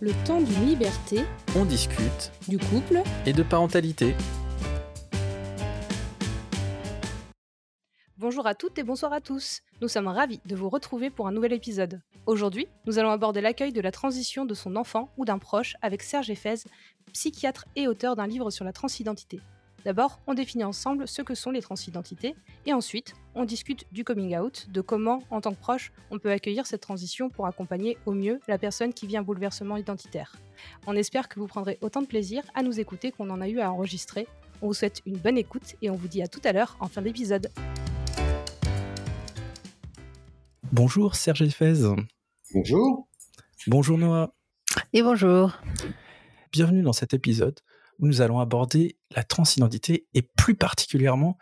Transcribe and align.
Le 0.00 0.10
temps 0.26 0.40
d'une 0.40 0.66
liberté, 0.66 1.24
On 1.56 1.64
discute 1.64 2.32
du 2.48 2.58
couple, 2.58 3.00
et 3.26 3.32
de 3.32 3.44
parentalité. 3.44 4.14
Bonjour 8.18 8.46
à 8.46 8.54
toutes 8.54 8.76
et 8.78 8.82
bonsoir 8.82 9.12
à 9.12 9.20
tous. 9.20 9.62
Nous 9.80 9.88
sommes 9.88 10.08
ravis 10.08 10.40
de 10.46 10.56
vous 10.56 10.68
retrouver 10.68 11.10
pour 11.10 11.28
un 11.28 11.32
nouvel 11.32 11.52
épisode. 11.52 12.00
Aujourd'hui, 12.26 12.66
nous 12.86 12.98
allons 12.98 13.10
aborder 13.10 13.40
l'accueil 13.40 13.72
de 13.72 13.80
la 13.80 13.92
transition 13.92 14.44
de 14.44 14.54
son 14.54 14.74
enfant 14.74 15.10
ou 15.16 15.24
d'un 15.24 15.38
proche 15.38 15.76
avec 15.80 16.02
Serge 16.02 16.28
Effez, 16.28 16.64
psychiatre 17.12 17.66
et 17.76 17.86
auteur 17.86 18.16
d'un 18.16 18.26
livre 18.26 18.50
sur 18.50 18.64
la 18.64 18.72
transidentité. 18.72 19.40
D'abord, 19.84 20.18
on 20.26 20.32
définit 20.32 20.64
ensemble 20.64 21.06
ce 21.06 21.20
que 21.20 21.34
sont 21.34 21.50
les 21.50 21.60
transidentités 21.60 22.34
et 22.64 22.72
ensuite, 22.72 23.12
on 23.34 23.44
discute 23.44 23.84
du 23.92 24.02
coming 24.02 24.34
out, 24.34 24.66
de 24.70 24.80
comment, 24.80 25.22
en 25.28 25.42
tant 25.42 25.52
que 25.52 25.60
proche, 25.60 25.92
on 26.10 26.18
peut 26.18 26.30
accueillir 26.30 26.64
cette 26.64 26.80
transition 26.80 27.28
pour 27.28 27.46
accompagner 27.46 27.98
au 28.06 28.12
mieux 28.12 28.40
la 28.48 28.56
personne 28.56 28.94
qui 28.94 29.06
vit 29.06 29.18
un 29.18 29.22
bouleversement 29.22 29.76
identitaire. 29.76 30.36
On 30.86 30.96
espère 30.96 31.28
que 31.28 31.38
vous 31.38 31.46
prendrez 31.46 31.78
autant 31.82 32.00
de 32.00 32.06
plaisir 32.06 32.42
à 32.54 32.62
nous 32.62 32.80
écouter 32.80 33.12
qu'on 33.12 33.28
en 33.28 33.42
a 33.42 33.48
eu 33.48 33.60
à 33.60 33.70
enregistrer. 33.70 34.26
On 34.62 34.68
vous 34.68 34.74
souhaite 34.74 35.02
une 35.04 35.18
bonne 35.18 35.36
écoute 35.36 35.76
et 35.82 35.90
on 35.90 35.96
vous 35.96 36.08
dit 36.08 36.22
à 36.22 36.28
tout 36.28 36.40
à 36.44 36.52
l'heure 36.54 36.78
en 36.80 36.88
fin 36.88 37.02
d'épisode. 37.02 37.50
Bonjour 40.72 41.14
Serge 41.14 41.42
Effez. 41.42 41.74
Bonjour. 42.54 43.06
Bonjour 43.66 43.98
Noah. 43.98 44.32
Et 44.94 45.02
bonjour. 45.02 45.58
Bienvenue 46.52 46.82
dans 46.82 46.94
cet 46.94 47.12
épisode 47.12 47.60
où 47.98 48.06
nous 48.06 48.20
allons 48.20 48.40
aborder 48.40 48.96
la 49.14 49.24
transidentité 49.24 50.06
et 50.14 50.22
plus 50.22 50.54
particulièrement 50.54 51.38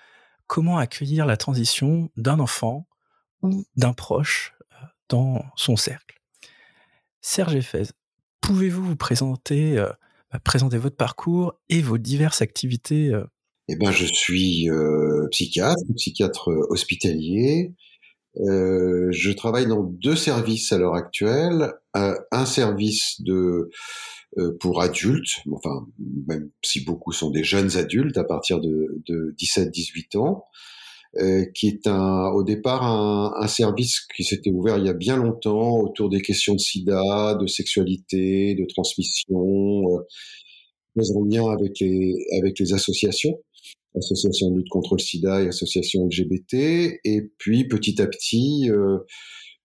comment 0.47 0.79
accueillir 0.79 1.27
la 1.27 1.37
transition 1.37 2.11
d'un 2.17 2.39
enfant 2.39 2.87
ou 3.43 3.65
d'un 3.77 3.93
proche 3.93 4.55
euh, 4.73 4.87
dans 5.09 5.45
son 5.57 5.77
cercle. 5.77 6.21
Serge 7.21 7.55
Effez, 7.55 7.85
pouvez-vous 8.41 8.85
vous 8.85 8.97
présenter, 8.97 9.79
euh, 9.79 9.89
bah, 10.31 10.41
présenter 10.41 10.79
votre 10.79 10.97
parcours 10.97 11.55
et 11.69 11.81
vos 11.81 11.99
diverses 11.99 12.43
activités 12.43 13.15
euh, 13.15 13.25
Eh 13.69 13.77
ben, 13.77 13.91
je 13.93 14.05
suis 14.05 14.69
psychiatre, 15.31 15.83
psychiatre 15.97 16.49
hospitalier. 16.69 17.73
Je 18.37 19.33
travaille 19.33 19.67
dans 19.67 19.83
deux 19.83 20.17
services 20.17 20.73
à 20.73 20.79
l'heure 20.79 20.97
actuelle. 20.97 21.73
Un, 21.95 22.47
service 22.47 23.21
de 23.21 23.71
pour 24.61 24.81
adultes, 24.81 25.43
enfin 25.53 25.87
même 26.27 26.51
si 26.63 26.85
beaucoup 26.85 27.13
sont 27.13 27.31
des 27.31 27.45
jeunes 27.45 27.77
adultes 27.77 28.17
à 28.17 28.25
partir 28.25 28.61
de, 28.61 29.03
de 29.07 29.35
17-18 29.39 30.19
ans, 30.19 30.45
euh, 31.19 31.45
qui 31.55 31.69
est 31.69 31.87
un, 31.87 32.31
au 32.31 32.43
départ 32.43 32.85
un, 32.85 33.35
un 33.39 33.47
service 33.47 34.01
qui 34.17 34.25
s'était 34.25 34.51
ouvert 34.51 34.79
il 34.79 34.87
y 34.87 34.89
a 34.89 34.95
bien 34.95 35.19
longtemps 35.19 35.79
autour 35.81 36.09
des 36.09 36.23
questions 36.23 36.55
de 36.55 36.59
sida, 36.59 37.35
de 37.35 37.47
sexualité, 37.47 38.55
de 38.55 38.65
transmission, 38.65 39.83
euh, 39.91 40.07
très 40.97 41.11
en 41.15 41.25
lien 41.25 41.51
avec 41.51 41.81
les 41.81 42.15
avec 42.39 42.59
les 42.59 42.73
associations 42.73 43.39
association 43.95 44.51
de 44.51 44.57
lutte 44.57 44.71
contre 44.71 44.95
le 44.95 45.03
sida 45.03 45.43
et 45.43 45.49
association 45.49 46.07
LGBT. 46.07 46.99
Et 47.05 47.31
puis, 47.37 47.69
petit 47.69 48.01
à 48.01 48.07
petit, 48.07 48.71
euh, 48.71 48.99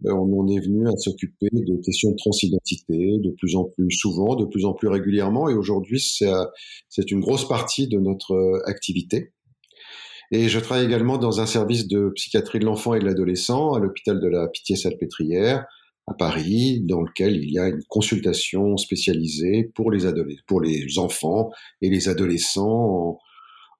on 0.05 0.39
en 0.39 0.47
est 0.47 0.59
venu 0.59 0.87
à 0.87 0.95
s'occuper 0.97 1.49
de 1.51 1.81
questions 1.83 2.11
de 2.11 2.15
transidentité 2.15 3.17
de 3.19 3.31
plus 3.31 3.55
en 3.55 3.65
plus 3.65 3.91
souvent, 3.91 4.35
de 4.35 4.45
plus 4.45 4.65
en 4.65 4.73
plus 4.73 4.87
régulièrement. 4.87 5.49
Et 5.49 5.53
aujourd'hui, 5.53 5.99
c'est 5.99 6.27
euh, 6.27 7.03
une 7.09 7.19
grosse 7.19 7.47
partie 7.47 7.87
de 7.87 7.99
notre 7.99 8.33
euh, 8.33 8.61
activité. 8.65 9.33
Et 10.31 10.49
je 10.49 10.59
travaille 10.59 10.85
également 10.85 11.17
dans 11.17 11.39
un 11.39 11.45
service 11.45 11.87
de 11.87 12.11
psychiatrie 12.15 12.59
de 12.59 12.65
l'enfant 12.65 12.93
et 12.93 12.99
de 12.99 13.05
l'adolescent 13.05 13.73
à 13.73 13.79
l'hôpital 13.79 14.19
de 14.19 14.27
la 14.27 14.47
Pitié-Salpêtrière 14.47 15.65
à 16.05 16.13
Paris, 16.13 16.81
dans 16.85 17.01
lequel 17.01 17.35
il 17.35 17.51
y 17.51 17.59
a 17.59 17.67
une 17.67 17.83
consultation 17.89 18.77
spécialisée 18.77 19.71
pour 19.75 19.91
les, 19.91 20.05
pour 20.45 20.61
les 20.61 20.99
enfants 20.99 21.49
et 21.81 21.89
les 21.89 22.07
adolescents 22.07 23.19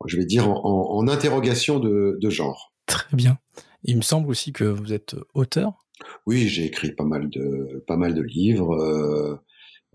je 0.06 0.18
vais 0.18 0.26
dire, 0.26 0.48
en, 0.50 0.62
en, 0.64 0.98
en 0.98 1.08
interrogation 1.08 1.80
de, 1.80 2.30
genre. 2.30 2.74
Très 2.86 3.16
bien. 3.16 3.40
Il 3.84 3.98
me 3.98 4.02
semble 4.02 4.30
aussi 4.30 4.54
que 4.54 4.64
vous 4.64 4.94
êtes 4.94 5.16
auteur. 5.34 5.87
Oui, 6.26 6.48
j'ai 6.48 6.66
écrit 6.66 6.92
pas 6.92 7.06
mal 7.06 7.30
de, 7.30 7.84
pas 7.88 7.98
mal 7.98 8.14
de 8.14 8.22
livres 8.22 8.74
euh, 8.74 9.36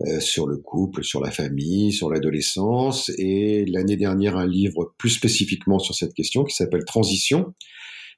euh, 0.01 0.19
sur 0.19 0.47
le 0.47 0.57
couple, 0.57 1.03
sur 1.03 1.21
la 1.21 1.31
famille, 1.31 1.91
sur 1.91 2.09
l'adolescence, 2.09 3.09
et 3.17 3.65
l'année 3.65 3.97
dernière 3.97 4.37
un 4.37 4.47
livre 4.47 4.93
plus 4.97 5.11
spécifiquement 5.11 5.79
sur 5.79 5.95
cette 5.95 6.13
question 6.13 6.43
qui 6.43 6.55
s'appelle 6.55 6.85
Transition 6.85 7.53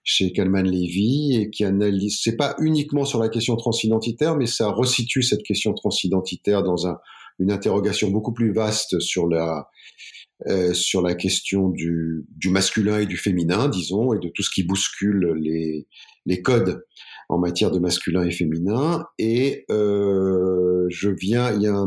chez 0.08 0.32
Kalman 0.32 0.64
Levy 0.64 1.36
et 1.36 1.50
qui 1.50 1.66
analyse, 1.66 2.20
c'est 2.22 2.38
pas 2.38 2.56
uniquement 2.60 3.06
sur 3.06 3.20
la 3.20 3.28
question 3.28 3.56
transidentitaire, 3.56 4.38
mais 4.38 4.46
ça 4.46 4.70
resitue 4.70 5.24
cette 5.24 5.42
question 5.42 5.74
transidentitaire 5.74 6.62
dans 6.62 6.86
un, 6.86 7.00
une 7.40 7.52
interrogation 7.52 8.12
beaucoup 8.12 8.32
plus 8.32 8.54
vaste 8.54 9.00
sur 9.00 9.28
la, 9.28 9.68
euh, 10.48 10.74
sur 10.74 11.02
la 11.02 11.16
question 11.16 11.70
du, 11.70 12.26
du, 12.30 12.50
masculin 12.50 13.00
et 13.00 13.08
du 13.08 13.18
féminin, 13.18 13.68
disons, 13.68 14.14
et 14.14 14.20
de 14.20 14.30
tout 14.30 14.44
ce 14.44 14.52
qui 14.52 14.64
bouscule 14.64 15.34
les, 15.42 15.88
les 16.28 16.42
codes 16.42 16.86
en 17.30 17.38
matière 17.38 17.72
de 17.72 17.80
masculin 17.80 18.24
et 18.24 18.32
féminin. 18.32 19.06
Et 19.18 19.66
euh, 19.72 20.86
je 20.90 21.10
viens, 21.10 21.52
il 21.54 21.62
y 21.62 21.68
a 21.68 21.86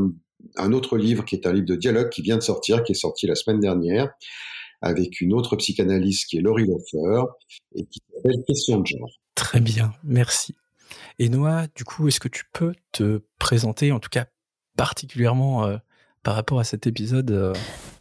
un, 0.56 0.72
autre 0.72 0.96
livre 0.96 1.24
qui 1.24 1.34
est 1.34 1.46
un 1.46 1.52
livre 1.52 1.66
de 1.66 1.76
dialogue 1.76 2.10
qui 2.10 2.22
vient 2.22 2.36
de 2.36 2.42
sortir, 2.42 2.82
qui 2.82 2.92
est 2.92 2.96
sorti 2.96 3.26
la 3.26 3.34
semaine 3.34 3.60
dernière, 3.60 4.10
avec 4.80 5.20
une 5.20 5.32
autre 5.32 5.56
psychanalyste 5.56 6.28
qui 6.28 6.38
est 6.38 6.40
Laurie 6.40 6.66
Loffer, 6.66 7.22
et 7.74 7.84
qui 7.86 8.00
s'appelle 8.14 8.42
Question 8.46 8.80
de 8.80 8.86
genre. 8.86 9.10
Très 9.34 9.60
bien, 9.60 9.92
merci. 10.04 10.54
Et 11.18 11.28
Noah, 11.28 11.66
du 11.74 11.84
coup, 11.84 12.08
est-ce 12.08 12.20
que 12.20 12.28
tu 12.28 12.44
peux 12.52 12.72
te 12.92 13.22
présenter, 13.38 13.92
en 13.92 14.00
tout 14.00 14.08
cas 14.10 14.26
particulièrement 14.76 15.66
euh, 15.66 15.76
par 16.22 16.34
rapport 16.34 16.60
à 16.60 16.64
cet 16.64 16.86
épisode 16.86 17.30
euh... 17.32 17.52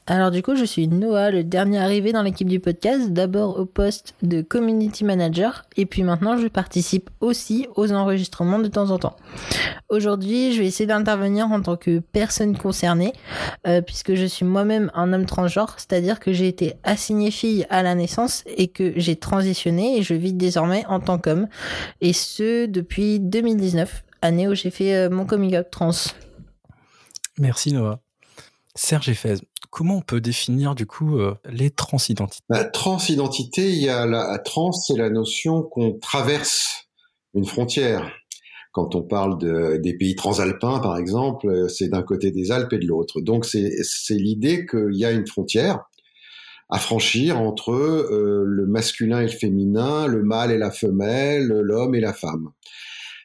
Alors 0.09 0.31
du 0.31 0.41
coup, 0.41 0.55
je 0.55 0.63
suis 0.63 0.87
Noah, 0.87 1.31
le 1.31 1.43
dernier 1.43 1.79
arrivé 1.79 2.13
dans 2.13 2.23
l'équipe 2.23 2.47
du 2.47 2.61
podcast, 2.61 3.11
d'abord 3.11 3.59
au 3.59 3.65
poste 3.65 4.15
de 4.21 4.41
community 4.41 5.03
manager, 5.03 5.65
et 5.75 5.85
puis 5.85 6.03
maintenant 6.03 6.37
je 6.37 6.47
participe 6.47 7.09
aussi 7.19 7.67
aux 7.75 7.91
enregistrements 7.91 8.59
de 8.59 8.69
temps 8.69 8.89
en 8.91 8.99
temps. 8.99 9.17
Aujourd'hui, 9.89 10.53
je 10.53 10.61
vais 10.61 10.67
essayer 10.67 10.87
d'intervenir 10.87 11.47
en 11.51 11.61
tant 11.61 11.75
que 11.75 11.99
personne 11.99 12.57
concernée, 12.57 13.11
euh, 13.67 13.81
puisque 13.81 14.15
je 14.15 14.23
suis 14.23 14.45
moi-même 14.45 14.89
un 14.93 15.11
homme 15.11 15.25
transgenre, 15.25 15.75
c'est-à-dire 15.75 16.21
que 16.21 16.31
j'ai 16.31 16.47
été 16.47 16.75
assignée 16.83 17.29
fille 17.29 17.65
à 17.69 17.83
la 17.83 17.93
naissance 17.93 18.45
et 18.45 18.69
que 18.69 18.93
j'ai 18.95 19.17
transitionné 19.17 19.97
et 19.97 20.03
je 20.03 20.13
vis 20.13 20.31
désormais 20.31 20.85
en 20.87 21.01
tant 21.01 21.17
qu'homme, 21.17 21.49
et 21.99 22.13
ce 22.13 22.65
depuis 22.65 23.19
2019, 23.19 24.05
année 24.21 24.47
où 24.47 24.55
j'ai 24.55 24.69
fait 24.69 24.95
euh, 24.95 25.09
mon 25.09 25.25
coming 25.25 25.57
out 25.57 25.67
trans. 25.69 25.91
Merci 27.37 27.73
Noah. 27.73 27.99
Serge 28.77 29.09
Effez, 29.09 29.35
comment 29.77 29.97
on 29.97 30.01
peut 30.01 30.21
définir 30.21 30.73
du 30.73 30.87
coup 30.87 31.19
euh, 31.19 31.35
les 31.45 31.69
transidentités? 31.69 32.43
La 32.49 32.65
transidentité, 32.65 33.69
il 33.69 33.77
y 33.77 33.89
a 33.89 34.07
la 34.07 34.39
trans, 34.39 34.71
c'est 34.71 34.97
la 34.97 35.11
notion 35.11 35.61
qu'on 35.61 35.99
traverse 35.99 36.87
une 37.35 37.45
frontière. 37.45 38.11
Quand 38.71 38.95
on 38.95 39.03
parle 39.03 39.37
de, 39.37 39.77
des 39.77 39.95
pays 39.95 40.15
transalpins, 40.15 40.79
par 40.79 40.97
exemple, 40.97 41.69
c'est 41.69 41.89
d'un 41.89 42.01
côté 42.01 42.31
des 42.31 42.51
Alpes 42.51 42.73
et 42.73 42.79
de 42.79 42.87
l'autre. 42.87 43.21
Donc 43.21 43.45
c'est 43.45 43.69
l'idée 44.09 44.65
qu'il 44.65 44.95
y 44.95 45.05
a 45.05 45.11
une 45.11 45.27
frontière 45.27 45.83
à 46.69 46.79
franchir 46.79 47.39
entre 47.39 47.71
euh, 47.71 48.43
le 48.47 48.65
masculin 48.65 49.19
et 49.19 49.27
le 49.27 49.31
féminin, 49.31 50.07
le 50.07 50.23
mâle 50.23 50.51
et 50.51 50.57
la 50.57 50.71
femelle, 50.71 51.49
l'homme 51.49 51.93
et 51.93 52.01
la 52.01 52.13
femme. 52.13 52.49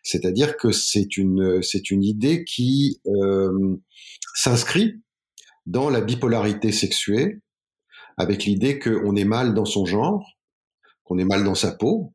C'est-à-dire 0.03 0.59
que 0.59 0.71
c'est 0.71 1.17
une 1.17 1.63
une 1.91 2.05
idée 2.05 2.45
qui 2.45 3.01
euh, 3.07 3.77
s'inscrit 4.35 5.01
dans 5.67 5.91
la 5.91 6.01
bipolarité 6.01 6.73
sexuée, 6.73 7.41
avec 8.17 8.45
l'idée 8.45 8.79
qu'on 8.79 9.17
est 9.17 9.25
mal 9.25 9.55
dans 9.55 9.65
son 9.65 9.87
genre, 9.87 10.27
qu'on 11.05 11.19
est 11.19 11.25
mal 11.25 11.45
dans 11.45 11.55
sa 11.55 11.73
peau, 11.73 12.13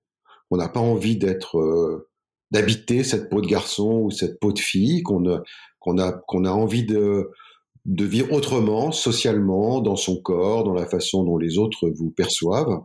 qu'on 0.50 0.58
n'a 0.58 0.70
pas 0.70 0.80
envie 0.80 1.18
d'être, 1.18 1.58
euh, 1.58 2.10
d'habiter 2.52 3.04
cette 3.04 3.30
peau 3.30 3.42
de 3.42 3.48
garçon 3.48 4.02
ou 4.04 4.12
cette 4.12 4.40
peau 4.40 4.54
de 4.54 4.60
fille, 4.60 5.04
qu'on 5.04 5.28
a, 5.28 5.44
qu'on 5.80 6.46
a 6.46 6.52
envie 6.52 6.86
de, 6.86 7.32
de 7.86 8.06
vivre 8.06 8.34
autrement, 8.34 8.92
socialement, 8.92 9.80
dans 9.80 9.96
son 9.96 10.22
corps, 10.22 10.66
dans 10.66 10.74
la 10.74 10.86
façon 10.86 11.24
dont 11.24 11.38
les 11.38 11.58
autres 11.58 11.90
vous 11.90 12.12
perçoivent, 12.12 12.82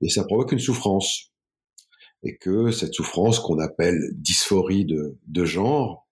et 0.00 0.08
ça 0.08 0.24
provoque 0.24 0.52
une 0.52 0.58
souffrance. 0.58 1.32
Et 2.24 2.36
que 2.36 2.72
cette 2.72 2.94
souffrance 2.94 3.38
qu'on 3.38 3.58
appelle 3.58 3.98
dysphorie 4.14 4.84
de, 4.84 5.18
de 5.26 5.44
genre, 5.44 6.08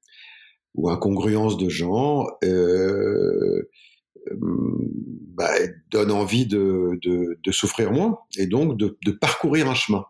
ou 0.74 0.90
incongruence 0.90 1.56
de 1.56 1.68
genre, 1.70 2.30
euh, 2.44 3.70
bah, 4.32 5.52
donne 5.90 6.10
envie 6.10 6.46
de, 6.46 6.98
de, 7.02 7.38
de, 7.42 7.52
souffrir 7.52 7.92
moins 7.92 8.18
et 8.36 8.46
donc 8.46 8.76
de, 8.76 8.98
de, 9.04 9.12
parcourir 9.12 9.68
un 9.68 9.74
chemin. 9.74 10.04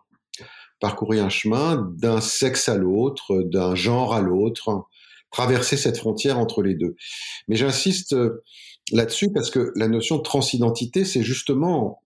Parcourir 0.79 1.25
un 1.25 1.29
chemin 1.29 1.91
d'un 1.97 2.21
sexe 2.21 2.69
à 2.69 2.77
l'autre, 2.77 3.41
d'un 3.41 3.75
genre 3.75 4.13
à 4.13 4.21
l'autre, 4.21 4.85
traverser 5.31 5.75
cette 5.77 5.97
frontière 5.97 6.37
entre 6.37 6.61
les 6.61 6.75
deux. 6.75 6.95
Mais 7.47 7.55
j'insiste 7.55 8.15
là-dessus 8.91 9.31
parce 9.33 9.49
que 9.49 9.71
la 9.75 9.87
notion 9.87 10.17
de 10.17 10.23
transidentité, 10.23 11.03
c'est 11.03 11.23
justement 11.23 12.03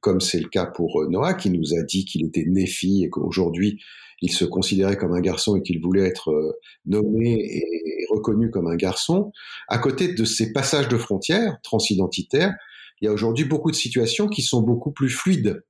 comme 0.00 0.20
c'est 0.20 0.40
le 0.40 0.48
cas 0.48 0.66
pour 0.66 1.04
Noah, 1.08 1.34
qui 1.34 1.50
nous 1.50 1.74
a 1.74 1.82
dit 1.82 2.04
qu'il 2.04 2.24
était 2.24 2.44
né 2.46 2.66
fille 2.66 3.04
et 3.04 3.10
qu'aujourd'hui 3.10 3.80
il 4.22 4.32
se 4.32 4.44
considérait 4.44 4.96
comme 4.96 5.12
un 5.12 5.20
garçon 5.20 5.56
et 5.56 5.62
qu'il 5.62 5.80
voulait 5.80 6.06
être 6.06 6.58
nommé 6.86 7.34
et 7.38 8.06
reconnu 8.10 8.50
comme 8.50 8.66
un 8.66 8.76
garçon. 8.76 9.32
À 9.68 9.78
côté 9.78 10.14
de 10.14 10.24
ces 10.24 10.52
passages 10.52 10.88
de 10.88 10.96
frontières 10.96 11.58
transidentitaires, 11.62 12.54
il 13.00 13.06
y 13.06 13.08
a 13.08 13.12
aujourd'hui 13.12 13.44
beaucoup 13.44 13.70
de 13.70 13.76
situations 13.76 14.26
qui 14.26 14.42
sont 14.42 14.62
beaucoup 14.62 14.90
plus 14.90 15.10
fluides, 15.10 15.62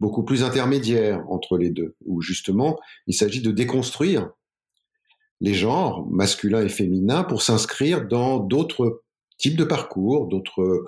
beaucoup 0.00 0.24
plus 0.24 0.42
intermédiaires 0.42 1.22
entre 1.28 1.58
les 1.58 1.70
deux, 1.70 1.94
où 2.04 2.20
justement 2.20 2.78
il 3.06 3.14
s'agit 3.14 3.40
de 3.40 3.52
déconstruire 3.52 4.30
les 5.40 5.54
genres 5.54 6.06
masculins 6.10 6.64
et 6.64 6.68
féminins 6.68 7.22
pour 7.22 7.42
s'inscrire 7.42 8.06
dans 8.08 8.40
d'autres 8.40 9.02
types 9.38 9.56
de 9.56 9.64
parcours, 9.64 10.26
d'autres 10.26 10.84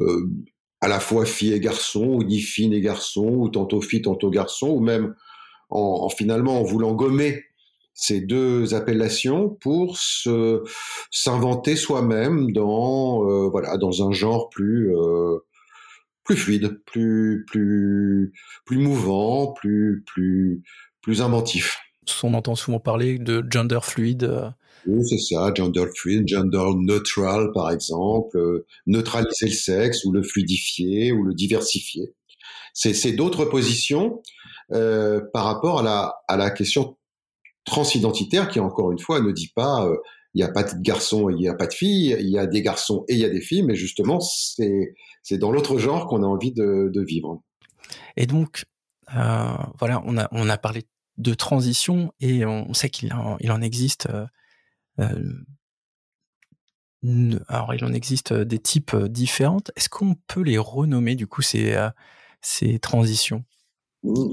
euh, 0.00 0.30
à 0.80 0.88
la 0.88 1.00
fois 1.00 1.24
filles 1.24 1.54
et 1.54 1.60
garçons, 1.60 2.06
ou 2.06 2.22
ni 2.22 2.40
filles 2.40 2.68
ni 2.68 2.80
garçons, 2.80 3.28
ou 3.28 3.48
tantôt 3.48 3.80
filles, 3.80 4.02
tantôt 4.02 4.30
garçons, 4.30 4.70
ou 4.70 4.80
même 4.80 5.14
en, 5.70 6.08
finalement 6.08 6.60
en 6.60 6.64
voulant 6.64 6.92
gommer 6.92 7.44
ces 7.94 8.20
deux 8.20 8.74
appellations 8.74 9.48
pour 9.48 9.96
s'inventer 11.10 11.76
soi-même 11.76 12.52
dans 12.52 13.26
euh, 13.26 13.48
voilà 13.48 13.78
dans 13.78 14.06
un 14.06 14.12
genre 14.12 14.50
plus 14.50 14.94
euh, 14.94 15.38
plus 16.22 16.36
fluide, 16.36 16.80
plus 16.84 17.44
plus 17.48 18.34
plus 18.66 18.78
mouvant, 18.78 19.52
plus 19.52 20.04
plus 20.06 20.62
plus 21.00 21.22
inventif. 21.22 21.78
On 22.22 22.34
entend 22.34 22.54
souvent 22.54 22.80
parler 22.80 23.18
de 23.18 23.44
gender 23.50 23.80
fluide. 23.82 24.52
Euh. 24.88 24.92
Oui, 24.92 25.08
c'est 25.08 25.18
ça, 25.18 25.52
gender 25.54 25.86
fluide, 25.94 26.28
gender 26.28 26.70
neutral 26.76 27.50
par 27.52 27.70
exemple, 27.70 28.64
neutraliser 28.86 29.46
le 29.46 29.52
sexe 29.52 30.04
ou 30.04 30.12
le 30.12 30.22
fluidifier 30.22 31.12
ou 31.12 31.24
le 31.24 31.34
diversifier. 31.34 32.14
C'est 32.74 33.12
d'autres 33.12 33.46
positions 33.46 34.22
euh, 34.72 35.20
par 35.32 35.44
rapport 35.44 35.80
à 35.80 36.36
la, 36.36 36.50
question 36.50 36.98
transidentitaire 37.64 38.48
qui, 38.48 38.60
encore 38.60 38.92
une 38.92 38.98
fois, 38.98 39.20
ne 39.20 39.32
dit 39.32 39.50
pas 39.54 39.86
euh, 39.86 39.96
il 40.34 40.38
n'y 40.38 40.42
a 40.42 40.52
pas 40.52 40.62
de 40.62 40.74
garçons 40.82 41.30
et 41.30 41.32
il 41.32 41.38
n'y 41.38 41.48
a 41.48 41.54
pas 41.54 41.66
de 41.66 41.72
filles, 41.72 42.16
il 42.20 42.28
y 42.28 42.38
a 42.38 42.46
des 42.46 42.60
garçons 42.60 43.04
et 43.08 43.14
il 43.14 43.20
y 43.20 43.24
a 43.24 43.30
des 43.30 43.40
filles, 43.40 43.62
mais 43.62 43.74
justement, 43.74 44.20
c'est, 44.20 44.94
dans 45.38 45.50
l'autre 45.50 45.78
genre 45.78 46.06
qu'on 46.06 46.22
a 46.22 46.26
envie 46.26 46.52
de, 46.52 47.04
vivre. 47.06 47.40
Et 48.16 48.26
donc, 48.26 48.64
euh, 49.16 49.56
voilà, 49.78 50.02
on 50.04 50.16
a, 50.18 50.58
parlé 50.58 50.82
de 51.16 51.32
transition 51.32 52.12
et 52.20 52.44
on 52.44 52.74
sait 52.74 52.90
qu'il 52.90 53.14
en, 53.14 53.38
il 53.40 53.50
en 53.50 53.62
existe. 53.62 54.08
Euh, 55.00 55.04
euh 57.04 57.38
alors, 57.48 57.74
il 57.74 57.84
en 57.84 57.92
existe 57.92 58.32
des 58.32 58.58
types 58.58 58.96
différents. 58.96 59.60
Est-ce 59.76 59.88
qu'on 59.88 60.16
peut 60.26 60.42
les 60.42 60.58
renommer, 60.58 61.14
du 61.14 61.26
coup, 61.26 61.42
ces, 61.42 61.76
ces 62.40 62.78
transitions? 62.78 63.44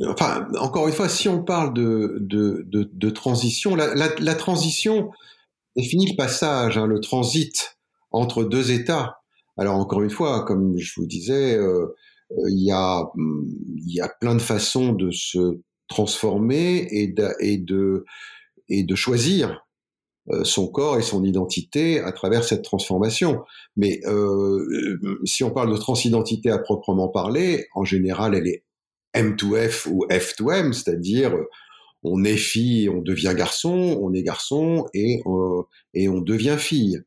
Enfin, 0.08 0.48
encore 0.60 0.88
une 0.88 0.94
fois, 0.94 1.10
si 1.10 1.28
on 1.28 1.44
parle 1.44 1.74
de, 1.74 2.18
de, 2.20 2.64
de, 2.68 3.10
transition, 3.10 3.76
la, 3.76 3.96
la, 3.96 4.10
la, 4.20 4.36
transition 4.36 5.12
définit 5.76 6.12
le 6.12 6.16
passage, 6.16 6.78
hein, 6.78 6.86
le 6.86 7.00
transit 7.00 7.78
entre 8.12 8.44
deux 8.44 8.72
états. 8.72 9.18
Alors 9.58 9.76
encore 9.78 10.02
une 10.02 10.10
fois, 10.10 10.46
comme 10.46 10.78
je 10.78 10.94
vous 10.98 11.08
disais, 11.08 11.56
euh, 11.56 11.96
euh 12.32 12.50
il, 12.50 12.66
y 12.66 12.72
a, 12.72 13.04
il 13.16 13.94
y 13.94 14.02
a 14.02 14.10
plein 14.10 14.36
de 14.36 14.42
façons 14.42 14.94
de 14.94 15.12
se 15.12 15.60
transformer 15.88 16.88
et 16.92 17.08
de, 17.08 17.30
et 17.40 17.58
de, 17.58 18.06
et 18.70 18.84
de 18.84 18.96
choisir 18.96 19.50
euh, 19.50 19.56
son 20.44 20.68
corps 20.68 20.98
et 20.98 21.02
son 21.02 21.24
identité 21.24 22.00
à 22.00 22.12
travers 22.12 22.44
cette 22.44 22.64
transformation. 22.64 23.44
Mais 23.76 24.00
euh, 24.06 25.20
si 25.26 25.44
on 25.44 25.52
parle 25.52 25.72
de 25.72 25.78
transidentité 25.78 26.50
à 26.50 26.60
proprement 26.60 27.10
parler, 27.10 27.68
en 27.76 27.84
général, 27.84 28.34
elle 28.34 28.48
est 28.48 28.64
M2F 29.16 29.90
ou 29.90 30.06
F2M, 30.08 30.72
c'est-à-dire 30.74 31.36
on 32.04 32.24
est 32.24 32.38
fille, 32.38 32.90
on 32.90 33.02
devient 33.02 33.34
garçon, 33.36 33.98
on 34.02 34.14
est 34.14 34.24
garçon 34.24 34.86
et, 34.94 35.22
euh, 35.26 35.62
et 35.94 36.10
on 36.10 36.22
devient 36.22 36.58
fille. 36.58 37.00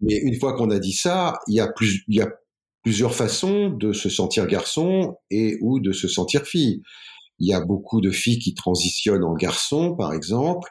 Mais 0.00 0.16
une 0.16 0.38
fois 0.38 0.54
qu'on 0.54 0.70
a 0.70 0.78
dit 0.78 0.92
ça, 0.92 1.38
il 1.46 1.54
y 1.54 1.60
a, 1.60 1.72
il 1.80 2.14
y 2.14 2.20
a 2.20 2.28
plusieurs 2.82 3.14
façons 3.14 3.70
de 3.70 3.92
se 3.92 4.08
sentir 4.08 4.46
garçon 4.46 5.16
et 5.30 5.58
ou 5.60 5.80
de 5.80 5.92
se 5.92 6.08
sentir 6.08 6.44
fille. 6.46 6.82
Il 7.38 7.48
y 7.48 7.54
a 7.54 7.60
beaucoup 7.60 8.00
de 8.00 8.10
filles 8.10 8.38
qui 8.38 8.54
transitionnent 8.54 9.24
en 9.24 9.34
garçon, 9.34 9.94
par 9.96 10.12
exemple, 10.12 10.68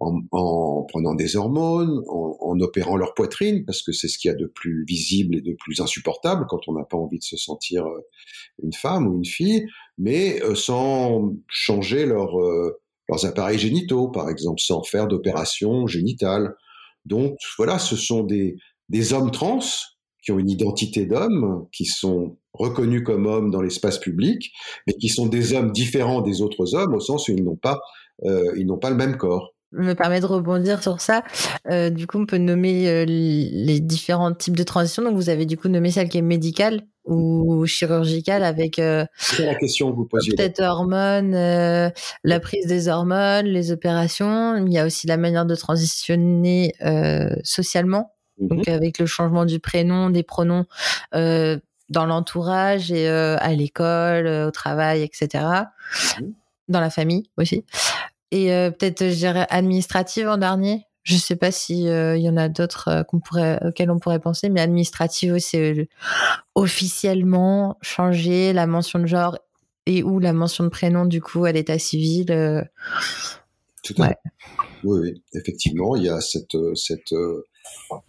en, 0.00 0.20
en 0.32 0.84
prenant 0.84 1.14
des 1.14 1.36
hormones, 1.36 2.02
en, 2.08 2.36
en, 2.40 2.60
opérant 2.60 2.96
leur 2.96 3.14
poitrine, 3.14 3.64
parce 3.64 3.82
que 3.82 3.92
c'est 3.92 4.08
ce 4.08 4.18
qu'il 4.18 4.30
y 4.30 4.34
a 4.34 4.36
de 4.36 4.46
plus 4.46 4.84
visible 4.84 5.36
et 5.36 5.40
de 5.40 5.54
plus 5.58 5.80
insupportable 5.80 6.46
quand 6.48 6.60
on 6.68 6.72
n'a 6.72 6.84
pas 6.84 6.96
envie 6.96 7.18
de 7.18 7.24
se 7.24 7.36
sentir 7.36 7.86
euh, 7.86 8.00
une 8.62 8.72
femme 8.72 9.06
ou 9.06 9.16
une 9.16 9.24
fille, 9.24 9.66
mais 9.98 10.42
euh, 10.42 10.54
sans 10.54 11.32
changer 11.48 12.06
leur, 12.06 12.38
euh, 12.40 12.80
leurs 13.08 13.24
appareils 13.24 13.58
génitaux, 13.58 14.08
par 14.08 14.28
exemple, 14.28 14.60
sans 14.60 14.82
faire 14.82 15.06
d'opération 15.06 15.86
génitale. 15.86 16.54
Donc 17.04 17.36
voilà, 17.56 17.78
ce 17.78 17.96
sont 17.96 18.24
des, 18.24 18.56
des 18.88 19.12
hommes 19.12 19.30
trans 19.30 19.60
qui 20.22 20.32
ont 20.32 20.38
une 20.38 20.50
identité 20.50 21.04
d'homme, 21.04 21.66
qui 21.70 21.84
sont 21.84 22.38
reconnus 22.54 23.02
comme 23.04 23.26
hommes 23.26 23.50
dans 23.50 23.60
l'espace 23.60 23.98
public, 23.98 24.52
mais 24.86 24.94
qui 24.94 25.08
sont 25.08 25.26
des 25.26 25.52
hommes 25.52 25.70
différents 25.70 26.22
des 26.22 26.40
autres 26.40 26.74
hommes 26.74 26.94
au 26.94 27.00
sens 27.00 27.28
où 27.28 27.32
ils 27.32 27.44
n'ont 27.44 27.56
pas, 27.56 27.80
euh, 28.24 28.54
ils 28.56 28.66
n'ont 28.66 28.78
pas 28.78 28.90
le 28.90 28.96
même 28.96 29.16
corps 29.18 29.53
me 29.74 29.94
permet 29.94 30.20
de 30.20 30.26
rebondir 30.26 30.82
sur 30.82 31.00
ça. 31.00 31.22
Euh, 31.70 31.90
du 31.90 32.06
coup, 32.06 32.18
on 32.18 32.26
peut 32.26 32.38
nommer 32.38 32.88
euh, 32.88 33.04
les 33.04 33.80
différents 33.80 34.32
types 34.32 34.56
de 34.56 34.62
transitions. 34.62 35.02
Donc, 35.02 35.14
vous 35.14 35.28
avez 35.28 35.46
du 35.46 35.56
coup 35.56 35.68
nommé 35.68 35.90
celle 35.90 36.08
qui 36.08 36.18
est 36.18 36.22
médicale 36.22 36.82
ou 37.04 37.66
chirurgicale 37.66 38.44
avec 38.44 38.78
euh, 38.78 39.04
la 39.38 39.54
question 39.54 39.90
que 39.90 39.96
vous 39.96 40.06
posiez 40.06 40.34
peut-être 40.34 40.60
hormones, 40.60 41.34
euh, 41.34 41.90
la 42.22 42.40
prise 42.40 42.66
des 42.66 42.88
hormones, 42.88 43.46
les 43.46 43.72
opérations. 43.72 44.56
Il 44.56 44.72
y 44.72 44.78
a 44.78 44.86
aussi 44.86 45.06
la 45.06 45.16
manière 45.16 45.44
de 45.44 45.54
transitionner 45.54 46.74
euh, 46.82 47.34
socialement, 47.42 48.12
mm-hmm. 48.40 48.48
donc 48.48 48.68
avec 48.68 48.98
le 48.98 49.06
changement 49.06 49.44
du 49.44 49.60
prénom, 49.60 50.10
des 50.10 50.22
pronoms 50.22 50.64
dans 51.90 52.06
l'entourage 52.06 52.90
et 52.90 53.08
à 53.08 53.52
l'école, 53.52 54.26
au 54.26 54.50
travail, 54.50 55.02
etc. 55.02 55.28
Mm-hmm. 55.44 56.32
Dans 56.68 56.80
la 56.80 56.88
famille 56.88 57.28
aussi. 57.36 57.64
Et 58.30 58.48
peut-être, 58.48 59.08
je 59.08 59.14
dirais, 59.14 59.46
administrative 59.50 60.28
en 60.28 60.36
dernier. 60.36 60.86
Je 61.02 61.16
sais 61.16 61.36
pas 61.36 61.52
si 61.52 61.82
il 61.82 62.20
y 62.20 62.28
en 62.28 62.36
a 62.36 62.48
d'autres 62.48 63.04
qu'on 63.08 63.20
pourrait 63.20 63.60
auxquels 63.64 63.90
on 63.90 63.98
pourrait 63.98 64.20
penser, 64.20 64.48
mais 64.48 64.60
administrative, 64.60 65.38
c'est 65.38 65.88
officiellement 66.54 67.78
changer 67.82 68.52
la 68.52 68.66
mention 68.66 68.98
de 68.98 69.06
genre 69.06 69.38
et 69.86 70.02
ou 70.02 70.18
la 70.18 70.32
mention 70.32 70.64
de 70.64 70.70
prénom 70.70 71.04
du 71.04 71.20
coup 71.20 71.44
à 71.44 71.52
l'état 71.52 71.78
civil. 71.78 72.26
Tout 73.84 73.94
à 73.98 74.08
fait. 74.08 74.18
Oui, 74.82 74.98
oui, 75.00 75.22
effectivement, 75.34 75.94
il 75.94 76.04
y 76.04 76.08
a 76.08 76.20
cette 76.20 76.56
cette 76.74 77.14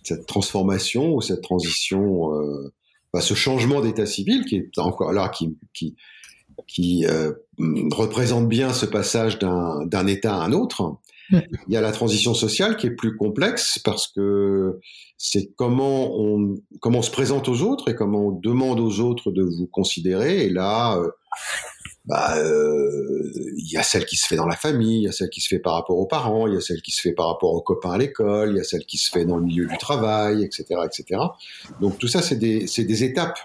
cette 0.04 0.26
transformation 0.26 1.14
ou 1.14 1.22
cette 1.22 1.42
transition, 1.42 2.34
euh, 2.36 2.74
bah, 3.14 3.22
ce 3.22 3.34
changement 3.34 3.82
d'état 3.82 4.06
civil 4.06 4.46
qui 4.46 4.58
est 4.58 4.78
encore 4.78 5.14
là, 5.14 5.30
qui 5.30 5.58
qui 5.74 5.96
qui 6.68 7.06
euh, 7.06 7.32
représente 7.92 8.48
bien 8.48 8.74
ce 8.74 8.86
passage 8.86 9.40
d'un 9.40 10.08
état 10.08 10.36
à 10.36 10.44
un 10.44 10.52
autre. 10.52 10.98
Il 11.32 11.74
y 11.74 11.78
a 11.78 11.82
la 11.82 11.92
transition 11.92 12.34
sociale 12.34 12.78
qui 12.78 12.88
est 12.88 12.96
plus 12.96 13.16
complexe 13.18 13.80
parce 13.80 14.08
que 14.08 14.80
c'est 15.18 15.52
comment 15.56 16.12
on 16.20 16.56
comment 16.82 17.00
on 17.00 17.02
se 17.02 17.12
présente 17.12 17.50
aux 17.50 17.62
autres 17.62 17.90
et 17.90 17.96
comment 17.96 18.28
on 18.28 18.32
demande 18.32 18.80
aux 18.80 19.00
autres 19.00 19.32
de 19.32 19.42
vous 19.42 19.66
considérer. 19.66 20.46
Et 20.46 20.50
là, 20.50 20.98
euh, 20.98 21.10
bah, 22.06 22.38
euh, 22.38 23.32
il 23.58 23.72
y 23.72 23.78
a 23.78 23.84
celle 23.84 24.06
qui 24.06 24.16
se 24.18 24.28
fait 24.28 24.36
dans 24.36 24.46
la 24.46 24.56
famille, 24.56 25.00
il 25.00 25.04
y 25.04 25.08
a 25.08 25.12
celle 25.12 25.30
qui 25.30 25.42
se 25.42 25.48
fait 25.48 25.60
par 25.60 25.74
rapport 25.74 25.98
aux 25.98 26.06
parents, 26.06 26.46
il 26.46 26.54
y 26.54 26.58
a 26.58 26.62
celle 26.62 26.82
qui 26.84 26.92
se 26.92 27.02
fait 27.02 27.14
par 27.14 27.28
rapport 27.28 27.52
aux 27.54 27.62
copains 27.62 27.94
à 27.94 27.98
l'école, 27.98 28.52
il 28.52 28.58
y 28.58 28.60
a 28.60 28.64
celle 28.64 28.86
qui 28.86 28.98
se 28.98 29.10
fait 29.10 29.26
dans 29.26 29.38
le 29.38 29.44
milieu 29.44 29.66
du 29.66 29.78
travail, 29.78 30.44
etc., 30.44 30.66
etc. 30.86 31.22
Donc 31.82 31.98
tout 31.98 32.08
ça, 32.08 32.22
c'est 32.22 32.36
des 32.36 32.68
c'est 32.68 32.84
des 32.84 33.04
étapes 33.04 33.40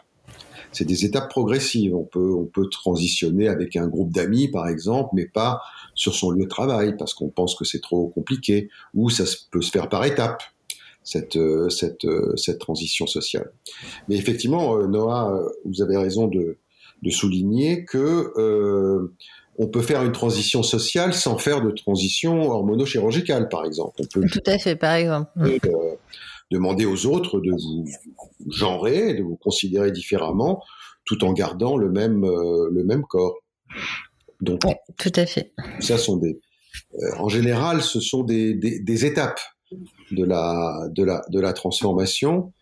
c'est 0.72 0.84
des 0.84 1.04
étapes 1.04 1.28
progressives. 1.28 1.94
On 1.94 2.04
peut, 2.04 2.32
on 2.34 2.44
peut 2.44 2.68
transitionner 2.68 3.48
avec 3.48 3.76
un 3.76 3.88
groupe 3.88 4.12
d'amis, 4.12 4.48
par 4.48 4.68
exemple, 4.68 5.10
mais 5.14 5.26
pas 5.26 5.62
sur 5.94 6.14
son 6.14 6.30
lieu 6.30 6.44
de 6.44 6.48
travail 6.48 6.96
parce 6.96 7.14
qu'on 7.14 7.28
pense 7.28 7.54
que 7.54 7.64
c'est 7.64 7.80
trop 7.80 8.08
compliqué 8.08 8.68
ou 8.94 9.10
ça 9.10 9.24
peut 9.50 9.62
se 9.62 9.70
faire 9.70 9.88
par 9.88 10.04
étapes. 10.04 10.42
Cette, 11.02 11.36
euh, 11.36 11.70
cette, 11.70 12.04
euh, 12.04 12.36
cette 12.36 12.58
transition 12.58 13.06
sociale. 13.06 13.50
Mais 14.06 14.16
effectivement, 14.16 14.76
euh, 14.76 14.86
Noah, 14.86 15.48
vous 15.64 15.80
avez 15.80 15.96
raison 15.96 16.28
de, 16.28 16.58
de 17.02 17.10
souligner 17.10 17.84
que 17.84 18.32
euh, 18.36 19.14
on 19.58 19.66
peut 19.66 19.82
faire 19.82 20.02
une 20.02 20.12
transition 20.12 20.62
sociale 20.62 21.14
sans 21.14 21.38
faire 21.38 21.62
de 21.62 21.70
transition 21.70 22.50
hormonochirurgicale, 22.50 23.48
par 23.48 23.64
exemple. 23.64 23.94
On 24.00 24.04
peut 24.04 24.26
Tout 24.30 24.42
à 24.46 24.58
fait, 24.58 24.76
par 24.76 24.94
exemple 24.94 25.30
demander 26.50 26.84
aux 26.84 27.06
autres 27.06 27.40
de 27.40 27.50
vous 27.50 27.84
genrer, 28.50 29.14
de 29.14 29.22
vous 29.22 29.36
considérer 29.36 29.92
différemment, 29.92 30.62
tout 31.04 31.24
en 31.24 31.32
gardant 31.32 31.76
le 31.76 31.90
même, 31.90 32.24
euh, 32.24 32.68
le 32.70 32.84
même 32.84 33.02
corps. 33.02 33.38
Donc, 34.40 34.60
tout 34.98 35.12
à 35.14 35.26
fait. 35.26 35.52
Ça 35.80 35.98
sont 35.98 36.16
des, 36.16 36.40
euh, 36.94 37.16
en 37.18 37.28
général, 37.28 37.82
ce 37.82 38.00
sont 38.00 38.24
des, 38.24 38.54
des, 38.54 38.80
des, 38.80 39.04
étapes. 39.04 39.40
de 40.10 40.24
la, 40.24 40.88
de 40.90 41.04
la, 41.04 41.22
de 41.30 41.38
la 41.38 41.52
transformation. 41.52 42.52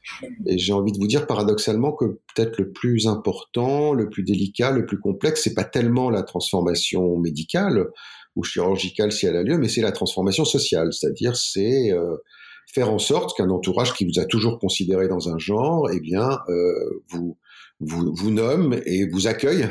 Et 0.47 0.59
j'ai 0.59 0.75
envie 0.75 0.93
de 0.93 0.99
vous 0.99 1.07
dire 1.07 1.27
paradoxalement 1.27 1.93
que 1.93 2.05
peut-être 2.35 2.59
le 2.59 2.71
plus 2.71 3.07
important, 3.07 3.95
le 3.95 4.11
plus 4.11 4.23
délicat, 4.23 4.71
le 4.71 4.85
plus 4.85 5.01
complexe, 5.01 5.43
c'est 5.45 5.55
pas 5.55 5.65
tellement 5.65 6.11
la 6.11 6.23
transformation 6.23 7.17
médicale 7.17 7.87
ou 8.37 8.45
chirurgicale 8.45 9.11
si 9.11 9.27
elle 9.27 9.37
a 9.37 9.43
lieu, 9.43 9.57
mais 9.57 9.69
c'est 9.69 9.81
la 9.81 9.93
transformation 9.93 10.45
sociale. 10.45 10.93
C'est-à-dire, 10.93 11.35
c'est 11.35 11.91
euh, 11.93 12.17
faire 12.73 12.91
en 12.91 12.99
sorte 12.99 13.37
qu'un 13.37 13.51
entourage 13.51 13.95
qui 13.95 14.05
vous 14.05 14.21
a 14.21 14.27
toujours 14.27 14.59
considéré 14.59 15.09
dans 15.09 15.29
un 15.29 15.39
genre, 15.39 15.91
eh 15.91 16.01
bien, 16.01 16.41
euh, 16.49 17.03
vous, 17.11 17.39
vous, 17.81 18.15
vous 18.15 18.31
nomme 18.31 18.81
et 18.85 19.09
vous 19.09 19.27
accueille 19.27 19.69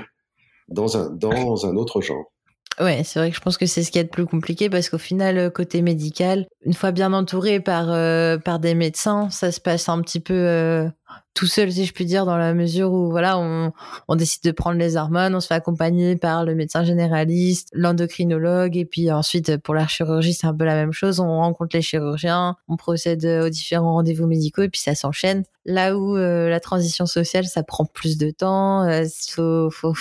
dans 0.68 0.98
un, 0.98 1.10
dans 1.10 1.66
un 1.66 1.76
autre 1.76 2.02
genre. 2.02 2.34
Ouais, 2.80 3.02
c'est 3.04 3.18
vrai 3.18 3.32
que 3.32 3.36
je 3.36 3.42
pense 3.42 3.58
que 3.58 3.66
c'est 3.66 3.82
ce 3.82 3.90
qui 3.90 3.98
est 3.98 4.04
le 4.04 4.10
plus 4.10 4.28
compliqué 4.28 4.70
parce 4.70 4.90
qu'au 4.90 5.00
final, 5.00 5.38
euh, 5.40 5.50
côté 5.50 5.82
médical, 5.82 6.46
une 6.64 6.76
fois 6.76 6.92
bien 6.92 7.12
entouré 7.12 7.60
par, 7.60 7.90
euh, 7.90 8.38
par 8.38 8.60
des 8.60 8.76
médecins, 8.76 9.32
ça 9.32 9.52
se 9.52 9.60
passe 9.60 9.90
un 9.90 10.00
petit 10.02 10.20
peu 10.20 10.36
euh, 10.36 10.88
tout 11.34 11.48
seul, 11.48 11.72
si 11.72 11.86
je 11.86 11.94
puis 11.94 12.06
dire, 12.06 12.28
dans 12.28 12.38
la 12.38 12.54
mesure 12.54 12.94
où 12.94 13.10
voilà, 13.10 13.40
on, 13.40 13.72
on 14.08 14.16
décide 14.16 14.44
de 14.44 14.52
prendre 14.52 14.78
les 14.78 14.96
hormones, 14.96 15.34
on 15.34 15.40
se 15.40 15.48
fait 15.48 15.56
accompagner 15.56 16.18
par 16.18 16.46
le 16.46 16.54
médecin 16.54 16.84
généraliste, 16.84 17.70
l'endocrinologue, 17.74 18.78
et 18.78 18.86
puis 18.86 19.12
ensuite 19.12 19.58
pour 19.58 19.74
la 19.74 19.88
chirurgie, 19.88 20.34
c'est 20.36 20.46
un 20.46 20.54
peu 20.56 20.66
la 20.66 20.76
même 20.76 20.94
chose. 20.94 21.20
On 21.20 21.38
rencontre 21.38 21.76
les 21.76 21.82
chirurgiens, 21.82 22.58
on 22.68 22.76
procède 22.76 23.26
aux 23.26 23.50
différents 23.50 23.94
rendez-vous 23.94 24.28
médicaux, 24.28 24.62
et 24.62 24.70
puis 24.70 24.82
ça 24.82 24.94
s'enchaîne. 24.94 25.46
Là 25.66 25.98
où 25.98 26.16
la 26.16 26.60
transition 26.60 27.08
sociale, 27.08 27.46
ça 27.46 27.64
prend 27.64 27.86
plus 27.86 28.18
de 28.20 28.30
temps, 28.30 28.88
il 28.88 29.10
faut, 29.32 29.72
faut 29.72 29.94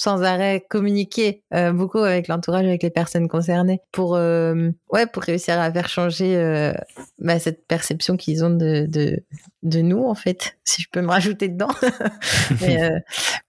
sans 0.00 0.22
arrêt 0.22 0.64
communiquer 0.66 1.42
euh, 1.52 1.72
beaucoup 1.72 1.98
avec 1.98 2.26
l'entourage, 2.26 2.64
avec 2.64 2.82
les 2.82 2.88
personnes 2.88 3.28
concernées, 3.28 3.80
pour 3.92 4.16
euh, 4.16 4.70
ouais, 4.90 5.06
pour 5.06 5.22
réussir 5.22 5.60
à 5.60 5.70
faire 5.70 5.90
changer 5.90 6.38
euh, 6.38 6.72
bah, 7.18 7.38
cette 7.38 7.66
perception 7.66 8.16
qu'ils 8.16 8.42
ont 8.42 8.48
de, 8.48 8.86
de, 8.88 9.80
nous 9.82 10.02
en 10.02 10.14
fait, 10.14 10.56
si 10.64 10.80
je 10.80 10.88
peux 10.90 11.02
me 11.02 11.10
rajouter 11.10 11.48
dedans. 11.48 11.68
mais 12.62 12.90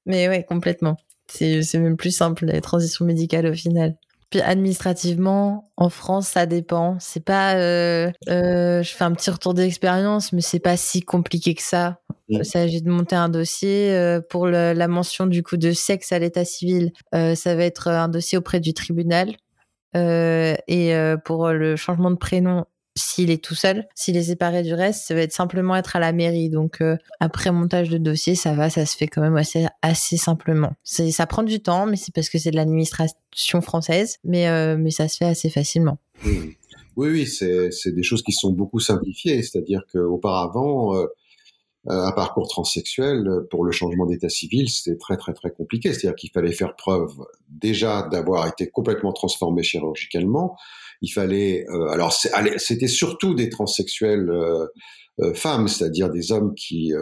mais 0.06 0.28
ouais, 0.28 0.44
complètement. 0.44 0.98
C'est 1.28 1.64
c'est 1.64 1.80
même 1.80 1.96
plus 1.96 2.12
simple 2.12 2.46
la 2.46 2.60
transition 2.60 3.06
médicale 3.06 3.46
au 3.46 3.54
final. 3.54 3.96
Puis 4.30 4.42
administrativement, 4.42 5.72
en 5.78 5.90
France, 5.90 6.28
ça 6.28 6.46
dépend. 6.46 6.98
C'est 7.00 7.24
pas, 7.24 7.56
je 7.56 8.84
fais 8.84 9.04
un 9.06 9.14
petit 9.14 9.30
retour 9.30 9.54
d'expérience, 9.54 10.34
mais 10.34 10.42
c'est 10.42 10.60
pas 10.60 10.76
si 10.76 11.02
compliqué 11.02 11.56
que 11.56 11.64
ça. 11.64 12.01
Il 12.32 12.46
s'agit 12.46 12.82
de 12.82 12.90
monter 12.90 13.16
un 13.16 13.30
dossier 13.30 13.92
euh, 13.92 14.22
pour 14.22 14.48
le, 14.48 14.74
la 14.74 14.88
mention 14.88 15.26
du 15.26 15.44
coup 15.44 15.58
de 15.58 15.72
sexe 15.72 16.12
à 16.12 16.20
l'état 16.20 16.46
civil. 16.46 16.92
Euh, 17.14 17.36
ça 17.36 17.56
va 17.56 17.64
être 17.66 17.88
un 17.90 18.08
dossier 18.08 18.38
auprès 18.38 18.60
du 18.60 18.74
tribunal. 18.74 19.36
Euh, 19.96 20.56
et 20.68 20.96
euh, 20.96 21.18
pour 21.18 21.50
le 21.50 21.76
changement 21.76 22.12
de 22.12 22.16
prénom, 22.16 22.66
s'il 22.98 23.32
est 23.32 23.44
tout 23.44 23.56
seul, 23.56 23.88
s'il 23.96 24.18
est 24.18 24.24
séparé 24.24 24.64
du 24.64 24.74
reste, 24.74 25.08
ça 25.08 25.14
va 25.14 25.22
être 25.22 25.32
simplement 25.32 25.76
être 25.76 25.96
à 25.96 26.00
la 26.00 26.12
mairie. 26.12 26.50
Donc 26.50 26.82
euh, 26.82 26.98
après 27.20 27.52
montage 27.52 27.90
de 27.90 27.98
dossier, 27.98 28.36
ça 28.36 28.54
va, 28.54 28.70
ça 28.70 28.86
se 28.86 28.98
fait 28.98 29.08
quand 29.08 29.22
même 29.22 29.38
assez 29.38 29.68
assez 29.82 30.18
simplement. 30.18 30.74
Ça 30.84 31.26
prend 31.26 31.44
du 31.44 31.62
temps, 31.62 31.86
mais 31.86 31.96
c'est 31.96 32.14
parce 32.14 32.30
que 32.30 32.38
c'est 32.38 32.52
de 32.52 32.56
l'administration 32.56 33.62
française, 33.62 34.18
mais 34.24 34.48
euh, 34.48 34.78
mais 34.78 34.92
ça 34.92 35.08
se 35.08 35.18
fait 35.18 35.26
assez 35.26 35.50
facilement. 35.50 35.98
Oui, 36.26 36.58
oui, 36.98 37.10
oui 37.10 37.28
c'est 37.28 37.72
c'est 37.72 37.94
des 37.94 38.04
choses 38.04 38.24
qui 38.24 38.34
sont 38.34 38.52
beaucoup 38.52 38.80
simplifiées. 38.80 39.42
C'est-à-dire 39.42 39.84
qu'auparavant, 39.92 40.96
euh, 40.96 41.08
un 41.88 42.12
parcours 42.12 42.48
transsexuel 42.48 43.28
pour 43.50 43.66
le 43.66 43.72
changement 43.72 44.06
d'état 44.06 44.30
civil, 44.30 44.70
c'était 44.70 44.98
très 44.98 45.18
très 45.18 45.34
très 45.34 45.52
compliqué. 45.52 45.94
C'est-à-dire 45.94 46.16
qu'il 46.16 46.32
fallait 46.32 46.52
faire 46.52 46.76
preuve 46.76 47.12
déjà 47.50 48.04
d'avoir 48.04 48.48
été 48.48 48.70
complètement 48.70 49.14
transformé 49.14 49.64
chirurgicalement 49.64 50.56
il 51.02 51.10
fallait 51.10 51.66
euh, 51.70 51.88
alors 51.88 52.14
c'était 52.14 52.88
surtout 52.88 53.34
des 53.34 53.50
transsexuels 53.50 54.30
euh, 54.30 54.68
euh, 55.20 55.34
femmes, 55.34 55.68
c'est-à-dire 55.68 56.10
des 56.10 56.32
hommes 56.32 56.56
qui 56.56 56.94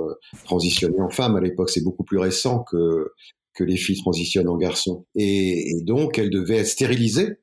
transitionnaient 0.46 1.02
en 1.02 1.10
femmes 1.10 1.36
à 1.36 1.42
l'époque. 1.42 1.70
C'est 1.70 1.84
beaucoup 1.84 2.04
plus 2.04 2.18
récent 2.18 2.64
que 2.64 3.12
que 3.54 3.64
les 3.64 3.78
filles 3.78 4.00
transitionnent 4.00 4.48
en 4.48 4.58
garçons. 4.58 5.06
Et 5.16 5.82
donc 5.84 6.18
elles 6.18 6.30
devaient 6.30 6.60
être 6.60 6.68
stérilisées 6.68 7.38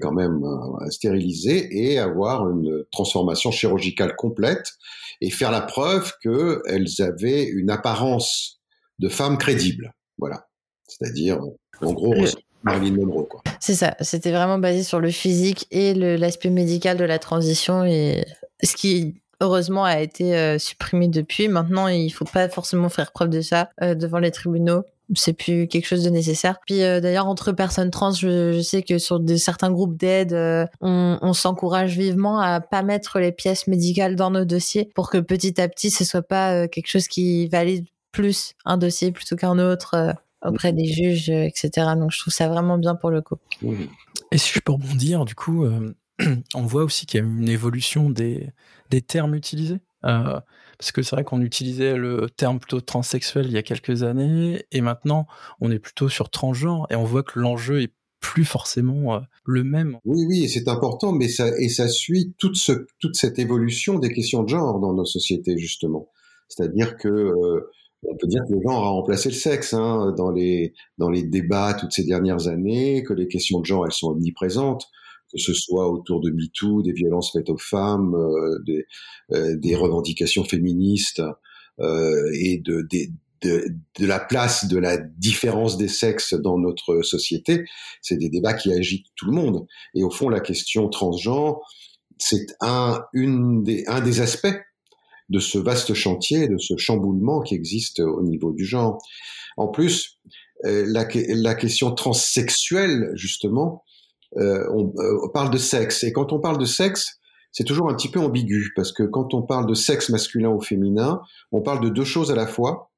quand 0.00 0.12
même 0.12 0.42
euh, 0.44 0.90
stérilisées 0.90 1.68
et 1.70 1.98
avoir 1.98 2.48
une 2.48 2.84
transformation 2.92 3.50
chirurgicale 3.50 4.14
complète 4.16 4.72
et 5.20 5.30
faire 5.30 5.50
la 5.50 5.60
preuve 5.60 6.12
qu'elles 6.22 7.02
avaient 7.02 7.44
une 7.44 7.70
apparence 7.70 8.60
de 8.98 9.08
femmes 9.08 9.38
crédibles. 9.38 9.92
Voilà. 10.18 10.46
C'est-à-dire, 10.86 11.40
en 11.80 11.92
gros, 11.92 12.14
Marilyn 12.62 12.96
Monroe. 12.96 13.24
Quoi. 13.24 13.42
C'est 13.58 13.74
ça, 13.74 13.96
c'était 14.00 14.32
vraiment 14.32 14.58
basé 14.58 14.82
sur 14.82 15.00
le 15.00 15.10
physique 15.10 15.66
et 15.70 15.94
l'aspect 15.94 16.50
médical 16.50 16.96
de 16.96 17.04
la 17.04 17.18
transition, 17.18 17.84
et 17.84 18.24
ce 18.62 18.76
qui 18.76 19.20
heureusement 19.40 19.84
a 19.84 20.00
été 20.00 20.36
euh, 20.36 20.58
supprimé 20.58 21.08
depuis. 21.08 21.48
Maintenant, 21.48 21.88
il 21.88 22.10
faut 22.10 22.24
pas 22.24 22.48
forcément 22.48 22.88
faire 22.88 23.12
preuve 23.12 23.30
de 23.30 23.40
ça 23.40 23.70
euh, 23.82 23.94
devant 23.94 24.18
les 24.18 24.30
tribunaux. 24.30 24.84
C'est 25.14 25.32
plus 25.32 25.66
quelque 25.66 25.86
chose 25.86 26.04
de 26.04 26.10
nécessaire. 26.10 26.58
Puis 26.66 26.82
euh, 26.82 27.00
d'ailleurs 27.00 27.26
entre 27.26 27.52
personnes 27.52 27.90
trans, 27.90 28.12
je, 28.12 28.52
je, 28.52 28.60
sais 28.60 28.82
que 28.82 28.98
sur 28.98 29.20
des, 29.20 29.38
certains 29.38 29.70
groupes 29.70 29.96
d'aide, 29.96 30.34
on, 30.80 31.18
on 31.20 31.32
s'encourage 31.32 31.96
vivement 31.96 32.40
à 32.40 32.60
pas 32.60 32.82
mettre 32.82 33.18
les 33.18 33.32
pièces 33.32 33.66
médicales 33.66 34.16
dans 34.16 34.30
nos 34.30 34.44
dossiers 34.44 34.90
pour 34.94 35.10
que 35.10 35.18
petit 35.18 35.60
à 35.60 35.68
petit 35.68 35.90
ce 35.90 36.04
soit 36.04 36.22
pas 36.22 36.68
quelque 36.68 36.88
chose 36.88 37.08
qui 37.08 37.48
valide 37.48 37.86
plus 38.12 38.54
un 38.64 38.76
dossier 38.76 39.12
plutôt 39.12 39.36
qu'un 39.36 39.58
autre 39.58 40.14
auprès 40.44 40.72
des 40.72 40.86
juges, 40.86 41.30
euh, 41.30 41.44
etc. 41.44 41.88
Donc 41.96 42.12
je 42.12 42.18
trouve 42.18 42.32
ça 42.32 42.48
vraiment 42.48 42.78
bien 42.78 42.94
pour 42.94 43.10
le 43.10 43.22
coup. 43.22 43.36
Et 44.32 44.38
si 44.38 44.52
je 44.54 44.60
peux 44.60 44.72
rebondir, 44.72 45.24
du 45.24 45.34
coup, 45.34 45.64
euh, 45.64 45.94
on 46.54 46.62
voit 46.62 46.84
aussi 46.84 47.06
qu'il 47.06 47.20
y 47.20 47.22
a 47.22 47.26
une 47.26 47.48
évolution 47.48 48.10
des, 48.10 48.50
des 48.90 49.02
termes 49.02 49.34
utilisés. 49.34 49.80
Euh, 50.04 50.40
parce 50.80 50.92
que 50.92 51.02
c'est 51.02 51.14
vrai 51.14 51.24
qu'on 51.24 51.42
utilisait 51.42 51.94
le 51.94 52.30
terme 52.34 52.58
plutôt 52.58 52.80
transsexuel 52.80 53.44
il 53.44 53.52
y 53.52 53.58
a 53.58 53.62
quelques 53.62 54.02
années, 54.02 54.64
et 54.72 54.80
maintenant 54.80 55.26
on 55.60 55.70
est 55.70 55.78
plutôt 55.78 56.08
sur 56.08 56.30
transgenre, 56.30 56.86
et 56.88 56.96
on 56.96 57.04
voit 57.04 57.22
que 57.22 57.38
l'enjeu 57.38 57.82
est 57.82 57.92
plus 58.20 58.46
forcément 58.46 59.14
euh, 59.14 59.20
le 59.44 59.62
même. 59.62 59.98
Oui, 60.06 60.24
oui, 60.26 60.48
c'est 60.48 60.68
important, 60.68 61.12
mais 61.12 61.28
ça 61.28 61.48
et 61.58 61.68
ça 61.68 61.86
suit 61.86 62.34
toute 62.38 62.56
cette 62.56 63.38
évolution 63.38 63.98
des 63.98 64.10
questions 64.10 64.42
de 64.42 64.48
genre 64.48 64.80
dans 64.80 64.94
nos 64.94 65.04
sociétés 65.04 65.58
justement. 65.58 66.08
C'est-à-dire 66.48 66.96
que 66.96 67.08
euh, 67.08 67.70
on 68.04 68.16
peut 68.16 68.26
dire 68.26 68.40
que 68.48 68.54
le 68.54 68.62
genre 68.62 68.82
a 68.82 68.88
remplacé 68.88 69.28
le 69.28 69.34
sexe 69.34 69.74
hein, 69.74 70.14
dans 70.16 70.30
les 70.30 70.72
dans 70.96 71.10
les 71.10 71.24
débats 71.24 71.74
toutes 71.74 71.92
ces 71.92 72.04
dernières 72.04 72.48
années, 72.48 73.02
que 73.02 73.12
les 73.12 73.28
questions 73.28 73.60
de 73.60 73.66
genre 73.66 73.84
elles 73.84 73.92
sont 73.92 74.12
omniprésentes, 74.12 74.86
que 75.32 75.38
ce 75.38 75.54
soit 75.54 75.88
autour 75.88 76.20
de 76.20 76.30
MeToo, 76.30 76.82
des 76.82 76.92
violences 76.92 77.32
faites 77.32 77.50
aux 77.50 77.58
femmes, 77.58 78.14
euh, 78.14 78.58
des, 78.66 78.86
euh, 79.32 79.56
des 79.56 79.76
revendications 79.76 80.44
féministes 80.44 81.22
euh, 81.80 82.30
et 82.34 82.58
de, 82.58 82.86
de, 82.90 83.06
de, 83.42 83.68
de, 83.98 84.06
la 84.06 84.18
place 84.18 84.66
de 84.66 84.78
la 84.78 84.96
différence 84.98 85.76
des 85.76 85.88
sexes 85.88 86.34
dans 86.34 86.58
notre 86.58 87.02
société, 87.02 87.64
c'est 88.02 88.16
des 88.16 88.28
débats 88.28 88.54
qui 88.54 88.72
agitent 88.72 89.06
tout 89.16 89.26
le 89.26 89.32
monde. 89.32 89.66
Et 89.94 90.02
au 90.02 90.10
fond, 90.10 90.28
la 90.28 90.40
question 90.40 90.88
transgenre, 90.88 91.60
c'est 92.18 92.46
un, 92.60 93.02
une 93.12 93.62
des, 93.62 93.84
un 93.86 94.00
des 94.00 94.20
aspects 94.20 94.58
de 95.28 95.38
ce 95.38 95.58
vaste 95.58 95.94
chantier, 95.94 96.48
de 96.48 96.58
ce 96.58 96.76
chamboulement 96.76 97.40
qui 97.40 97.54
existe 97.54 98.00
au 98.00 98.22
niveau 98.22 98.52
du 98.52 98.64
genre. 98.64 98.98
En 99.56 99.68
plus, 99.68 100.18
la, 100.64 101.06
la, 101.28 101.54
question 101.54 101.94
transsexuelle, 101.94 103.12
justement, 103.14 103.84
euh, 104.36 104.66
on, 104.72 104.92
euh, 104.98 105.28
parle 105.32 105.50
de 105.50 105.58
sexe. 105.58 106.04
Et 106.04 106.12
quand 106.12 106.32
on 106.32 106.40
parle 106.40 106.58
de 106.58 106.64
sexe, 106.64 107.18
c'est 107.52 107.64
toujours 107.64 107.90
un 107.90 107.94
petit 107.94 108.10
peu 108.10 108.20
ambigu, 108.20 108.72
parce 108.76 108.92
que 108.92 109.02
quand 109.02 109.34
on 109.34 109.42
parle 109.42 109.66
de 109.66 109.74
sexe 109.74 110.08
masculin 110.08 110.50
ou 110.50 110.60
féminin, 110.60 111.20
on 111.52 111.62
parle 111.62 111.80
de 111.80 111.88
deux 111.88 112.04
choses 112.04 112.30
à 112.30 112.36
la 112.36 112.46
fois 112.46 112.90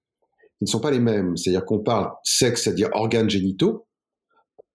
qui 0.58 0.64
ne 0.64 0.68
sont 0.68 0.80
pas 0.80 0.90
les 0.90 1.00
mêmes. 1.00 1.36
C'est-à-dire 1.36 1.64
qu'on 1.64 1.80
parle 1.80 2.10
sexe, 2.22 2.64
c'est-à-dire 2.64 2.90
organes 2.92 3.30
génitaux, 3.30 3.86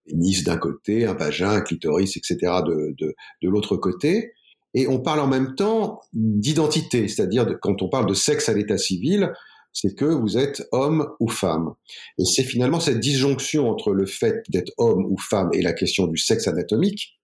pénis 0.06 0.42
d'un 0.42 0.56
côté, 0.56 1.06
un 1.06 1.14
vagin, 1.14 1.50
un 1.50 1.60
clitoris, 1.60 2.16
etc. 2.16 2.36
de, 2.66 2.94
de 2.98 3.48
l'autre 3.48 3.76
côté, 3.76 4.32
et 4.74 4.86
on 4.86 5.00
parle 5.00 5.20
en 5.20 5.26
même 5.26 5.54
temps 5.54 6.00
d'identité, 6.12 7.08
c'est-à-dire 7.08 7.46
quand 7.60 7.82
on 7.82 7.88
parle 7.88 8.06
de 8.06 8.14
sexe 8.14 8.48
à 8.48 8.52
l'état 8.52 8.78
civil, 8.78 9.32
c'est 9.80 9.94
que 9.94 10.04
vous 10.04 10.36
êtes 10.36 10.64
homme 10.72 11.08
ou 11.20 11.28
femme. 11.28 11.74
Et 12.18 12.24
c'est 12.24 12.42
finalement 12.42 12.80
cette 12.80 12.98
disjonction 12.98 13.70
entre 13.70 13.92
le 13.92 14.06
fait 14.06 14.42
d'être 14.48 14.72
homme 14.76 15.06
ou 15.08 15.16
femme 15.18 15.50
et 15.52 15.62
la 15.62 15.72
question 15.72 16.08
du 16.08 16.18
sexe 16.18 16.48
anatomique 16.48 17.16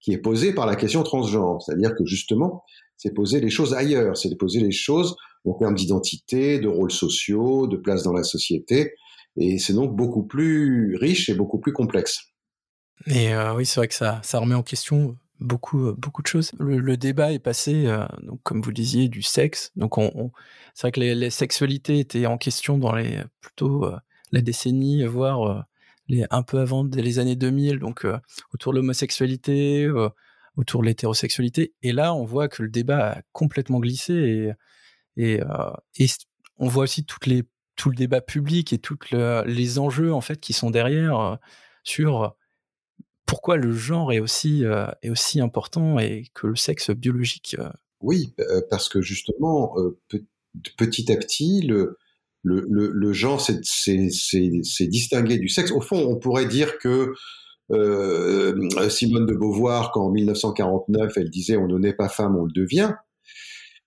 qui 0.00 0.12
est 0.12 0.18
posée 0.18 0.52
par 0.52 0.66
la 0.66 0.76
question 0.76 1.02
transgenre. 1.04 1.62
C'est-à-dire 1.62 1.94
que 1.96 2.04
justement, 2.04 2.64
c'est 2.98 3.14
poser 3.14 3.40
les 3.40 3.48
choses 3.48 3.72
ailleurs, 3.72 4.16
c'est 4.16 4.36
poser 4.36 4.60
les 4.60 4.72
choses 4.72 5.16
en 5.46 5.54
termes 5.54 5.74
d'identité, 5.74 6.58
de 6.58 6.68
rôles 6.68 6.92
sociaux, 6.92 7.66
de 7.66 7.76
place 7.76 8.02
dans 8.02 8.12
la 8.12 8.24
société. 8.24 8.92
Et 9.36 9.58
c'est 9.58 9.72
donc 9.72 9.96
beaucoup 9.96 10.24
plus 10.24 10.96
riche 10.96 11.30
et 11.30 11.34
beaucoup 11.34 11.60
plus 11.60 11.72
complexe. 11.72 12.18
Et 13.06 13.32
euh, 13.32 13.54
oui, 13.54 13.64
c'est 13.64 13.80
vrai 13.80 13.88
que 13.88 13.94
ça, 13.94 14.20
ça 14.22 14.38
remet 14.38 14.54
en 14.54 14.62
question 14.62 15.16
beaucoup 15.42 15.86
euh, 15.88 15.94
beaucoup 15.96 16.22
de 16.22 16.26
choses. 16.26 16.52
Le, 16.58 16.96
débat 16.96 17.32
est 17.32 17.38
passé, 17.38 17.86
euh, 17.86 18.06
donc 18.22 18.40
comme 18.42 18.62
vous 18.62 18.72
disiez, 18.72 19.08
du 19.08 19.22
sexe. 19.22 19.72
Donc 19.76 19.98
on, 19.98 20.32
c'est 20.74 20.82
vrai 20.82 20.92
que 20.92 21.00
les, 21.00 21.30
sexualités 21.30 21.98
étaient 21.98 22.26
en 22.26 22.38
question 22.38 22.78
dans 22.78 22.94
les 22.94 23.22
plutôt 23.40 23.84
euh, 23.84 23.96
la 24.30 24.40
décennie, 24.40 25.04
voire 25.04 25.66
les 26.08 26.24
un 26.30 26.42
peu 26.42 26.58
avant 26.58 26.84
les 26.84 27.18
années 27.18 27.36
2000. 27.36 27.78
Donc 27.78 28.06
autour 28.54 28.72
de 28.72 28.78
l'homosexualité, 28.78 29.90
autour 30.56 30.80
de 30.82 30.86
l'hétérosexualité. 30.86 31.74
Et 31.82 31.92
là, 31.92 32.14
on 32.14 32.24
voit 32.24 32.48
que 32.48 32.62
le 32.62 32.70
débat 32.70 33.10
a 33.12 33.22
complètement 33.32 33.80
glissé 33.80 34.54
et, 35.16 35.40
et, 35.96 36.08
on 36.58 36.68
voit 36.68 36.84
aussi 36.84 37.04
toutes 37.04 37.26
les, 37.26 37.42
tout 37.76 37.90
le 37.90 37.96
débat 37.96 38.20
public 38.20 38.72
et 38.72 38.78
tous 38.78 38.98
les 39.12 39.78
enjeux 39.78 40.14
en 40.14 40.20
fait 40.20 40.40
qui 40.40 40.52
sont 40.52 40.70
derrière 40.70 41.38
sur 41.82 42.36
pourquoi 43.32 43.56
le 43.56 43.72
genre 43.72 44.12
est 44.12 44.20
aussi, 44.20 44.62
est 45.00 45.08
aussi 45.08 45.40
important 45.40 45.98
et 45.98 46.24
que 46.34 46.46
le 46.46 46.56
sexe 46.56 46.90
biologique. 46.90 47.56
Oui, 48.02 48.34
parce 48.68 48.90
que 48.90 49.00
justement, 49.00 49.74
petit 50.76 51.10
à 51.10 51.16
petit, 51.16 51.62
le, 51.62 51.96
le, 52.42 52.90
le, 52.92 53.12
genre 53.14 53.40
s'est 53.40 53.60
distingué 54.86 55.38
du 55.38 55.48
sexe. 55.48 55.70
Au 55.70 55.80
fond, 55.80 55.96
on 55.96 56.18
pourrait 56.18 56.44
dire 56.46 56.76
que 56.78 57.14
euh, 57.70 58.88
Simone 58.90 59.26
de 59.26 59.34
Beauvoir, 59.34 59.92
quand 59.92 60.06
en 60.06 60.10
1949, 60.10 61.12
elle 61.16 61.30
disait 61.30 61.56
on 61.56 61.68
ne 61.68 61.78
naît 61.78 61.94
pas 61.94 62.08
femme, 62.08 62.36
on 62.36 62.44
le 62.44 62.52
devient, 62.52 62.92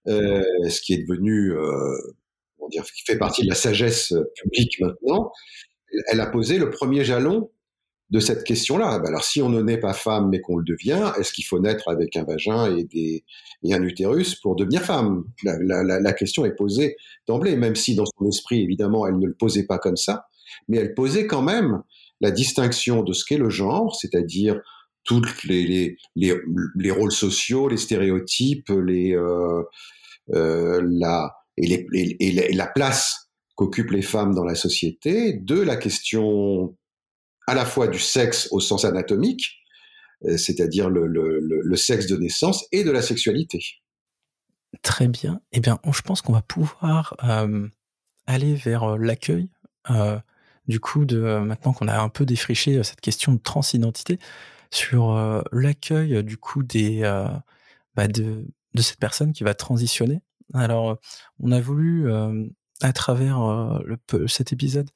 euh, 0.08 0.42
ce 0.68 0.82
qui 0.82 0.94
est 0.94 1.06
devenu, 1.08 1.52
euh, 1.52 1.96
on 2.60 2.68
dire, 2.70 2.84
qui 2.84 3.04
fait 3.06 3.18
partie 3.18 3.44
de 3.44 3.50
la 3.50 3.56
sagesse 3.56 4.14
publique 4.42 4.80
maintenant, 4.80 5.32
elle 6.08 6.20
a 6.20 6.26
posé 6.26 6.58
le 6.58 6.70
premier 6.72 7.04
jalon 7.04 7.52
de 8.12 8.20
cette 8.20 8.44
question-là. 8.44 9.00
Ben 9.00 9.08
alors, 9.08 9.24
si 9.24 9.42
on 9.42 9.50
ne 9.50 9.62
naît 9.62 9.80
pas 9.80 9.94
femme 9.94 10.30
mais 10.30 10.40
qu'on 10.40 10.58
le 10.58 10.64
devient, 10.64 11.12
est-ce 11.20 11.34
qu'il 11.34 11.46
faut 11.46 11.60
naître 11.60 11.90
avec 11.90 12.16
un 12.16 12.24
vagin 12.24 12.76
et, 12.76 12.84
des, 12.84 13.24
et 13.64 13.74
un 13.74 13.82
utérus 13.82 14.36
pour 14.36 14.56
devenir 14.56 14.82
femme? 14.82 15.24
La, 15.44 15.58
la, 15.60 16.00
la, 16.00 16.14
question 16.14 16.46
est 16.46 16.56
posée 16.56 16.98
d'emblée, 17.28 17.56
même 17.56 17.76
si 17.76 17.96
dans 17.96 18.06
son 18.06 18.28
esprit, 18.28 18.62
évidemment, 18.62 19.08
elle 19.08 19.18
ne 19.18 19.26
le 19.26 19.34
posait 19.34 19.66
pas 19.66 19.80
comme 19.80 19.98
ça, 19.98 20.28
mais 20.68 20.78
elle 20.78 20.94
posait 20.94 21.26
quand 21.26 21.42
même 21.42 21.82
la 22.22 22.32
distinction 22.32 23.04
de 23.04 23.14
ce 23.14 23.26
qu'est 23.26 23.38
le 23.38 23.50
genre, 23.50 23.96
c'est-à-dire 23.96 24.62
toutes 25.04 25.44
les, 25.44 25.98
les, 26.16 26.36
les, 26.76 26.92
rôles 26.92 27.12
sociaux, 27.12 27.68
les 27.68 27.78
stéréotypes, 27.78 28.70
les, 28.70 29.16
euh, 29.16 29.62
euh, 30.34 30.82
la, 30.84 31.36
et, 31.58 31.68
les, 31.68 32.18
et 32.20 32.54
la 32.54 32.68
place 32.68 33.30
qu'occupent 33.56 33.92
les 33.92 34.02
femmes 34.02 34.34
dans 34.34 34.44
la 34.44 34.56
société, 34.56 35.34
de 35.34 35.60
la 35.60 35.76
question 35.76 36.76
à 37.48 37.54
la 37.54 37.66
fois 37.66 37.88
du 37.88 38.00
sexe 38.00 38.48
au 38.52 38.60
sens 38.60 38.86
anatomique, 38.86 39.60
euh, 40.26 40.38
c'est-à-dire 40.38 40.90
le, 40.90 41.76
sexe 41.76 42.08
de 42.08 42.18
naissance, 42.18 42.66
et 42.72 42.84
de 42.84 42.92
la 42.92 43.02
sexualité. 43.02 43.64
Très 44.82 45.08
bien. 45.08 45.42
Eh 45.52 45.60
bien, 45.60 45.80
je 45.92 46.02
pense 46.02 46.22
qu'on 46.22 46.34
va 46.34 46.42
pouvoir 46.42 47.16
euh, 47.24 47.68
aller 48.28 48.56
vers 48.56 48.84
euh, 48.84 48.98
l'accueil. 48.98 49.50
Du 50.68 50.80
coup, 50.80 51.06
de 51.06 51.20
maintenant 51.20 51.74
qu'on 51.74 51.88
a 51.88 52.00
un 52.00 52.10
peu 52.10 52.26
défriché 52.26 52.82
cette 52.82 53.02
question 53.02 53.34
de 53.34 53.40
transidentité, 53.40 54.18
sur 54.72 55.14
l'accueil 55.52 56.24
du 56.24 56.38
coup 56.38 56.64
des 56.64 57.02
bah 57.96 58.08
de, 58.08 58.48
cette 58.80 58.98
personne 58.98 59.32
qui 59.32 59.44
va 59.44 59.54
transitionner. 59.54 60.24
Alors, 60.56 60.98
on 61.40 61.52
a 61.52 61.62
voulu 61.62 62.12
à 62.82 62.94
travers 62.94 63.80
cet 64.26 64.54
épisode 64.54 64.90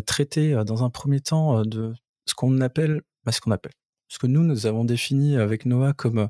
traiter 0.00 0.54
euh, 0.54 0.64
dans 0.64 0.84
un 0.84 0.90
premier 0.90 1.20
temps 1.20 1.58
euh, 1.58 1.62
de 1.64 1.94
ce 2.26 2.34
qu'on 2.34 2.60
appelle, 2.60 3.02
bah, 3.24 3.32
ce 3.32 3.40
qu'on 3.40 3.50
appelle, 3.50 3.72
ce 4.08 4.18
que 4.18 4.26
nous, 4.26 4.42
nous 4.42 4.66
avons 4.66 4.84
défini 4.84 5.36
avec 5.36 5.66
Noah 5.66 5.92
comme 5.92 6.28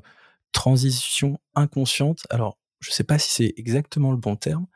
transition 0.51 1.39
inconsciente. 1.55 2.25
Alors, 2.29 2.57
je 2.79 2.89
ne 2.89 2.93
sais 2.93 3.03
pas 3.03 3.19
si 3.19 3.31
c'est 3.31 3.53
exactement 3.57 4.11
le 4.11 4.17
bon 4.17 4.35
terme, 4.35 4.67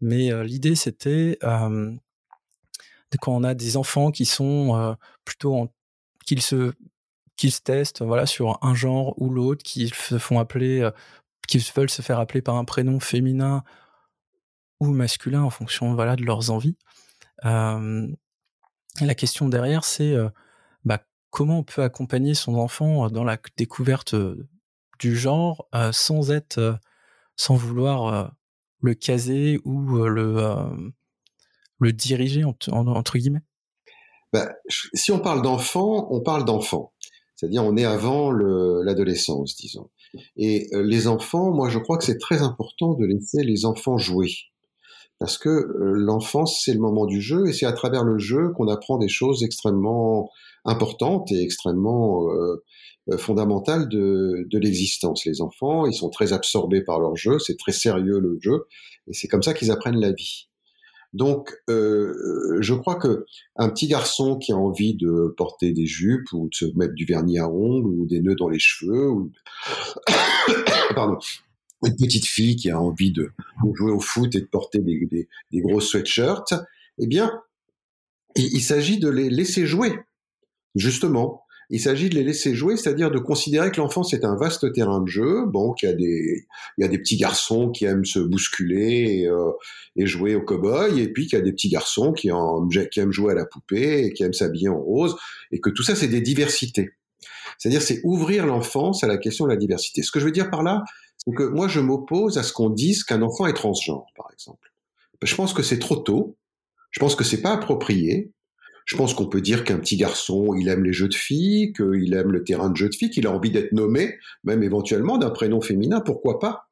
mais 0.00 0.44
l'idée 0.44 0.74
c'était 0.74 1.38
euh, 1.44 1.92
quand 3.20 3.32
on 3.32 3.44
a 3.44 3.54
des 3.54 3.76
enfants 3.76 4.10
qui 4.10 4.24
sont 4.24 4.96
plutôt 5.24 5.54
en, 5.54 5.68
qu'ils 6.26 6.42
se 6.42 6.72
qu'ils 7.36 7.60
testent 7.60 8.02
voilà 8.02 8.26
sur 8.26 8.58
un 8.62 8.74
genre 8.74 9.14
ou 9.22 9.30
l'autre, 9.30 9.62
qui 9.62 9.88
se 9.88 10.18
font 10.18 10.40
appeler, 10.40 10.90
qui 11.46 11.58
veulent 11.76 11.90
se 11.90 12.02
faire 12.02 12.18
appeler 12.18 12.42
par 12.42 12.56
un 12.56 12.64
prénom 12.64 12.98
féminin 12.98 13.62
ou 14.80 14.88
masculin 14.88 15.42
en 15.42 15.50
fonction 15.50 15.94
voilà 15.94 16.16
de 16.16 16.24
leurs 16.24 16.50
envies. 16.50 16.76
La 17.42 19.14
question 19.16 19.48
derrière, 19.48 19.84
c'est 19.84 20.14
bah, 20.84 21.04
comment 21.30 21.58
on 21.58 21.64
peut 21.64 21.82
accompagner 21.82 22.34
son 22.34 22.54
enfant 22.54 23.10
dans 23.10 23.24
la 23.24 23.38
découverte 23.56 24.14
du 25.00 25.16
genre 25.16 25.68
sans 25.92 26.30
être, 26.30 26.78
sans 27.36 27.56
vouloir 27.56 28.34
le 28.80 28.94
caser 28.94 29.58
ou 29.64 29.80
le, 30.04 30.68
le 31.80 31.92
diriger 31.92 32.44
entre, 32.44 33.18
guillemets? 33.18 33.42
Bah, 34.32 34.52
si 34.94 35.10
on 35.10 35.18
parle 35.18 35.42
d'enfant, 35.42 36.06
on 36.10 36.20
parle 36.22 36.44
d'enfant. 36.44 36.92
C'est-à-dire 37.34 37.64
on 37.64 37.76
est 37.76 37.84
avant 37.84 38.30
l'adolescence, 38.30 39.56
disons. 39.56 39.90
Et 40.36 40.68
les 40.72 41.08
enfants, 41.08 41.52
moi 41.52 41.68
je 41.68 41.80
crois 41.80 41.98
que 41.98 42.04
c'est 42.04 42.18
très 42.18 42.42
important 42.42 42.94
de 42.94 43.04
laisser 43.06 43.42
les 43.42 43.64
enfants 43.64 43.98
jouer 43.98 44.30
parce 45.18 45.38
que 45.38 45.48
euh, 45.48 45.92
l'enfance, 45.94 46.62
c'est 46.64 46.74
le 46.74 46.80
moment 46.80 47.06
du 47.06 47.20
jeu, 47.20 47.48
et 47.48 47.52
c'est 47.52 47.66
à 47.66 47.72
travers 47.72 48.04
le 48.04 48.18
jeu 48.18 48.50
qu'on 48.50 48.68
apprend 48.68 48.98
des 48.98 49.08
choses 49.08 49.44
extrêmement 49.44 50.30
importantes 50.64 51.30
et 51.30 51.40
extrêmement 51.40 52.28
euh, 52.30 52.62
euh, 53.10 53.18
fondamentales 53.18 53.88
de, 53.88 54.46
l'existence. 54.52 55.24
Les 55.24 55.40
enfants, 55.40 55.86
ils 55.86 55.94
sont 55.94 56.10
très 56.10 56.32
absorbés 56.32 56.82
par 56.82 57.00
leur 57.00 57.16
jeu, 57.16 57.38
c'est 57.38 57.56
très 57.56 57.72
sérieux 57.72 58.18
le 58.18 58.38
jeu, 58.40 58.66
et 59.08 59.14
c'est 59.14 59.28
comme 59.28 59.42
ça 59.42 59.54
qu'ils 59.54 59.70
apprennent 59.70 60.00
la 60.00 60.12
vie. 60.12 60.48
Donc, 61.12 61.54
je 61.68 62.74
crois 62.74 62.96
que 62.96 63.24
un 63.54 63.68
petit 63.68 63.86
garçon 63.86 64.36
qui 64.36 64.50
a 64.50 64.56
envie 64.56 64.96
de 64.96 65.32
porter 65.36 65.72
des 65.72 65.86
jupes 65.86 66.32
ou 66.32 66.48
de 66.48 66.54
se 66.56 66.64
mettre 66.76 66.94
du 66.94 67.04
vernis 67.04 67.38
à 67.38 67.48
ongles 67.48 67.86
ou 67.86 68.04
des 68.04 68.20
nœuds 68.20 68.34
dans 68.34 68.48
les 68.48 68.58
cheveux, 68.58 69.08
ou... 69.10 69.30
pardon, 70.96 71.18
une 71.86 71.96
petite 71.96 72.26
fille 72.26 72.56
qui 72.56 72.70
a 72.70 72.80
envie 72.80 73.12
de, 73.12 73.32
jouer 73.74 73.92
au 73.92 74.00
foot 74.00 74.34
et 74.34 74.40
de 74.40 74.46
porter 74.46 74.78
des, 74.80 75.06
des, 75.10 75.28
des 75.52 75.60
gros 75.60 75.80
sweatshirts, 75.80 76.54
eh 76.98 77.06
bien, 77.06 77.30
il, 78.36 78.62
s'agit 78.62 78.98
de 78.98 79.08
les 79.08 79.30
laisser 79.30 79.66
jouer, 79.66 79.92
justement. 80.74 81.42
Il 81.70 81.80
s'agit 81.80 82.10
de 82.10 82.14
les 82.14 82.24
laisser 82.24 82.54
jouer, 82.54 82.76
c'est-à-dire 82.76 83.10
de 83.10 83.18
considérer 83.18 83.70
que 83.70 83.80
l'enfance 83.80 84.12
est 84.12 84.24
un 84.24 84.36
vaste 84.36 84.70
terrain 84.74 85.00
de 85.00 85.08
jeu, 85.08 85.46
bon, 85.46 85.72
qu'il 85.72 85.88
y 85.88 85.92
a 85.92 85.94
des, 85.94 86.46
il 86.76 86.82
y 86.82 86.84
a 86.84 86.88
des 86.88 86.98
petits 86.98 87.16
garçons 87.16 87.70
qui 87.70 87.86
aiment 87.86 88.04
se 88.04 88.18
bousculer 88.18 89.22
et, 89.22 89.28
euh, 89.28 89.50
jouer 90.04 90.34
au 90.34 90.42
cow-boy, 90.42 91.00
et 91.00 91.08
puis 91.08 91.26
qu'il 91.26 91.38
y 91.38 91.40
a 91.40 91.44
des 91.44 91.52
petits 91.52 91.70
garçons 91.70 92.12
qui 92.12 92.28
aiment 92.28 93.12
jouer 93.12 93.32
à 93.32 93.34
la 93.34 93.46
poupée 93.46 94.04
et 94.04 94.12
qui 94.12 94.24
aiment 94.24 94.34
s'habiller 94.34 94.68
en 94.68 94.78
rose, 94.78 95.16
et 95.52 95.60
que 95.60 95.70
tout 95.70 95.82
ça, 95.82 95.96
c'est 95.96 96.08
des 96.08 96.20
diversités. 96.20 96.90
C'est-à-dire, 97.58 97.82
c'est 97.82 98.00
ouvrir 98.04 98.46
l'enfance 98.46 99.02
à 99.04 99.06
la 99.06 99.16
question 99.16 99.46
de 99.46 99.50
la 99.50 99.56
diversité. 99.56 100.02
Ce 100.02 100.10
que 100.10 100.20
je 100.20 100.26
veux 100.26 100.32
dire 100.32 100.50
par 100.50 100.62
là, 100.62 100.82
donc 101.26 101.40
moi, 101.40 101.68
je 101.68 101.80
m'oppose 101.80 102.38
à 102.38 102.42
ce 102.42 102.52
qu'on 102.52 102.70
dise 102.70 103.04
qu'un 103.04 103.22
enfant 103.22 103.46
est 103.46 103.54
transgenre, 103.54 104.06
par 104.16 104.28
exemple. 104.32 104.72
Je 105.22 105.34
pense 105.34 105.54
que 105.54 105.62
c'est 105.62 105.78
trop 105.78 105.96
tôt. 105.96 106.36
Je 106.90 107.00
pense 107.00 107.16
que 107.16 107.24
c'est 107.24 107.40
pas 107.40 107.52
approprié. 107.52 108.30
Je 108.84 108.96
pense 108.96 109.14
qu'on 109.14 109.26
peut 109.26 109.40
dire 109.40 109.64
qu'un 109.64 109.78
petit 109.78 109.96
garçon, 109.96 110.54
il 110.54 110.68
aime 110.68 110.84
les 110.84 110.92
jeux 110.92 111.08
de 111.08 111.14
filles, 111.14 111.72
qu'il 111.72 112.12
aime 112.12 112.30
le 112.30 112.44
terrain 112.44 112.68
de 112.68 112.76
jeux 112.76 112.90
de 112.90 112.94
filles, 112.94 113.10
qu'il 113.10 113.26
a 113.26 113.32
envie 113.32 113.50
d'être 113.50 113.72
nommé, 113.72 114.18
même 114.44 114.62
éventuellement 114.62 115.16
d'un 115.16 115.30
prénom 115.30 115.62
féminin, 115.62 116.00
pourquoi 116.00 116.38
pas. 116.38 116.66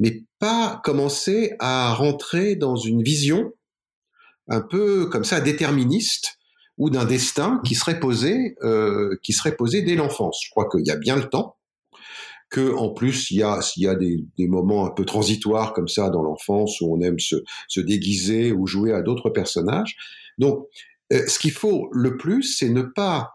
Mais 0.00 0.24
pas 0.40 0.80
commencer 0.82 1.54
à 1.60 1.94
rentrer 1.94 2.56
dans 2.56 2.74
une 2.74 3.02
vision 3.02 3.52
un 4.48 4.60
peu 4.60 5.06
comme 5.06 5.24
ça 5.24 5.40
déterministe 5.40 6.38
ou 6.76 6.90
d'un 6.90 7.04
destin 7.04 7.60
qui 7.64 7.76
serait 7.76 8.00
posé, 8.00 8.56
euh, 8.64 9.16
qui 9.22 9.32
serait 9.32 9.54
posé 9.54 9.82
dès 9.82 9.94
l'enfance. 9.94 10.40
Je 10.44 10.50
crois 10.50 10.68
qu'il 10.68 10.84
y 10.84 10.90
a 10.90 10.96
bien 10.96 11.14
le 11.14 11.28
temps 11.28 11.53
que 12.50 12.74
en 12.74 12.90
plus 12.90 13.30
il 13.30 13.38
y 13.38 13.42
a 13.42 13.94
des, 13.94 14.24
moments 14.38 14.86
un 14.86 14.90
peu 14.90 15.04
transitoires 15.04 15.72
comme 15.72 15.88
ça 15.88 16.10
dans 16.10 16.22
l'enfance 16.22 16.80
où 16.80 16.94
on 16.94 17.00
aime 17.00 17.18
se, 17.18 17.36
se 17.68 17.80
déguiser 17.80 18.52
ou 18.52 18.66
jouer 18.66 18.92
à 18.92 19.02
d'autres 19.02 19.30
personnages. 19.30 19.96
Donc 20.38 20.66
euh, 21.12 21.26
ce 21.26 21.38
qu'il 21.38 21.52
faut 21.52 21.88
le 21.92 22.16
plus, 22.16 22.42
c'est 22.42 22.70
ne 22.70 22.82
pas 22.82 23.34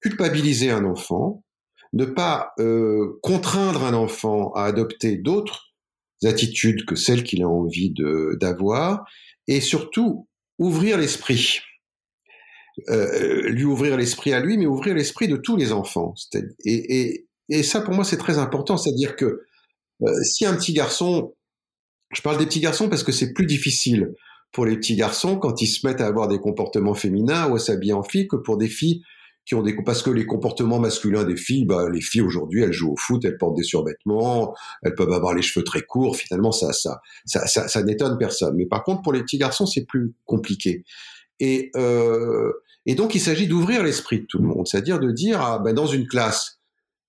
culpabiliser 0.00 0.70
un 0.70 0.84
enfant, 0.84 1.44
ne 1.92 2.04
pas 2.04 2.52
euh, 2.58 3.18
contraindre 3.22 3.84
un 3.84 3.94
enfant 3.94 4.52
à 4.54 4.64
adopter 4.64 5.16
d'autres 5.16 5.72
attitudes 6.24 6.84
que 6.84 6.96
celles 6.96 7.24
qu'il 7.24 7.42
a 7.42 7.48
envie 7.48 7.92
d'avoir, 8.40 9.04
et 9.48 9.60
surtout 9.60 10.28
ouvrir 10.58 10.98
l'esprit. 10.98 11.60
Euh, 12.88 13.48
lui 13.48 13.64
ouvrir 13.64 13.96
l'esprit 13.96 14.32
à 14.32 14.40
lui, 14.40 14.56
mais 14.56 14.66
ouvrir 14.66 14.94
l'esprit 14.94 15.28
de 15.28 15.36
tous 15.36 15.56
les 15.56 15.72
enfants. 15.72 16.14
Et 17.48 17.62
ça, 17.62 17.80
pour 17.80 17.94
moi, 17.94 18.04
c'est 18.04 18.16
très 18.16 18.38
important. 18.38 18.76
C'est-à-dire 18.76 19.16
que 19.16 19.42
euh, 20.02 20.22
si 20.22 20.46
un 20.46 20.54
petit 20.54 20.72
garçon, 20.72 21.34
je 22.12 22.22
parle 22.22 22.38
des 22.38 22.46
petits 22.46 22.60
garçons 22.60 22.88
parce 22.88 23.02
que 23.02 23.12
c'est 23.12 23.32
plus 23.32 23.46
difficile 23.46 24.12
pour 24.52 24.66
les 24.66 24.76
petits 24.76 24.96
garçons 24.96 25.38
quand 25.38 25.62
ils 25.62 25.66
se 25.66 25.86
mettent 25.86 26.00
à 26.00 26.06
avoir 26.06 26.28
des 26.28 26.38
comportements 26.38 26.94
féminins 26.94 27.48
ou 27.48 27.56
à 27.56 27.58
s'habiller 27.58 27.94
en 27.94 28.02
fille 28.02 28.28
que 28.28 28.36
pour 28.36 28.58
des 28.58 28.68
filles 28.68 29.02
qui 29.44 29.54
ont 29.54 29.62
des 29.62 29.74
parce 29.84 30.02
que 30.02 30.10
les 30.10 30.24
comportements 30.24 30.78
masculins 30.78 31.24
des 31.24 31.36
filles, 31.36 31.64
bah, 31.64 31.88
les 31.90 32.00
filles 32.00 32.20
aujourd'hui, 32.20 32.62
elles 32.62 32.72
jouent 32.72 32.92
au 32.92 32.96
foot, 32.96 33.24
elles 33.24 33.38
portent 33.38 33.56
des 33.56 33.64
survêtements, 33.64 34.54
elles 34.82 34.94
peuvent 34.94 35.12
avoir 35.12 35.34
les 35.34 35.42
cheveux 35.42 35.64
très 35.64 35.82
courts. 35.82 36.16
Finalement, 36.16 36.52
ça, 36.52 36.72
ça, 36.72 37.00
ça, 37.46 37.82
n'étonne 37.82 38.18
personne. 38.18 38.54
Mais 38.56 38.66
par 38.66 38.84
contre, 38.84 39.02
pour 39.02 39.12
les 39.12 39.22
petits 39.22 39.38
garçons, 39.38 39.66
c'est 39.66 39.84
plus 39.84 40.14
compliqué. 40.26 40.84
Et, 41.40 41.70
euh, 41.76 42.52
donc, 42.86 43.14
il 43.16 43.20
s'agit 43.20 43.48
d'ouvrir 43.48 43.82
l'esprit 43.82 44.20
de 44.20 44.26
tout 44.26 44.38
le 44.38 44.46
monde, 44.46 44.68
c'est-à-dire 44.68 45.00
de 45.00 45.10
dire, 45.10 45.40
ah, 45.40 45.58
ben, 45.58 45.74
dans 45.74 45.86
une 45.86 46.06
classe, 46.06 46.60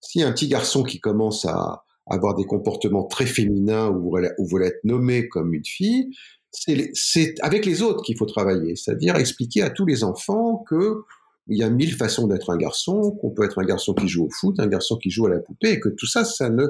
Si 0.03 0.21
un 0.21 0.31
petit 0.31 0.47
garçon 0.47 0.83
qui 0.83 0.99
commence 0.99 1.45
à 1.45 1.83
avoir 2.05 2.35
des 2.35 2.45
comportements 2.45 3.05
très 3.05 3.25
féminins 3.25 3.89
ou 3.89 4.11
voulez 4.37 4.67
être 4.67 4.83
nommé 4.83 5.29
comme 5.29 5.53
une 5.53 5.65
fille, 5.65 6.09
c'est 6.51 7.33
avec 7.41 7.65
les 7.65 7.81
autres 7.81 8.03
qu'il 8.03 8.17
faut 8.17 8.25
travailler, 8.25 8.75
c'est-à-dire 8.75 9.15
expliquer 9.15 9.63
à 9.63 9.69
tous 9.69 9.85
les 9.85 10.03
enfants 10.03 10.63
que 10.69 11.03
il 11.47 11.57
y 11.57 11.63
a 11.63 11.69
mille 11.69 11.93
façons 11.93 12.27
d'être 12.27 12.51
un 12.51 12.57
garçon, 12.57 13.11
qu'on 13.19 13.31
peut 13.31 13.43
être 13.43 13.59
un 13.59 13.65
garçon 13.65 13.93
qui 13.93 14.07
joue 14.07 14.25
au 14.25 14.29
foot, 14.29 14.59
un 14.59 14.67
garçon 14.67 14.97
qui 14.97 15.09
joue 15.09 15.25
à 15.25 15.29
la 15.29 15.39
poupée, 15.39 15.71
et 15.71 15.79
que 15.79 15.89
tout 15.89 16.05
ça, 16.05 16.23
ça 16.23 16.49
ne 16.49 16.67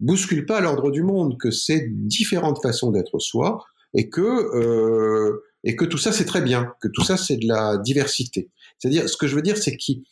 bouscule 0.00 0.46
pas 0.46 0.60
l'ordre 0.60 0.90
du 0.90 1.02
monde, 1.02 1.36
que 1.38 1.50
c'est 1.50 1.88
différentes 1.90 2.62
façons 2.62 2.90
d'être 2.90 3.18
soi, 3.18 3.64
et 3.92 4.08
que 4.08 4.22
euh, 4.22 5.42
et 5.62 5.76
que 5.76 5.84
tout 5.84 5.98
ça 5.98 6.12
c'est 6.12 6.24
très 6.24 6.42
bien, 6.42 6.72
que 6.80 6.88
tout 6.88 7.02
ça 7.02 7.16
c'est 7.16 7.36
de 7.36 7.46
la 7.46 7.76
diversité. 7.78 8.48
C'est-à-dire, 8.78 9.08
ce 9.08 9.16
que 9.16 9.26
je 9.26 9.34
veux 9.34 9.42
dire, 9.42 9.58
c'est 9.58 9.76
qu'il 9.76 10.04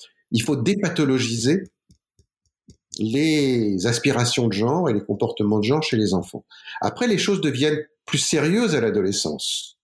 faut 0.44 0.56
dépathologiser 0.56 1.64
les 2.98 3.86
aspirations 3.86 4.48
de 4.48 4.52
genre 4.52 4.88
et 4.88 4.92
les 4.92 5.04
comportements 5.04 5.58
de 5.58 5.64
genre 5.64 5.82
chez 5.82 5.96
les 5.96 6.14
enfants. 6.14 6.44
Après, 6.80 7.06
les 7.06 7.18
choses 7.18 7.40
deviennent 7.40 7.80
plus 8.06 8.18
sérieuses 8.18 8.74
à 8.74 8.80
l'adolescence. 8.80 9.78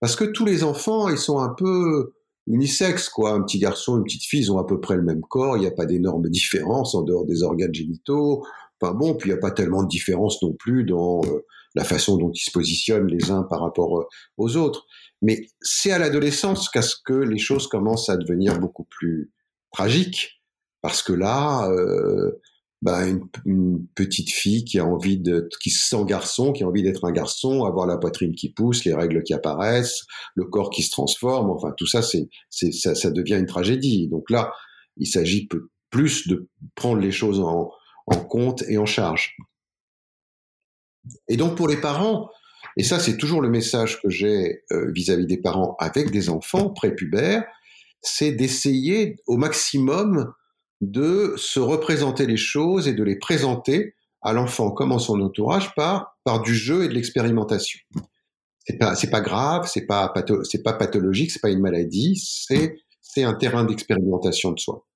Parce 0.00 0.16
que 0.16 0.24
tous 0.24 0.44
les 0.44 0.64
enfants, 0.64 1.08
ils 1.08 1.18
sont 1.18 1.38
un 1.38 1.50
peu 1.50 2.14
unisexes, 2.46 3.08
quoi. 3.08 3.32
Un 3.32 3.42
petit 3.42 3.58
garçon, 3.58 3.98
une 3.98 4.04
petite 4.04 4.24
fille, 4.24 4.40
ils 4.40 4.52
ont 4.52 4.58
à 4.58 4.66
peu 4.66 4.80
près 4.80 4.96
le 4.96 5.02
même 5.02 5.20
corps, 5.20 5.56
il 5.56 5.60
n'y 5.60 5.66
a 5.66 5.72
pas 5.72 5.86
d'énormes 5.86 6.28
différences 6.28 6.94
en 6.94 7.02
dehors 7.02 7.26
des 7.26 7.42
organes 7.42 7.74
génitaux. 7.74 8.44
Enfin 8.80 8.94
bon, 8.94 9.14
puis 9.14 9.28
il 9.28 9.32
n'y 9.32 9.38
a 9.38 9.40
pas 9.40 9.50
tellement 9.50 9.82
de 9.82 9.88
différence 9.88 10.42
non 10.42 10.54
plus 10.54 10.84
dans 10.84 11.20
euh, 11.26 11.44
la 11.74 11.84
façon 11.84 12.16
dont 12.16 12.32
ils 12.32 12.40
se 12.40 12.50
positionnent 12.50 13.08
les 13.08 13.30
uns 13.30 13.42
par 13.42 13.60
rapport 13.60 14.00
euh, 14.00 14.04
aux 14.38 14.56
autres. 14.56 14.86
Mais 15.22 15.46
c'est 15.60 15.92
à 15.92 15.98
l'adolescence 15.98 16.70
qu'à 16.70 16.80
ce 16.80 16.96
que 17.04 17.12
les 17.12 17.38
choses 17.38 17.66
commencent 17.66 18.08
à 18.08 18.16
devenir 18.16 18.58
beaucoup 18.58 18.84
plus 18.84 19.30
tragiques, 19.70 20.39
parce 20.82 21.02
que 21.02 21.12
là, 21.12 21.68
euh, 21.70 22.40
bah, 22.82 23.06
une, 23.06 23.86
petite 23.94 24.30
fille 24.30 24.64
qui 24.64 24.78
a 24.78 24.86
envie 24.86 25.18
de, 25.18 25.48
qui 25.60 25.70
se 25.70 25.88
sent 25.88 26.04
garçon, 26.04 26.52
qui 26.52 26.62
a 26.62 26.68
envie 26.68 26.82
d'être 26.82 27.04
un 27.04 27.12
garçon, 27.12 27.64
avoir 27.64 27.86
la 27.86 27.98
poitrine 27.98 28.34
qui 28.34 28.50
pousse, 28.52 28.84
les 28.84 28.94
règles 28.94 29.22
qui 29.22 29.34
apparaissent, 29.34 30.06
le 30.34 30.44
corps 30.44 30.70
qui 30.70 30.82
se 30.82 30.90
transforme, 30.90 31.50
enfin 31.50 31.72
tout 31.76 31.86
ça, 31.86 32.02
c'est, 32.02 32.28
c'est 32.48 32.72
ça, 32.72 32.94
ça 32.94 33.10
devient 33.10 33.36
une 33.38 33.46
tragédie. 33.46 34.08
Donc 34.08 34.30
là, 34.30 34.52
il 34.96 35.06
s'agit 35.06 35.48
plus 35.90 36.28
de 36.28 36.48
prendre 36.74 37.00
les 37.00 37.12
choses 37.12 37.40
en, 37.40 37.70
en 38.06 38.16
compte 38.16 38.62
et 38.68 38.78
en 38.78 38.86
charge. 38.86 39.36
Et 41.28 41.36
donc 41.36 41.56
pour 41.56 41.68
les 41.68 41.80
parents, 41.80 42.30
et 42.76 42.82
ça 42.82 42.98
c'est 42.98 43.16
toujours 43.16 43.40
le 43.40 43.50
message 43.50 44.00
que 44.00 44.10
j'ai 44.10 44.62
euh, 44.72 44.90
vis-à-vis 44.92 45.26
des 45.26 45.40
parents 45.40 45.76
avec 45.78 46.10
des 46.10 46.28
enfants 46.28 46.70
prépubères, 46.70 47.44
c'est 48.02 48.32
d'essayer 48.32 49.16
au 49.26 49.36
maximum 49.36 50.32
de 50.80 51.34
se 51.36 51.60
représenter 51.60 52.26
les 52.26 52.36
choses 52.36 52.88
et 52.88 52.94
de 52.94 53.02
les 53.02 53.16
présenter 53.16 53.94
à 54.22 54.32
l'enfant 54.32 54.70
comme 54.70 54.92
en 54.92 54.98
son 54.98 55.20
entourage 55.20 55.74
par, 55.74 56.18
par 56.24 56.42
du 56.42 56.54
jeu 56.54 56.84
et 56.84 56.88
de 56.88 56.94
l'expérimentation. 56.94 57.80
C'est 58.66 58.78
pas, 58.78 58.94
pas 59.10 59.20
grave, 59.20 59.68
c'est 59.72 59.86
pas, 59.86 60.12
c'est 60.44 60.62
pas 60.62 60.74
pathologique, 60.74 61.30
c'est 61.30 61.40
pas 61.40 61.50
une 61.50 61.60
maladie, 61.60 62.16
c'est, 62.16 62.76
c'est 63.00 63.24
un 63.24 63.34
terrain 63.34 63.64
d'expérimentation 63.64 64.52
de 64.52 64.60
soi. 64.60 64.86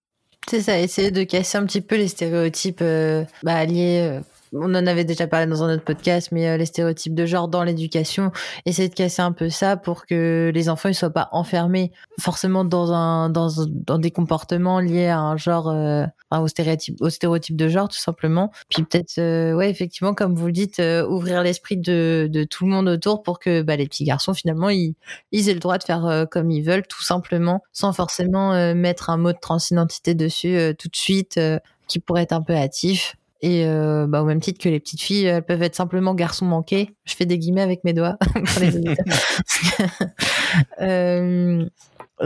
C'est 0.48 0.60
ça, 0.60 0.78
essayer 0.78 1.10
de 1.10 1.24
casser 1.24 1.56
un 1.56 1.64
petit 1.64 1.80
peu 1.80 1.96
les 1.96 2.08
stéréotypes 2.08 2.82
euh, 2.82 3.24
bah, 3.42 3.64
liés 3.64 4.00
euh, 4.00 4.20
on 4.54 4.74
en 4.74 4.86
avait 4.86 5.04
déjà 5.04 5.26
parlé 5.26 5.46
dans 5.46 5.62
un 5.62 5.74
autre 5.74 5.84
podcast, 5.84 6.30
mais 6.32 6.48
euh, 6.48 6.56
les 6.56 6.66
stéréotypes 6.66 7.14
de 7.14 7.26
genre 7.26 7.48
dans 7.48 7.64
l'éducation, 7.64 8.32
essayer 8.66 8.88
de 8.88 8.94
casser 8.94 9.22
un 9.22 9.32
peu 9.32 9.48
ça 9.50 9.76
pour 9.76 10.06
que 10.06 10.50
les 10.54 10.68
enfants 10.68 10.88
ne 10.88 10.94
soient 10.94 11.10
pas 11.10 11.28
enfermés 11.32 11.92
forcément 12.20 12.64
dans 12.64 12.92
un 12.92 13.30
dans, 13.30 13.48
dans 13.68 13.98
des 13.98 14.10
comportements 14.10 14.80
liés 14.80 15.08
à 15.08 15.18
un 15.18 15.36
genre, 15.36 15.68
euh, 15.68 16.04
au 16.30 16.48
stéréotype 16.48 16.96
au 17.00 17.10
stéréotype 17.10 17.56
de 17.56 17.68
genre 17.68 17.88
tout 17.88 17.98
simplement. 17.98 18.50
Puis 18.68 18.82
peut-être, 18.82 19.18
euh, 19.18 19.54
ouais, 19.54 19.70
effectivement, 19.70 20.14
comme 20.14 20.34
vous 20.34 20.46
le 20.46 20.52
dites, 20.52 20.80
ouvrir 21.08 21.42
l'esprit 21.42 21.76
de, 21.76 22.28
de 22.30 22.44
tout 22.44 22.64
le 22.64 22.70
monde 22.70 22.88
autour 22.88 23.22
pour 23.22 23.38
que 23.38 23.62
bah, 23.62 23.76
les 23.76 23.86
petits 23.86 24.04
garçons 24.04 24.34
finalement 24.34 24.68
ils, 24.68 24.94
ils 25.32 25.48
aient 25.48 25.54
le 25.54 25.60
droit 25.60 25.78
de 25.78 25.84
faire 25.84 26.26
comme 26.30 26.50
ils 26.50 26.62
veulent, 26.62 26.86
tout 26.86 27.02
simplement, 27.02 27.62
sans 27.72 27.92
forcément 27.92 28.74
mettre 28.74 29.10
un 29.10 29.16
mot 29.16 29.32
de 29.32 29.38
transidentité 29.40 30.14
dessus 30.14 30.74
tout 30.78 30.88
de 30.88 30.96
suite, 30.96 31.40
qui 31.86 31.98
pourrait 31.98 32.22
être 32.22 32.32
un 32.32 32.42
peu 32.42 32.54
hâtif. 32.54 33.16
Et 33.44 33.66
euh, 33.66 34.06
bah, 34.06 34.22
au 34.22 34.24
même 34.24 34.40
titre 34.40 34.58
que 34.58 34.70
les 34.70 34.80
petites 34.80 35.02
filles, 35.02 35.26
elles 35.26 35.44
peuvent 35.44 35.62
être 35.62 35.74
simplement 35.74 36.14
garçons 36.14 36.46
manqués. 36.46 36.88
Je 37.04 37.14
fais 37.14 37.26
des 37.26 37.38
guillemets 37.38 37.60
avec 37.60 37.84
mes 37.84 37.92
doigts 37.92 38.16
euh, 40.80 41.66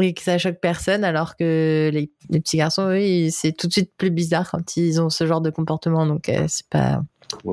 et 0.01 0.15
que 0.15 0.23
ça 0.23 0.39
choque 0.39 0.61
personne, 0.63 1.03
alors 1.03 1.35
que 1.35 1.91
les, 1.93 2.09
petits 2.31 2.59
garçons, 2.59 2.91
oui, 2.91 3.33
c'est 3.33 3.51
tout 3.51 3.67
de 3.67 3.73
suite 3.73 3.91
plus 3.99 4.11
bizarre 4.11 4.49
quand 4.49 4.77
ils 4.77 5.01
ont 5.01 5.11
ce 5.11 5.27
genre 5.27 5.41
de 5.41 5.51
comportement. 5.51 6.07
Donc, 6.07 6.29
euh, 6.29 6.45
c'est 6.47 6.69
pas. 6.69 7.03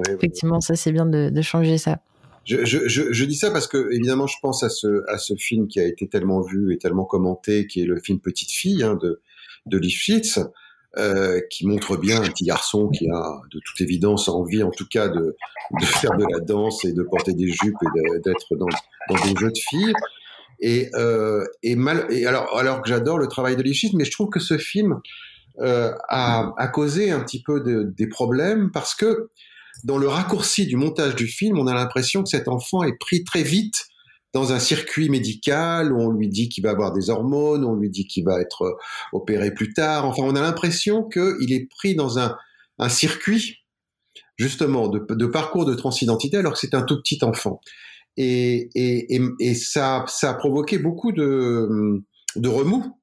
Effectivement, 0.10 0.62
ça, 0.62 0.76
c'est 0.76 0.92
bien 0.92 1.08
de, 1.08 1.42
changer 1.42 1.80
ça. 1.80 1.98
Je, 2.46 2.66
je, 2.66 2.88
je, 2.88 3.26
dis 3.26 3.36
ça 3.36 3.50
parce 3.50 3.66
que, 3.66 3.92
évidemment, 3.92 4.28
je 4.28 4.38
pense 4.44 4.62
à 4.62 4.70
ce, 4.70 5.04
à 5.10 5.18
ce 5.18 5.34
film 5.34 5.68
qui 5.68 5.80
a 5.80 5.88
été 5.88 6.08
tellement 6.08 6.42
vu 6.42 6.72
et 6.72 6.78
tellement 6.78 7.06
commenté, 7.06 7.66
qui 7.66 7.82
est 7.82 7.86
le 7.86 8.00
film 8.00 8.20
Petite 8.20 8.52
fille 8.52 8.84
hein, 8.84 8.96
de, 9.02 9.24
de 9.66 9.78
Lifshitz. 9.80 10.40
Euh, 10.98 11.42
qui 11.50 11.68
montre 11.68 11.98
bien 11.98 12.22
un 12.22 12.30
petit 12.30 12.46
garçon 12.46 12.88
qui 12.88 13.10
a 13.10 13.42
de 13.52 13.60
toute 13.66 13.82
évidence 13.82 14.30
envie, 14.30 14.64
en 14.64 14.72
tout 14.72 14.88
cas, 14.90 15.10
de, 15.10 15.36
de 15.82 15.86
faire 15.86 16.16
de 16.16 16.24
la 16.32 16.40
danse 16.40 16.86
et 16.86 16.94
de 16.94 17.04
porter 17.04 17.34
des 17.34 17.50
jupes 17.50 17.76
et 17.84 18.20
d'être 18.20 18.56
dans, 18.56 18.70
dans 19.10 19.26
des 19.26 19.38
jeux 19.38 19.52
de 19.52 19.58
filles. 19.58 19.94
Et, 20.62 20.90
euh, 20.96 21.46
et, 21.64 21.76
mal, 21.76 22.08
et 22.10 22.26
alors, 22.26 22.58
alors 22.58 22.82
que 22.82 22.88
j'adore 22.88 23.18
le 23.18 23.28
travail 23.28 23.58
de 23.58 23.62
Lichit, 23.62 23.92
mais 23.94 24.06
je 24.06 24.12
trouve 24.12 24.30
que 24.30 24.40
ce 24.40 24.58
film 24.58 25.02
euh, 25.60 25.92
a, 26.08 26.54
a, 26.58 26.68
causé 26.70 27.12
un 27.12 27.20
petit 27.20 27.44
peu 27.44 27.60
de, 27.60 27.94
des 27.98 28.08
problèmes 28.08 28.72
parce 28.72 28.96
que 28.96 29.32
dans 29.84 29.98
le 29.98 30.08
raccourci 30.08 30.66
du 30.66 30.78
montage 30.78 31.16
du 31.16 31.28
film, 31.28 31.60
on 31.60 31.68
a 31.68 31.74
l'impression 31.74 32.24
que 32.24 32.30
cet 32.30 32.48
enfant 32.48 32.84
est 32.84 32.98
pris 32.98 33.26
très 33.26 33.44
vite 33.44 33.88
dans 34.36 34.52
un 34.52 34.60
circuit 34.60 35.10
médical 35.10 35.94
où 35.94 36.02
on 36.02 36.12
lui 36.12 36.28
dit 36.28 36.50
qu'il 36.50 36.62
va 36.66 36.72
avoir 36.72 36.92
des 36.92 37.10
hormones, 37.10 37.64
on 37.64 37.76
lui 37.76 37.90
dit 37.90 38.06
qu'il 38.06 38.26
va 38.26 38.42
être 38.42 38.64
euh, 38.64 38.74
opéré 39.14 39.54
plus 39.54 39.74
tard. 39.74 40.06
Enfin, 40.06 40.24
on 40.24 40.36
a 40.36 40.42
l'impression 40.42 41.04
qu'il 41.08 41.54
est 41.54 41.70
pris 41.70 41.96
dans 41.96 42.20
un, 42.20 42.36
un 42.78 42.90
circuit 42.90 43.60
justement 44.36 44.90
de, 44.90 45.00
de, 45.10 45.26
parcours 45.26 45.64
de 45.64 45.74
transidentité 45.74 46.36
alors 46.36 46.52
que 46.52 46.60
c'est 46.60 46.76
un 46.76 46.82
tout 46.82 46.98
petit 46.98 47.20
enfant. 47.24 47.62
Et, 48.18 48.70
et, 48.76 49.16
et, 49.16 49.22
et, 49.40 49.56
ça, 49.56 50.04
ça 50.10 50.32
a 50.32 50.34
provoqué 50.34 50.80
beaucoup 50.80 51.14
de, 51.14 52.04
de 52.36 52.50
remous 52.50 52.94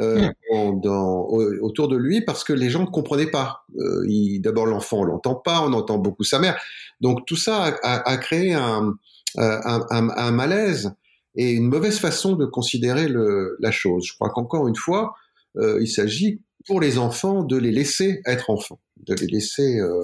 euh, 0.00 0.28
mmh. 0.50 0.80
dans, 0.80 1.28
autour 1.62 1.86
de 1.86 1.96
lui 1.96 2.22
parce 2.22 2.42
que 2.42 2.52
les 2.52 2.68
gens 2.68 2.80
ne 2.80 2.90
comprenaient 2.90 3.30
pas. 3.30 3.64
Euh, 3.78 4.40
D'abord, 4.40 4.66
l'enfant, 4.66 5.02
on 5.02 5.04
l'entend 5.04 5.36
pas, 5.36 5.62
on 5.62 5.72
entend 5.72 5.98
beaucoup 5.98 6.24
sa 6.24 6.40
mère. 6.40 6.60
Donc 7.00 7.26
tout 7.26 7.36
ça 7.36 7.76
a, 7.84 8.10
a 8.10 8.16
créé 8.16 8.54
un, 8.54 8.96
un, 9.36 9.86
un, 9.90 10.30
malaise 10.30 10.92
et 11.34 11.50
une 11.52 11.68
mauvaise 11.68 11.98
façon 11.98 12.36
de 12.36 12.46
considérer 12.46 13.08
la 13.08 13.70
chose. 13.70 14.06
Je 14.06 14.14
crois 14.14 14.30
qu'encore 14.30 14.68
une 14.68 14.76
fois, 14.76 15.14
euh, 15.56 15.78
il 15.80 15.88
s'agit 15.88 16.40
pour 16.66 16.80
les 16.80 16.98
enfants 16.98 17.42
de 17.42 17.56
les 17.56 17.70
laisser 17.70 18.22
être 18.26 18.50
enfants, 18.50 18.80
de 18.96 19.14
les 19.14 19.26
laisser 19.26 19.78
euh, 19.78 20.02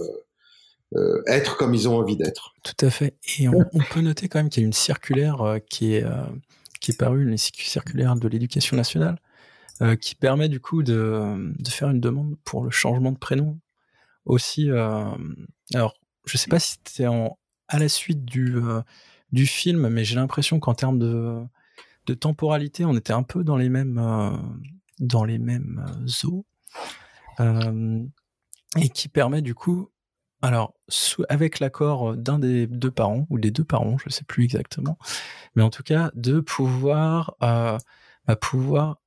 euh 0.96 1.22
être 1.26 1.56
comme 1.56 1.74
ils 1.74 1.88
ont 1.88 1.96
envie 1.96 2.16
d'être. 2.16 2.54
Tout 2.62 2.84
à 2.84 2.90
fait. 2.90 3.14
Et 3.38 3.48
on, 3.48 3.64
peut 3.90 4.00
noter 4.00 4.28
quand 4.28 4.40
même 4.40 4.48
qu'il 4.48 4.62
y 4.62 4.64
a 4.64 4.66
une 4.66 4.72
circulaire 4.72 5.40
euh, 5.42 5.58
qui 5.58 5.94
est 5.94 6.04
qui 6.80 6.92
est 6.92 6.98
parue, 6.98 7.28
une 7.28 7.36
circulaire 7.36 8.16
de 8.16 8.26
l'éducation 8.26 8.74
nationale, 8.74 9.18
qui 10.00 10.14
permet 10.14 10.48
du 10.48 10.60
coup 10.60 10.82
de, 10.82 11.52
de 11.58 11.68
faire 11.68 11.90
une 11.90 12.00
demande 12.00 12.36
pour 12.42 12.64
le 12.64 12.70
changement 12.70 13.12
de 13.12 13.18
prénom 13.18 13.58
aussi. 14.24 14.70
alors, 15.74 15.94
je 16.24 16.38
sais 16.38 16.48
pas 16.48 16.58
si 16.58 16.76
c'était 16.86 17.04
à 17.04 17.78
la 17.78 17.88
suite 17.90 18.24
du 18.24 18.56
du 19.32 19.46
film, 19.46 19.88
mais 19.88 20.04
j'ai 20.04 20.16
l'impression 20.16 20.60
qu'en 20.60 20.74
termes 20.74 20.98
de, 20.98 21.42
de 22.06 22.14
temporalité, 22.14 22.84
on 22.84 22.96
était 22.96 23.12
un 23.12 23.22
peu 23.22 23.44
dans 23.44 23.56
les 23.56 23.68
mêmes, 23.68 23.98
euh, 23.98 24.36
dans 24.98 25.24
les 25.24 25.38
mêmes 25.38 25.84
euh, 25.88 26.26
eaux. 26.26 26.46
Euh, 27.38 28.02
et 28.76 28.88
qui 28.88 29.08
permet 29.08 29.42
du 29.42 29.54
coup, 29.54 29.90
alors, 30.42 30.74
avec 31.28 31.58
l'accord 31.58 32.16
d'un 32.16 32.38
des 32.38 32.66
deux 32.66 32.90
parents, 32.90 33.26
ou 33.30 33.38
des 33.38 33.50
deux 33.50 33.64
parents, 33.64 33.98
je 33.98 34.04
ne 34.06 34.10
sais 34.10 34.24
plus 34.24 34.44
exactement, 34.44 34.96
mais 35.54 35.62
en 35.62 35.70
tout 35.70 35.82
cas, 35.82 36.10
de 36.14 36.40
pouvoir, 36.40 37.34
bah, 37.40 37.78
pouvoir 38.40 39.00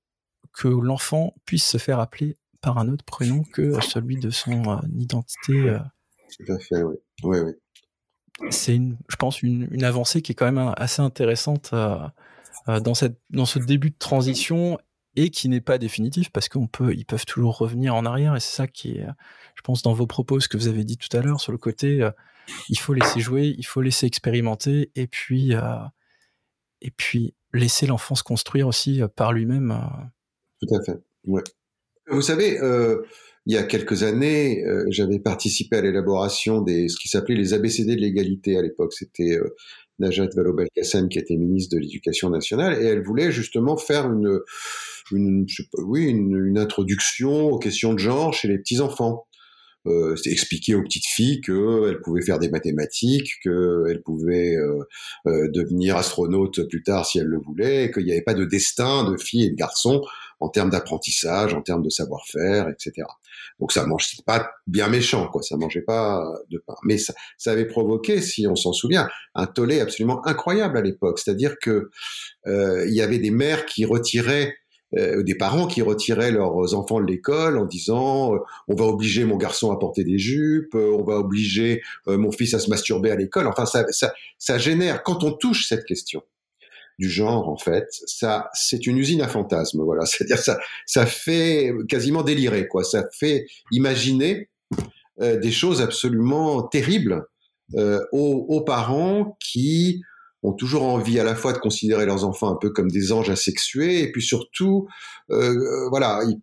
que 0.52 0.68
l'enfant 0.68 1.34
puisse 1.46 1.66
se 1.66 1.78
faire 1.78 2.00
appeler 2.00 2.36
par 2.62 2.78
un 2.78 2.90
autre 2.90 3.06
prénom 3.06 3.44
que 3.44 3.80
celui 3.82 4.18
de 4.18 4.30
son 4.30 4.82
identité. 4.96 5.78
Tout 6.38 6.52
à 6.52 6.60
fait, 6.60 6.84
oui. 6.84 6.96
oui, 7.24 7.40
oui 7.40 7.54
c'est 8.50 8.80
je 9.08 9.16
pense, 9.16 9.42
une, 9.42 9.84
avancée 9.84 10.22
qui 10.22 10.32
est 10.32 10.36
quand 10.36 10.52
même 10.52 10.74
assez 10.78 11.02
intéressante 11.02 11.72
euh, 11.74 11.98
euh, 12.68 12.80
dans 12.80 12.94
cette, 12.94 13.20
dans 13.30 13.46
ce 13.46 13.60
début 13.60 13.92
de 13.92 13.98
transition 13.98 14.80
et 15.16 15.30
qui 15.30 15.50
n'est 15.50 15.62
pas 15.62 15.78
définitif 15.78 16.32
parce 16.32 16.50
qu'on 16.50 16.68
peut, 16.68 16.94
ils 16.96 17.06
peuvent 17.06 17.26
toujours 17.26 17.58
revenir 17.58 17.94
en 17.94 18.06
arrière 18.06 18.36
et 18.36 18.40
c'est 18.40 18.56
ça 18.56 18.68
qui 18.68 18.98
est, 18.98 19.06
je 19.56 19.62
pense, 19.62 19.84
dans 19.84 19.94
vos 19.94 20.08
propos, 20.08 20.40
ce 20.40 20.48
que 20.48 20.58
vous 20.58 20.68
avez 20.68 20.84
dit 20.84 20.98
tout 20.98 21.16
à 21.16 21.22
l'heure 21.22 21.40
sur 21.40 21.52
le 21.52 21.58
côté, 21.60 22.02
euh, 22.02 22.12
il 22.70 22.80
faut 22.80 22.94
laisser 22.94 23.20
jouer, 23.20 23.54
il 23.58 23.66
faut 23.66 23.82
laisser 23.82 24.08
expérimenter 24.08 24.92
et 24.96 25.08
puis, 25.08 25.54
et 26.82 26.92
puis 26.92 27.36
laisser 27.54 27.86
l'enfant 27.86 28.16
se 28.16 28.24
construire 28.24 28.68
aussi 28.68 29.02
par 29.16 29.32
lui-même. 29.32 29.80
Tout 30.60 30.76
à 30.76 30.84
fait. 30.84 31.00
Ouais. 31.26 31.44
Vous 32.08 32.22
savez, 32.22 32.60
il 33.46 33.54
y 33.54 33.58
a 33.58 33.64
quelques 33.64 34.04
années, 34.04 34.64
euh, 34.66 34.86
j'avais 34.90 35.20
participé 35.20 35.78
à 35.78 35.82
l'élaboration 35.82 36.62
des 36.62 36.88
ce 36.88 36.98
qui 36.98 37.10
s'appelait 37.10 37.36
les 37.36 37.54
ABCD 37.54 37.96
de 37.96 38.02
l'égalité 38.02 38.58
à 38.58 38.62
l'époque. 38.62 38.94
C'était 38.94 39.38
euh, 39.38 39.56
Najat 40.00 40.30
Vallaud-Belkacem 40.36 41.10
qui 41.10 41.20
était 41.20 41.36
ministre 41.36 41.76
de 41.76 41.82
l'Éducation 41.82 42.30
nationale 42.30 42.82
et 42.82 42.86
elle 42.86 43.04
voulait 43.04 43.32
justement 43.32 43.78
faire 43.78 44.12
une, 44.12 44.40
une 45.12 45.46
oui, 45.80 46.06
une, 46.06 46.46
une, 46.46 46.58
introduction 46.58 47.50
aux 47.52 47.60
questions 47.60 47.94
de 47.94 48.00
genre 48.00 48.34
chez 48.34 48.48
les 48.48 48.58
petits 48.58 48.80
enfants 48.80 49.28
euh, 49.86 50.16
expliquer 50.26 50.76
aux 50.76 50.82
petites 50.82 51.06
filles 51.06 51.42
qu'elles 51.42 52.00
pouvaient 52.02 52.22
faire 52.22 52.40
des 52.40 52.50
mathématiques, 52.50 53.40
qu'elles 53.44 54.02
pouvaient 54.02 54.56
euh, 54.56 54.80
euh, 55.28 55.50
devenir 55.52 55.98
astronautes 55.98 56.64
plus 56.70 56.84
tard 56.84 57.06
si 57.06 57.20
elles 57.20 57.28
le 57.28 57.40
voulaient, 57.40 57.92
qu'il 57.92 58.06
n'y 58.06 58.14
avait 58.14 58.22
pas 58.22 58.34
de 58.34 58.46
destin 58.46 59.10
de 59.10 59.18
filles 59.18 59.48
et 59.48 59.50
de 59.50 59.56
garçons 59.56 60.02
en 60.44 60.50
termes 60.50 60.70
d'apprentissage, 60.70 61.54
en 61.54 61.62
termes 61.62 61.84
de 61.84 61.90
savoir-faire, 61.90 62.68
etc. 62.68 63.08
Donc 63.62 63.72
ça 63.72 63.86
mange 63.86 64.08
pas 64.26 64.52
bien 64.68 64.90
méchant, 64.90 65.30
quoi. 65.30 65.42
Ça 65.42 65.56
mangeait 65.56 65.82
pas 65.82 66.22
de 66.52 66.58
pain, 66.58 66.76
mais 66.84 66.98
ça, 66.98 67.14
avait 67.46 67.66
provoqué, 67.66 68.20
si 68.20 68.46
on 68.46 68.56
s'en 68.58 68.74
souvient, 68.74 69.08
un 69.36 69.46
tollé 69.46 69.80
absolument 69.80 70.26
incroyable 70.28 70.78
à 70.78 70.82
l'époque. 70.82 71.20
C'est-à-dire 71.20 71.56
que 71.62 71.90
euh, 72.48 72.86
y 72.90 73.02
avait 73.02 73.20
des 73.20 73.32
mères 73.32 73.66
qui 73.66 73.86
retiraient 73.86 74.54
euh, 74.98 75.24
des 75.24 75.36
parents 75.36 75.66
qui 75.66 75.82
retiraient 75.82 76.32
leurs 76.32 76.76
enfants 76.76 77.00
de 77.00 77.08
l'école 77.08 77.58
en 77.58 77.66
disant 77.66 78.36
euh, 78.36 78.40
on 78.68 78.76
va 78.76 78.84
obliger 78.86 79.24
mon 79.24 79.38
garçon 79.38 79.72
à 79.72 79.80
porter 79.80 80.04
des 80.04 80.20
jupes, 80.20 80.76
on 80.76 81.04
va 81.04 81.20
obliger 81.20 81.82
mon 82.06 82.32
fils 82.34 82.54
à 82.54 82.60
se 82.60 82.70
masturber 82.70 83.12
à 83.12 83.16
l'école. 83.16 83.48
Enfin, 83.48 83.66
ça, 83.66 83.86
ça 84.38 84.58
génère 84.58 85.04
quand 85.04 85.24
on 85.24 85.32
touche 85.32 85.70
cette 85.70 85.86
question 85.86 86.22
du 87.00 87.10
genre 87.10 87.50
en 87.50 87.58
fait, 87.58 87.88
ça 88.06 88.50
c'est 88.54 88.86
une 88.88 88.98
usine 88.98 89.22
à 89.22 89.28
fantasmes. 89.28 89.84
Voilà, 89.84 90.06
c'est-à-dire 90.06 90.40
ça 90.40 90.60
ça 90.86 91.06
fait 91.06 91.72
quasiment 91.90 92.24
délirer 92.24 92.68
quoi. 92.68 92.84
Ça 92.84 93.06
fait 93.18 93.46
imaginer 93.72 94.50
des 95.20 95.52
choses 95.52 95.80
absolument 95.80 96.64
terribles 96.64 97.28
aux, 97.76 98.46
aux 98.50 98.62
parents 98.62 99.38
qui 99.40 100.02
ont 100.44 100.54
toujours 100.54 100.84
envie 100.84 101.20
à 101.20 101.24
la 101.24 101.36
fois 101.36 101.54
de 101.54 101.58
considérer 101.58 102.06
leurs 102.06 102.26
enfants 102.26 102.50
un 102.50 102.58
peu 102.58 102.70
comme 102.70 102.92
des 102.92 103.12
anges 103.12 103.30
asexués, 103.30 104.02
et 104.02 104.12
puis 104.12 104.22
surtout, 104.22 104.88
euh, 105.32 105.56
euh 105.56 105.90
voilà, 105.90 106.22
ils, 106.28 106.40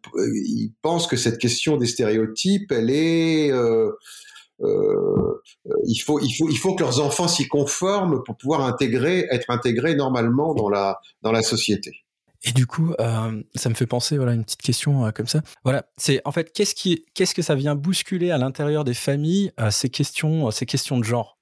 ils, 0.46 0.72
pensent 0.82 1.06
que 1.06 1.16
cette 1.16 1.38
question 1.38 1.76
des 1.76 1.86
stéréotypes, 1.86 2.72
elle 2.72 2.90
est, 2.90 3.52
euh, 3.52 3.90
euh, 4.62 5.42
il 5.86 5.98
faut, 5.98 6.20
il 6.20 6.32
faut, 6.32 6.48
il 6.48 6.58
faut 6.58 6.74
que 6.74 6.82
leurs 6.82 7.00
enfants 7.00 7.28
s'y 7.28 7.48
conforment 7.48 8.22
pour 8.24 8.36
pouvoir 8.36 8.62
intégrer, 8.62 9.26
être 9.30 9.50
intégrés 9.50 9.94
normalement 9.94 10.54
dans 10.54 10.68
la 10.68 11.00
dans 11.22 11.32
la 11.32 11.42
société. 11.42 12.04
Et 12.42 12.52
du 12.52 12.66
coup, 12.66 12.94
euh, 13.00 13.42
ça 13.54 13.68
me 13.68 13.74
fait 13.74 13.86
penser, 13.86 14.16
voilà, 14.16 14.32
une 14.32 14.44
petite 14.44 14.62
question 14.62 15.04
euh, 15.04 15.10
comme 15.10 15.26
ça. 15.26 15.42
Voilà, 15.62 15.84
c'est 15.98 16.22
en 16.24 16.32
fait, 16.32 16.52
qu'est-ce 16.52 16.74
qui, 16.74 17.04
qu'est-ce 17.14 17.34
que 17.34 17.42
ça 17.42 17.54
vient 17.54 17.74
bousculer 17.74 18.30
à 18.30 18.38
l'intérieur 18.38 18.84
des 18.84 18.94
familles 18.94 19.52
euh, 19.60 19.70
ces 19.70 19.90
questions, 19.90 20.50
ces 20.50 20.64
questions 20.64 20.98
de 20.98 21.04
genre? 21.04 21.38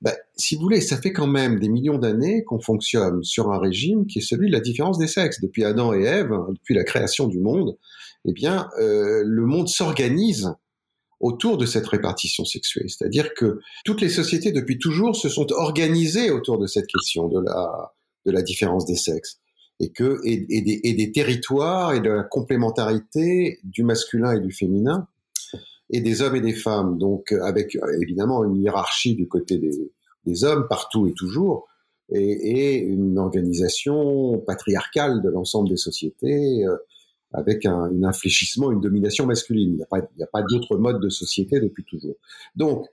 Ben, 0.00 0.14
si 0.34 0.54
vous 0.54 0.62
voulez, 0.62 0.80
ça 0.80 0.96
fait 0.96 1.12
quand 1.12 1.26
même 1.26 1.60
des 1.60 1.68
millions 1.68 1.98
d'années 1.98 2.42
qu'on 2.44 2.58
fonctionne 2.58 3.22
sur 3.22 3.52
un 3.52 3.58
régime 3.58 4.06
qui 4.06 4.20
est 4.20 4.22
celui 4.22 4.48
de 4.48 4.52
la 4.54 4.60
différence 4.60 4.96
des 4.96 5.08
sexes. 5.08 5.42
Depuis 5.42 5.62
Adam 5.62 5.92
et 5.92 6.04
Ève, 6.04 6.32
depuis 6.48 6.74
la 6.74 6.84
création 6.84 7.28
du 7.28 7.38
monde, 7.38 7.76
eh 8.24 8.32
bien, 8.32 8.70
euh, 8.80 9.22
le 9.26 9.44
monde 9.44 9.68
s'organise 9.68 10.54
autour 11.20 11.58
de 11.58 11.66
cette 11.66 11.86
répartition 11.86 12.44
sexuelle. 12.44 12.88
C'est-à-dire 12.88 13.34
que 13.34 13.60
toutes 13.84 14.00
les 14.00 14.08
sociétés 14.08 14.52
depuis 14.52 14.78
toujours 14.78 15.14
se 15.14 15.28
sont 15.28 15.52
organisées 15.52 16.30
autour 16.30 16.58
de 16.58 16.66
cette 16.66 16.86
question 16.86 17.28
de 17.28 17.40
la, 17.40 17.92
de 18.24 18.32
la 18.32 18.42
différence 18.42 18.86
des 18.86 18.96
sexes. 18.96 19.38
Et 19.82 19.90
que, 19.92 20.20
et, 20.24 20.36
des, 20.94 21.12
territoires 21.12 21.94
et 21.94 22.00
de 22.00 22.10
la 22.10 22.22
complémentarité 22.22 23.60
du 23.64 23.82
masculin 23.82 24.36
et 24.36 24.40
du 24.40 24.52
féminin 24.52 25.08
et 25.88 26.02
des 26.02 26.20
hommes 26.20 26.36
et 26.36 26.42
des 26.42 26.52
femmes, 26.52 26.98
donc 26.98 27.32
avec 27.32 27.78
évidemment 28.00 28.44
une 28.44 28.56
hiérarchie 28.56 29.14
du 29.14 29.26
côté 29.26 29.58
des, 29.58 30.44
hommes 30.44 30.66
partout 30.68 31.06
et 31.06 31.14
toujours, 31.14 31.66
et, 32.12 32.20
et 32.20 32.78
une 32.78 33.18
organisation 33.18 34.38
patriarcale 34.46 35.22
de 35.22 35.30
l'ensemble 35.30 35.70
des 35.70 35.78
sociétés 35.78 36.64
euh, 36.66 36.76
avec 37.32 37.66
un, 37.66 37.82
un, 37.82 38.02
infléchissement, 38.02 38.72
une 38.72 38.80
domination 38.80 39.26
masculine. 39.26 39.70
Il 39.72 39.76
n'y 39.76 39.82
a 39.82 39.86
pas, 39.86 40.02
pas 40.32 40.42
d'autre 40.42 40.76
mode 40.76 41.00
de 41.00 41.08
société 41.08 41.60
depuis 41.60 41.84
toujours. 41.84 42.16
Donc, 42.56 42.86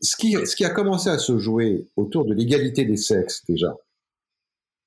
ce 0.00 0.16
qui, 0.16 0.32
ce 0.32 0.54
qui 0.54 0.64
a 0.64 0.70
commencé 0.70 1.10
à 1.10 1.18
se 1.18 1.38
jouer 1.38 1.86
autour 1.96 2.24
de 2.24 2.34
l'égalité 2.34 2.84
des 2.84 2.96
sexes 2.96 3.42
déjà, 3.48 3.76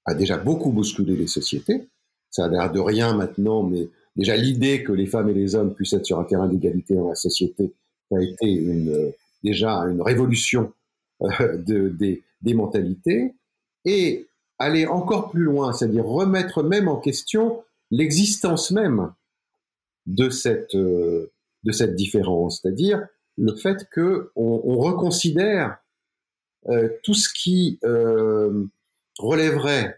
a 0.06 0.14
déjà 0.14 0.38
beaucoup 0.38 0.72
bousculé 0.72 1.16
les 1.16 1.28
sociétés. 1.28 1.90
Ça 2.30 2.46
a 2.46 2.48
l'air 2.50 2.72
de 2.72 2.80
rien 2.80 3.14
maintenant, 3.14 3.64
mais 3.64 3.90
déjà 4.16 4.36
l'idée 4.36 4.84
que 4.84 4.94
les 4.94 5.06
femmes 5.06 5.30
et 5.30 5.34
les 5.34 5.56
hommes 5.56 5.74
puissent 5.74 5.94
être 5.94 6.06
sur 6.06 6.20
un 6.20 6.24
terrain 6.24 6.48
d'égalité 6.48 6.96
dans 6.96 7.10
la 7.10 7.16
société 7.16 7.74
a 8.16 8.22
été 8.22 8.52
une, 8.52 9.14
déjà 9.44 9.78
une 9.80 10.02
révolution 10.02 10.74
euh, 11.22 11.58
de, 11.58 11.90
des, 11.90 12.24
des, 12.42 12.54
mentalités 12.54 13.34
et 13.86 14.28
aller 14.60 14.86
encore 14.86 15.32
plus 15.32 15.44
loin, 15.44 15.74
c'est-à-dire 15.74 16.06
remettre 16.06 16.64
même 16.64 16.88
en 16.88 16.98
question 16.98 17.64
l'existence 17.92 18.72
même 18.72 19.14
de 20.08 20.30
cette, 20.30 20.76
euh, 20.76 21.32
de 21.64 21.72
cette 21.72 21.96
différence, 21.96 22.62
c'est-à-dire 22.62 23.06
le 23.38 23.56
fait 23.56 23.88
que 23.92 24.32
on, 24.36 24.62
on 24.64 24.80
reconsidère 24.80 25.78
euh, 26.70 26.90
tout 27.04 27.14
ce 27.14 27.30
qui 27.34 27.80
euh, 27.84 28.66
relèverait 29.20 29.98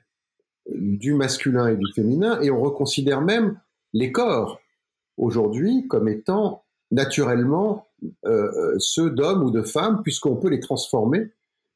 du 0.70 1.14
masculin 1.14 1.68
et 1.68 1.76
du 1.76 1.86
féminin 1.94 2.40
et 2.42 2.50
on 2.50 2.62
reconsidère 2.62 3.22
même 3.22 3.60
les 3.94 4.12
corps 4.12 4.60
aujourd'hui 5.18 5.88
comme 5.88 6.08
étant 6.08 6.64
naturellement 6.92 7.88
ceux 8.80 9.10
d'hommes 9.10 9.44
ou 9.44 9.52
de 9.52 9.64
femmes, 9.64 10.02
puisqu'on 10.04 10.36
peut 10.36 10.50
les 10.50 10.60
transformer 10.60 11.32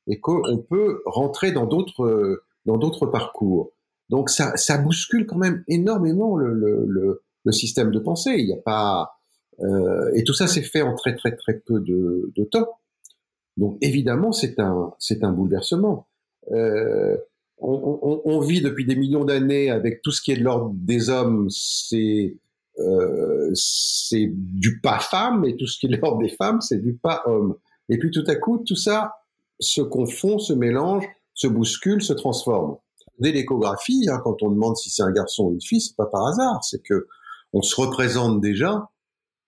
et 0.08 0.20
qu'on 0.20 0.58
peut 0.58 1.02
rentrer 1.06 1.52
dans 1.52 1.66
d'autres 1.66 3.06
parcours. 3.08 3.72
Donc 4.10 4.30
ça, 4.30 4.56
ça 4.56 4.78
bouscule 4.78 5.26
quand 5.26 5.38
même 5.38 5.64
énormément 5.68 6.36
le, 6.38 6.54
le, 6.54 6.86
le, 7.44 7.52
système 7.52 7.92
de 7.92 8.00
pensée. 8.00 8.36
Il 8.38 8.46
n'y 8.46 8.54
a 8.54 8.62
pas 8.62 9.14
euh, 9.62 10.12
et 10.14 10.24
tout 10.24 10.34
ça 10.34 10.48
s'est 10.48 10.62
fait 10.62 10.82
en 10.82 10.96
très 10.96 11.16
très 11.16 11.36
très 11.36 11.60
peu 11.60 11.80
de, 11.80 12.32
de 12.36 12.44
temps. 12.44 12.68
Donc 13.56 13.78
évidemment 13.82 14.32
c'est 14.32 14.60
un 14.60 14.94
c'est 15.00 15.24
un 15.24 15.32
bouleversement. 15.32 16.08
Euh, 16.52 17.18
on, 17.58 18.00
on, 18.02 18.22
on, 18.24 18.40
vit 18.40 18.62
depuis 18.62 18.86
des 18.86 18.96
millions 18.96 19.26
d'années 19.26 19.72
avec 19.72 20.02
tout 20.04 20.12
ce 20.12 20.22
qui 20.22 20.32
est 20.32 20.38
de 20.38 20.44
l'ordre 20.44 20.72
des 20.76 21.10
hommes, 21.10 21.48
c'est 21.50 22.38
euh, 22.80 23.50
c'est 23.56 24.30
du 24.32 24.80
pas 24.80 25.00
femme, 25.00 25.44
et 25.46 25.56
tout 25.56 25.66
ce 25.66 25.80
qui 25.80 25.88
est 25.88 25.90
de 25.90 25.98
l'ordre 25.98 26.22
des 26.22 26.30
femmes, 26.30 26.62
c'est 26.62 26.80
du 26.80 26.94
pas 26.94 27.24
homme. 27.26 27.56
Et 27.90 27.98
puis 27.98 28.12
tout 28.12 28.24
à 28.28 28.36
coup, 28.36 28.60
tout 28.60 28.76
ça 28.76 29.14
se 29.60 29.82
confond, 29.82 30.38
se 30.38 30.54
mélange, 30.54 31.06
se 31.34 31.48
bouscule, 31.48 32.02
se 32.02 32.14
transforme. 32.14 32.78
Dès 33.20 33.32
l'échographie, 33.32 34.08
hein, 34.10 34.20
quand 34.24 34.44
on 34.44 34.50
demande 34.50 34.78
si 34.78 34.90
c'est 34.90 35.04
un 35.04 35.12
garçon 35.12 35.46
ou 35.46 35.54
une 35.54 35.62
fille, 35.62 35.82
c'est 35.82 35.96
pas 35.96 36.06
par 36.06 36.28
hasard, 36.28 36.64
c'est 36.64 36.82
que 36.84 37.08
on 37.54 37.62
se 37.62 37.80
représente 37.80 38.42
déjà 38.42 38.90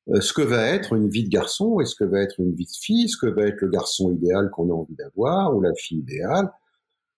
euh, 0.09 0.21
ce 0.21 0.33
que 0.33 0.41
va 0.41 0.67
être 0.67 0.93
une 0.93 1.09
vie 1.09 1.23
de 1.23 1.29
garçon 1.29 1.79
et 1.79 1.85
ce 1.85 1.95
que 1.95 2.03
va 2.03 2.21
être 2.21 2.39
une 2.39 2.55
vie 2.55 2.65
de 2.65 2.77
fille, 2.79 3.09
ce 3.09 3.17
que 3.17 3.27
va 3.27 3.43
être 3.43 3.61
le 3.61 3.69
garçon 3.69 4.11
idéal 4.11 4.49
qu'on 4.51 4.69
a 4.69 4.73
envie 4.73 4.95
d'avoir 4.95 5.55
ou 5.55 5.61
la 5.61 5.73
fille 5.75 5.99
idéale. 5.99 6.51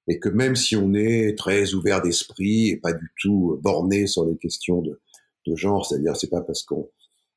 Et 0.07 0.19
que 0.19 0.29
même 0.29 0.55
si 0.55 0.75
on 0.75 0.93
est 0.93 1.37
très 1.37 1.73
ouvert 1.73 2.01
d'esprit 2.01 2.69
et 2.69 2.77
pas 2.77 2.91
du 2.91 3.11
tout 3.21 3.59
borné 3.61 4.07
sur 4.07 4.25
les 4.25 4.35
questions 4.35 4.81
de, 4.81 4.99
de 5.47 5.55
genre, 5.55 5.85
c'est-à-dire 5.85 6.15
c'est 6.15 6.29
pas 6.29 6.41
parce 6.41 6.63
qu'on 6.63 6.89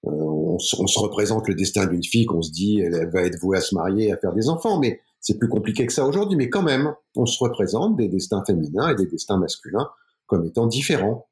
euh, 0.06 0.10
on, 0.10 0.58
se 0.58 0.98
représente 0.98 1.48
le 1.48 1.54
destin 1.54 1.86
d'une 1.86 2.02
fille 2.02 2.26
qu'on 2.26 2.42
se 2.42 2.50
dit 2.50 2.80
elle, 2.80 3.10
va 3.10 3.22
être 3.22 3.38
vouée 3.38 3.58
à 3.58 3.60
se 3.60 3.74
marier, 3.74 4.12
à 4.12 4.16
faire 4.16 4.32
des 4.32 4.48
enfants, 4.48 4.78
mais 4.78 5.00
c'est 5.20 5.38
plus 5.38 5.48
compliqué 5.48 5.86
que 5.86 5.92
ça 5.92 6.06
aujourd'hui. 6.06 6.36
Mais 6.36 6.50
quand 6.50 6.62
même, 6.62 6.94
on 7.16 7.26
se 7.26 7.42
représente 7.42 7.96
des 7.96 8.08
destins 8.08 8.44
féminins 8.46 8.90
et 8.90 8.94
des 8.94 9.06
destins 9.06 9.38
masculins 9.38 9.88
comme 10.26 10.44
étant 10.44 10.66
différents. 10.66 11.26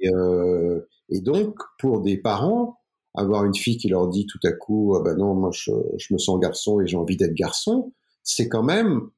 Et, 0.00 0.10
euh, 0.12 0.80
et 1.08 1.20
donc, 1.20 1.58
pour 1.78 2.00
des 2.00 2.18
parents, 2.18 2.78
avoir 3.14 3.44
une 3.44 3.54
fille 3.54 3.78
qui 3.78 3.88
leur 3.88 4.08
dit 4.08 4.26
tout 4.26 4.40
à 4.44 4.52
coup, 4.52 4.94
ah 4.96 5.02
ben 5.02 5.16
non, 5.16 5.34
moi 5.34 5.50
je, 5.52 5.72
je 5.96 6.12
me 6.12 6.18
sens 6.18 6.38
garçon 6.38 6.80
et 6.80 6.86
j'ai 6.86 6.96
envie 6.96 7.16
d'être 7.16 7.34
garçon, 7.34 7.92
c'est 8.22 8.48
quand 8.48 8.62
même 8.62 9.08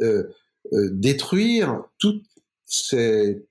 euh, 0.00 0.24
euh, 0.72 0.90
détruire 0.92 1.82
tout, 1.98 2.20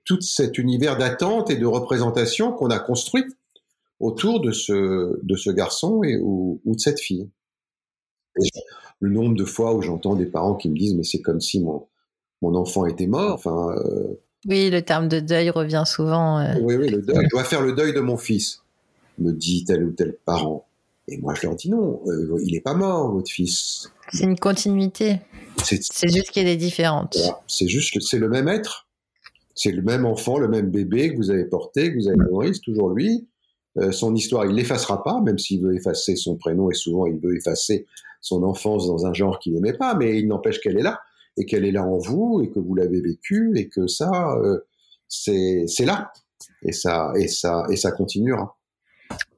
tout 0.05 0.21
cet 0.21 0.57
univers 0.57 0.97
d'attente 0.97 1.49
et 1.49 1.57
de 1.57 1.65
représentation 1.65 2.53
qu'on 2.53 2.69
a 2.69 2.79
construit 2.79 3.25
autour 3.99 4.41
de 4.41 4.51
ce, 4.51 5.19
de 5.23 5.35
ce 5.35 5.49
garçon 5.49 6.03
et, 6.03 6.17
ou, 6.17 6.61
ou 6.65 6.75
de 6.75 6.79
cette 6.79 6.99
fille. 6.99 7.29
le 8.99 9.09
nombre 9.09 9.35
de 9.35 9.45
fois 9.45 9.73
où 9.73 9.81
j'entends 9.81 10.15
des 10.15 10.25
parents 10.25 10.55
qui 10.55 10.69
me 10.69 10.77
disent 10.77 10.95
mais 10.95 11.03
c'est 11.03 11.21
comme 11.21 11.41
si 11.41 11.61
mon, 11.61 11.87
mon 12.41 12.55
enfant 12.55 12.85
était 12.85 13.07
mort. 13.07 13.33
Enfin, 13.33 13.75
euh, 13.77 14.19
oui, 14.47 14.69
le 14.69 14.81
terme 14.81 15.07
de 15.07 15.19
deuil 15.19 15.49
revient 15.49 15.83
souvent. 15.85 16.39
Euh... 16.39 16.53
Oui, 16.61 16.75
oui, 16.75 16.89
le 16.89 17.01
deuil. 17.01 17.17
Je 17.23 17.29
dois 17.29 17.43
faire 17.43 17.61
le 17.61 17.73
deuil 17.73 17.93
de 17.93 17.99
mon 17.99 18.17
fils, 18.17 18.61
me 19.17 19.31
dit 19.31 19.65
tel 19.65 19.83
ou 19.83 19.91
tel 19.91 20.17
parent. 20.25 20.65
Et 21.09 21.17
moi, 21.19 21.33
je 21.33 21.47
leur 21.47 21.55
dis 21.55 21.69
non, 21.69 22.01
euh, 22.07 22.37
il 22.43 22.51
n'est 22.51 22.59
pas 22.59 22.73
mort, 22.73 23.13
votre 23.13 23.31
fils. 23.31 23.89
C'est 24.11 24.25
une 24.25 24.37
continuité. 24.37 25.19
C'est 25.63 26.09
juste 26.09 26.31
qu'il 26.31 26.47
est 26.47 26.57
différente. 26.57 27.17
C'est 27.47 27.67
juste, 27.67 28.01
c'est 28.01 28.19
le 28.19 28.27
même 28.27 28.49
être. 28.49 28.87
C'est 29.55 29.71
le 29.71 29.81
même 29.81 30.05
enfant, 30.05 30.37
le 30.37 30.49
même 30.49 30.69
bébé 30.69 31.11
que 31.11 31.15
vous 31.15 31.31
avez 31.31 31.45
porté, 31.45 31.91
que 31.91 31.97
vous 31.97 32.07
avez 32.09 32.17
nourri, 32.17 32.53
c'est 32.53 32.61
toujours 32.61 32.89
lui. 32.89 33.25
Euh, 33.79 33.91
son 33.91 34.15
histoire, 34.15 34.45
il 34.45 34.55
l'effacera 34.55 35.03
pas, 35.03 35.21
même 35.21 35.37
s'il 35.37 35.61
veut 35.61 35.75
effacer 35.75 36.15
son 36.15 36.35
prénom 36.35 36.69
et 36.71 36.73
souvent 36.73 37.05
il 37.05 37.19
veut 37.19 37.35
effacer 37.35 37.85
son 38.21 38.43
enfance 38.43 38.87
dans 38.87 39.05
un 39.05 39.13
genre 39.13 39.39
qu'il 39.39 39.53
n'aimait 39.53 39.77
pas, 39.77 39.93
mais 39.95 40.19
il 40.19 40.27
n'empêche 40.27 40.59
qu'elle 40.59 40.77
est 40.77 40.83
là 40.83 40.99
et 41.37 41.45
qu'elle 41.45 41.65
est 41.65 41.71
là 41.71 41.83
en 41.83 41.97
vous 41.97 42.41
et 42.43 42.49
que 42.49 42.59
vous 42.59 42.73
l'avez 42.73 43.01
vécu 43.01 43.53
et 43.55 43.69
que 43.69 43.87
ça, 43.87 44.09
euh, 44.37 44.59
c'est 45.07 45.85
là 45.85 46.11
et 46.63 46.71
ça 46.71 47.11
et 47.15 47.27
ça 47.27 47.65
et 47.69 47.75
ça 47.75 47.91
continuera. 47.91 48.57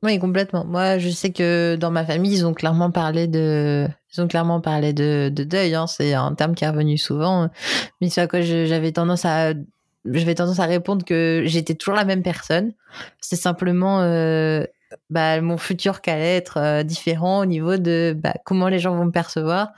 Oui, 0.01 0.17
complètement. 0.17 0.65
Moi, 0.65 0.97
je 0.97 1.09
sais 1.09 1.31
que 1.31 1.75
dans 1.75 1.91
ma 1.91 2.05
famille, 2.05 2.33
ils 2.33 2.45
ont 2.45 2.53
clairement 2.53 2.89
parlé 2.89 3.27
de, 3.27 3.85
ils 4.13 4.21
ont 4.21 4.27
clairement 4.27 4.61
parlé 4.61 4.93
de, 4.93 5.29
de 5.29 5.43
deuil. 5.43 5.75
Hein. 5.75 5.87
C'est 5.87 6.13
un 6.13 6.33
terme 6.33 6.55
qui 6.55 6.63
est 6.63 6.69
revenu 6.69 6.97
souvent. 6.97 7.49
Mais 7.99 8.09
c'est 8.09 8.21
à 8.21 8.27
quoi 8.27 8.41
j'avais 8.41 8.93
tendance 8.93 9.25
à, 9.25 9.53
j'avais 10.05 10.35
tendance 10.35 10.59
à 10.59 10.65
répondre 10.65 11.05
que 11.05 11.43
j'étais 11.45 11.75
toujours 11.75 11.95
la 11.95 12.05
même 12.05 12.23
personne. 12.23 12.73
C'est 13.21 13.35
simplement 13.35 14.01
euh, 14.01 14.65
bah, 15.09 15.41
mon 15.41 15.57
futur 15.57 16.01
qui 16.01 16.09
allait 16.09 16.35
être 16.35 16.57
euh, 16.57 16.83
différent 16.83 17.39
au 17.39 17.45
niveau 17.45 17.77
de 17.77 18.15
bah, 18.17 18.33
comment 18.45 18.67
les 18.69 18.79
gens 18.79 18.95
vont 18.95 19.05
me 19.05 19.11
percevoir 19.11 19.69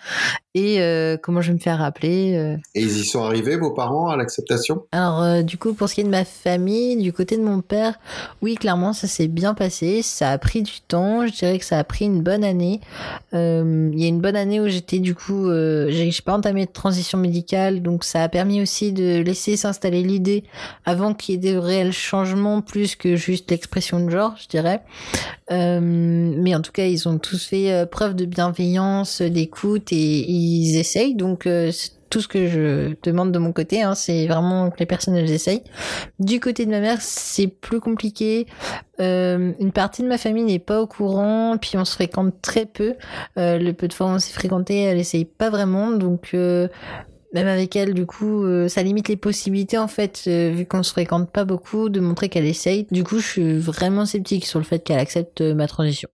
et 0.53 0.81
euh, 0.81 1.17
comment 1.17 1.41
je 1.41 1.49
vais 1.49 1.55
me 1.55 1.59
faire 1.59 1.79
rappeler. 1.79 2.35
Euh? 2.35 2.57
Et 2.75 2.81
ils 2.81 2.99
y 2.99 3.05
sont 3.05 3.23
arrivés, 3.23 3.57
vos 3.57 3.71
parents, 3.71 4.09
à 4.09 4.15
l'acceptation? 4.15 4.83
Alors, 4.91 5.43
du 5.43 5.57
coup, 5.57 5.73
pour 5.73 5.89
ce 5.89 5.95
qui 5.95 6.01
est 6.01 6.05
de 6.05 6.09
ma 6.09 6.25
famille, 6.25 6.97
du 6.97 7.13
côté 7.13 7.37
de 7.37 7.43
mon 7.43 7.61
père, 7.61 7.99
oui, 8.41 8.55
clairement, 8.55 8.93
ça 8.93 9.07
s'est 9.07 9.27
bien 9.27 9.53
passé. 9.53 10.01
Ça 10.01 10.31
a 10.31 10.37
pris 10.37 10.61
du 10.61 10.81
temps. 10.87 11.25
Je 11.25 11.33
dirais 11.33 11.59
que 11.59 11.65
ça 11.65 11.79
a 11.79 11.83
pris 11.83 12.05
une 12.05 12.21
bonne 12.21 12.43
année. 12.43 12.81
Il 13.33 13.99
y 13.99 14.05
a 14.05 14.07
une 14.07 14.21
bonne 14.21 14.35
année 14.35 14.59
où 14.59 14.67
j'étais, 14.67 14.99
du 14.99 15.15
coup, 15.15 15.49
j'ai 15.51 16.11
pas 16.25 16.33
entamé 16.33 16.65
de 16.65 16.71
transition 16.71 17.17
médicale, 17.17 17.81
donc 17.81 18.03
ça 18.03 18.23
a 18.23 18.29
permis 18.29 18.61
aussi 18.61 18.91
de 18.91 19.21
laisser 19.21 19.57
s'installer 19.57 20.03
l'idée 20.03 20.43
avant 20.85 21.13
qu'il 21.13 21.35
y 21.35 21.37
ait 21.37 21.41
des 21.41 21.57
réels 21.57 21.93
changements 21.93 22.61
plus 22.61 22.95
que 22.95 23.15
juste 23.15 23.49
l'expression 23.51 24.03
de 24.03 24.09
genre, 24.09 24.35
je 24.41 24.47
dirais. 24.47 24.81
Euh, 25.51 25.79
mais 25.81 26.55
en 26.55 26.61
tout 26.61 26.71
cas, 26.71 26.85
ils 26.85 27.07
ont 27.09 27.17
tous 27.17 27.43
fait 27.45 27.73
euh, 27.73 27.85
preuve 27.85 28.15
de 28.15 28.25
bienveillance, 28.25 29.21
d'écoute 29.21 29.91
et 29.91 29.95
ils 30.41 30.77
essayent. 30.77 31.15
Donc, 31.15 31.45
euh, 31.47 31.71
tout 32.09 32.21
ce 32.21 32.27
que 32.27 32.47
je 32.47 32.95
demande 33.03 33.31
de 33.31 33.39
mon 33.39 33.53
côté, 33.53 33.81
hein, 33.81 33.95
c'est 33.95 34.27
vraiment 34.27 34.69
que 34.69 34.79
les 34.79 34.85
personnes 34.85 35.15
elles 35.15 35.31
essayent. 35.31 35.63
Du 36.19 36.39
côté 36.39 36.65
de 36.65 36.71
ma 36.71 36.79
mère, 36.79 36.97
c'est 37.01 37.47
plus 37.47 37.79
compliqué. 37.79 38.47
une 38.99 39.71
partie 39.73 40.03
de 40.03 40.07
ma 40.07 40.17
famille 40.17 40.43
n'est 40.43 40.59
pas 40.59 40.81
au 40.81 40.87
courant, 40.87 41.57
puis 41.59 41.77
on 41.77 41.85
se 41.85 41.93
fréquente 41.93 42.33
très 42.41 42.65
peu. 42.65 42.95
le 43.37 43.71
peu 43.71 43.87
de 43.87 43.93
fois 43.93 44.07
où 44.07 44.09
on 44.09 44.19
s'est 44.19 44.33
fréquenté, 44.33 44.81
elle 44.81 44.99
essaye 44.99 45.25
pas 45.25 45.49
vraiment, 45.49 45.91
donc 45.91 46.35
même 47.33 47.47
avec 47.47 47.75
elle, 47.75 47.93
du 47.93 48.05
coup, 48.05 48.43
euh, 48.43 48.67
ça 48.67 48.83
limite 48.83 49.07
les 49.07 49.15
possibilités, 49.15 49.77
en 49.77 49.87
fait, 49.87 50.23
euh, 50.27 50.51
vu 50.51 50.65
qu'on 50.65 50.83
se 50.83 50.91
fréquente 50.91 51.31
pas 51.31 51.45
beaucoup, 51.45 51.89
de 51.89 51.99
montrer 51.99 52.29
qu'elle 52.29 52.45
essaye. 52.45 52.87
Du 52.91 53.03
coup, 53.03 53.19
je 53.19 53.27
suis 53.27 53.57
vraiment 53.57 54.05
sceptique 54.05 54.45
sur 54.45 54.59
le 54.59 54.65
fait 54.65 54.79
qu'elle 54.79 54.99
accepte 54.99 55.41
euh, 55.41 55.55
ma 55.55 55.67
transition. 55.67 56.09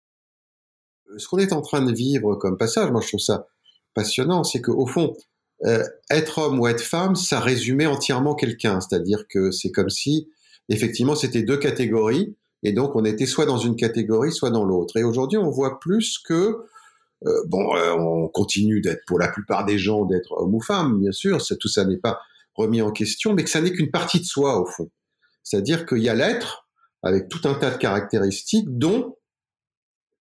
Ce 1.17 1.27
qu'on 1.27 1.37
est 1.37 1.53
en 1.53 1.61
train 1.61 1.81
de 1.81 1.93
vivre 1.93 2.35
comme 2.35 2.57
passage, 2.57 2.91
moi 2.91 2.99
je 2.99 3.07
trouve 3.07 3.21
ça 3.21 3.47
passionnant, 3.95 4.43
c'est 4.43 4.61
qu'au 4.61 4.85
fond, 4.85 5.15
être 6.11 6.37
homme 6.37 6.59
ou 6.59 6.67
être 6.67 6.81
femme, 6.81 7.15
ça 7.15 7.39
résumait 7.39 7.87
entièrement 7.87 8.35
quelqu'un. 8.35 8.79
C'est-à-dire 8.81 9.25
que 9.27 9.49
c'est 9.49 9.71
comme 9.71 9.89
si, 9.89 10.29
effectivement, 10.69 11.15
c'était 11.15 11.41
deux 11.41 11.57
catégories, 11.57 12.35
et 12.61 12.71
donc 12.71 12.95
on 12.95 13.05
était 13.05 13.25
soit 13.25 13.45
dans 13.45 13.57
une 13.57 13.75
catégorie, 13.75 14.31
soit 14.31 14.51
dans 14.51 14.65
l'autre. 14.65 14.97
Et 14.97 15.03
aujourd'hui, 15.03 15.37
on 15.37 15.49
voit 15.49 15.79
plus 15.79 16.19
que 16.19 16.65
euh, 17.25 17.43
bon, 17.47 17.75
euh, 17.75 17.93
on 17.93 18.27
continue 18.27 18.81
d'être, 18.81 19.03
pour 19.05 19.19
la 19.19 19.27
plupart 19.27 19.65
des 19.65 19.79
gens, 19.79 20.05
d'être 20.05 20.33
homme 20.33 20.53
ou 20.53 20.61
femme, 20.61 20.99
bien 20.99 21.11
sûr, 21.11 21.39
tout 21.59 21.67
ça 21.67 21.85
n'est 21.85 21.97
pas 21.97 22.19
remis 22.53 22.81
en 22.81 22.91
question, 22.91 23.33
mais 23.33 23.43
que 23.43 23.49
ça 23.49 23.61
n'est 23.61 23.71
qu'une 23.71 23.91
partie 23.91 24.19
de 24.19 24.25
soi, 24.25 24.59
au 24.59 24.65
fond. 24.65 24.89
C'est-à-dire 25.43 25.85
qu'il 25.85 25.99
y 25.99 26.09
a 26.09 26.15
l'être, 26.15 26.67
avec 27.03 27.27
tout 27.29 27.47
un 27.47 27.55
tas 27.55 27.71
de 27.71 27.77
caractéristiques, 27.77 28.67
dont 28.67 29.17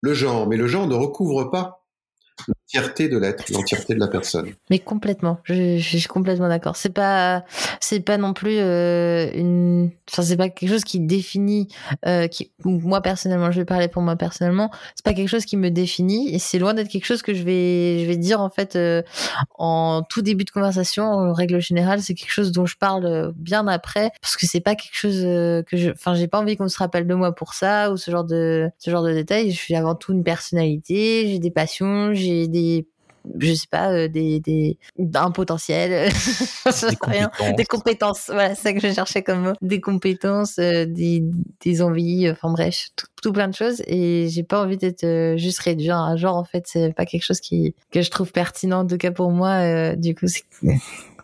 le 0.00 0.14
genre. 0.14 0.48
Mais 0.48 0.57
le 0.57 0.66
genre 0.66 0.87
ne 0.87 0.94
recouvre 0.94 1.50
pas 1.50 1.87
l'entièreté 2.74 3.09
de 3.09 3.16
l'être, 3.16 3.44
l'entièreté 3.50 3.94
de 3.94 3.98
la 3.98 4.09
personne. 4.09 4.52
Mais 4.68 4.78
complètement, 4.78 5.38
je, 5.44 5.78
suis 5.78 6.02
complètement 6.04 6.48
d'accord. 6.48 6.76
C'est 6.76 6.92
pas, 6.92 7.44
c'est 7.81 8.00
pas 8.00 8.18
non 8.18 8.35
plus 8.35 8.59
euh, 8.59 9.31
une, 9.33 9.90
enfin 10.11 10.22
c'est 10.22 10.37
pas 10.37 10.50
quelque 10.50 10.68
chose 10.68 10.85
qui 10.85 11.00
définit, 11.00 11.68
euh, 12.07 12.28
moi 12.64 13.00
personnellement, 13.00 13.50
je 13.50 13.61
vais 13.61 13.64
parler 13.64 13.88
pour 13.88 14.02
moi 14.02 14.16
personnellement, 14.16 14.70
c'est 14.94 15.04
pas 15.04 15.14
quelque 15.14 15.28
chose 15.28 15.46
qui 15.46 15.57
me 15.57 15.70
définit 15.70 16.35
et 16.35 16.38
c'est 16.38 16.59
loin 16.59 16.74
d'être 16.74 16.88
quelque 16.88 17.07
chose 17.07 17.22
que 17.22 17.33
je 17.33 17.42
vais, 17.42 18.00
je 18.00 18.07
vais 18.07 18.16
dire 18.16 18.42
en 18.42 18.50
fait 18.50 18.76
euh, 18.76 19.02
en 19.57 20.02
tout 20.02 20.20
début 20.20 20.44
de 20.44 20.50
conversation. 20.50 21.04
En 21.04 21.33
règle 21.33 21.61
générale, 21.61 22.02
c'est 22.02 22.14
quelque 22.14 22.33
chose 22.33 22.52
dont 22.52 22.66
je 22.66 22.76
parle 22.76 23.33
bien 23.35 23.66
après 23.66 24.11
parce 24.20 24.37
que 24.37 24.46
c'est 24.46 24.61
pas 24.61 24.74
quelque 24.74 24.94
chose 24.94 25.22
que 25.22 25.76
je, 25.76 25.90
enfin 25.90 26.14
j'ai 26.14 26.28
pas 26.28 26.38
envie 26.38 26.57
qu'on 26.57 26.68
se 26.68 26.78
rappelle 26.78 27.07
de 27.07 27.14
moi 27.14 27.35
pour 27.35 27.54
ça 27.54 27.90
ou 27.90 27.96
ce 27.96 28.11
genre 28.11 28.24
de, 28.24 28.68
ce 28.78 28.90
genre 28.90 29.02
de 29.02 29.12
détails. 29.12 29.50
Je 29.52 29.57
suis 29.57 29.74
avant 29.74 29.94
tout 29.94 30.12
une 30.12 30.24
personnalité, 30.24 31.28
j'ai 31.28 31.38
des 31.38 31.50
passions, 31.50 32.12
j'ai 32.12 32.46
des 32.46 32.58
je 33.38 33.55
sais 33.55 33.66
pas 33.71 33.92
euh, 33.92 34.09
des, 34.09 34.40
des 34.40 34.79
un 35.14 35.31
potentiel. 35.31 36.11
Des, 36.88 36.97
compétences. 36.97 37.57
des 37.57 37.64
compétences. 37.64 38.25
voilà 38.29 38.55
c'est 38.55 38.62
ça 38.62 38.73
que 38.73 38.81
je 38.81 38.92
cherchais 38.92 39.23
comme 39.23 39.42
mot. 39.42 39.53
Des 39.62 39.81
compétences 39.81 40.59
euh, 40.59 40.85
des, 40.87 41.23
des 41.61 41.83
envies 41.83 42.31
enfin 42.31 42.51
bref 42.51 42.88
tout, 43.23 43.33
plein 43.33 43.49
de 43.49 43.55
choses. 43.55 43.83
Et 43.87 44.29
j'ai 44.29 44.42
pas 44.42 44.62
envie 44.62 44.77
d'être 44.77 45.05
euh, 45.05 45.37
juste 45.37 45.59
réduit 45.61 45.90
à 45.90 45.99
un 45.99 46.16
genre 46.16 46.37
en 46.37 46.44
fait 46.44 46.64
c'est 46.66 46.92
pas 46.92 47.07
quelque 47.07 47.25
chose 47.25 47.40
qui 47.40 47.75
que 47.90 48.03
je 48.03 48.11
trouve 48.11 48.33
pertinent 48.33 48.81
en 48.81 48.87
tout 48.87 48.99
cas 48.99 49.11
pour 49.11 49.31
moi 49.31 49.94
du 49.97 50.14
coup 50.14 50.29
c'est 50.29 50.44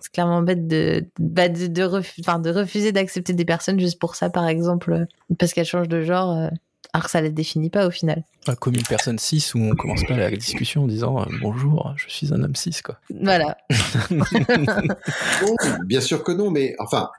c'est 0.01 0.13
clairement 0.13 0.43
bête 0.43 0.67
de 0.67 1.07
bah, 1.19 1.49
de, 1.49 1.67
de, 1.67 1.73
de 1.73 2.51
refuser 2.51 2.93
d'accepter 2.93 3.33
des 3.33 3.45
personnes 3.45 3.79
juste 3.81 3.99
pour 3.99 4.17
ça 4.17 4.31
par 4.31 4.47
exemple 4.47 5.07
parce 5.39 5.53
qu'elles 5.53 5.67
changent 5.67 5.89
de 5.89 6.03
genre 6.03 6.51
alors 6.93 7.05
que 7.05 7.11
ça 7.11 7.21
ne 7.21 7.27
les 7.27 7.33
définit 7.33 7.71
pas 7.71 7.87
au 7.87 7.91
final. 7.91 8.25
comme 8.61 8.75
une 8.75 8.83
personne 8.83 9.19
cis 9.19 9.45
où 9.55 9.59
on 9.59 9.75
commence 9.75 10.05
pas 10.05 10.17
la 10.17 10.31
discussion 10.31 10.85
en 10.85 10.87
disant 10.87 11.21
euh, 11.21 11.25
bonjour, 11.41 11.93
je 11.97 12.09
suis 12.09 12.33
un 12.33 12.43
homme 12.43 12.55
cis 12.55 12.83
quoi. 12.83 12.99
Voilà. 13.23 13.57
bien 15.87 16.01
sûr 16.01 16.23
que 16.23 16.33
non, 16.33 16.51
mais 16.51 16.75
enfin, 16.79 17.11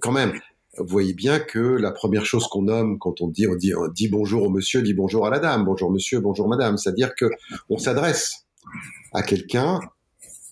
quand 0.00 0.12
même, 0.12 0.38
vous 0.76 0.86
voyez 0.86 1.14
bien 1.14 1.40
que 1.40 1.58
la 1.58 1.90
première 1.90 2.24
chose 2.24 2.46
qu'on 2.46 2.62
nomme 2.62 2.98
quand 2.98 3.20
on 3.20 3.28
dit, 3.28 3.46
on 3.46 3.56
dit, 3.56 3.74
on 3.74 3.88
dit 3.88 4.08
bonjour 4.08 4.44
au 4.44 4.50
monsieur, 4.50 4.82
dit 4.82 4.94
bonjour 4.94 5.26
à 5.26 5.30
la 5.30 5.38
dame, 5.38 5.64
bonjour 5.64 5.90
monsieur, 5.90 6.20
bonjour 6.20 6.48
madame, 6.48 6.78
c'est-à-dire 6.78 7.14
que 7.14 7.26
on 7.68 7.78
s'adresse 7.78 8.46
à 9.12 9.22
quelqu'un 9.22 9.80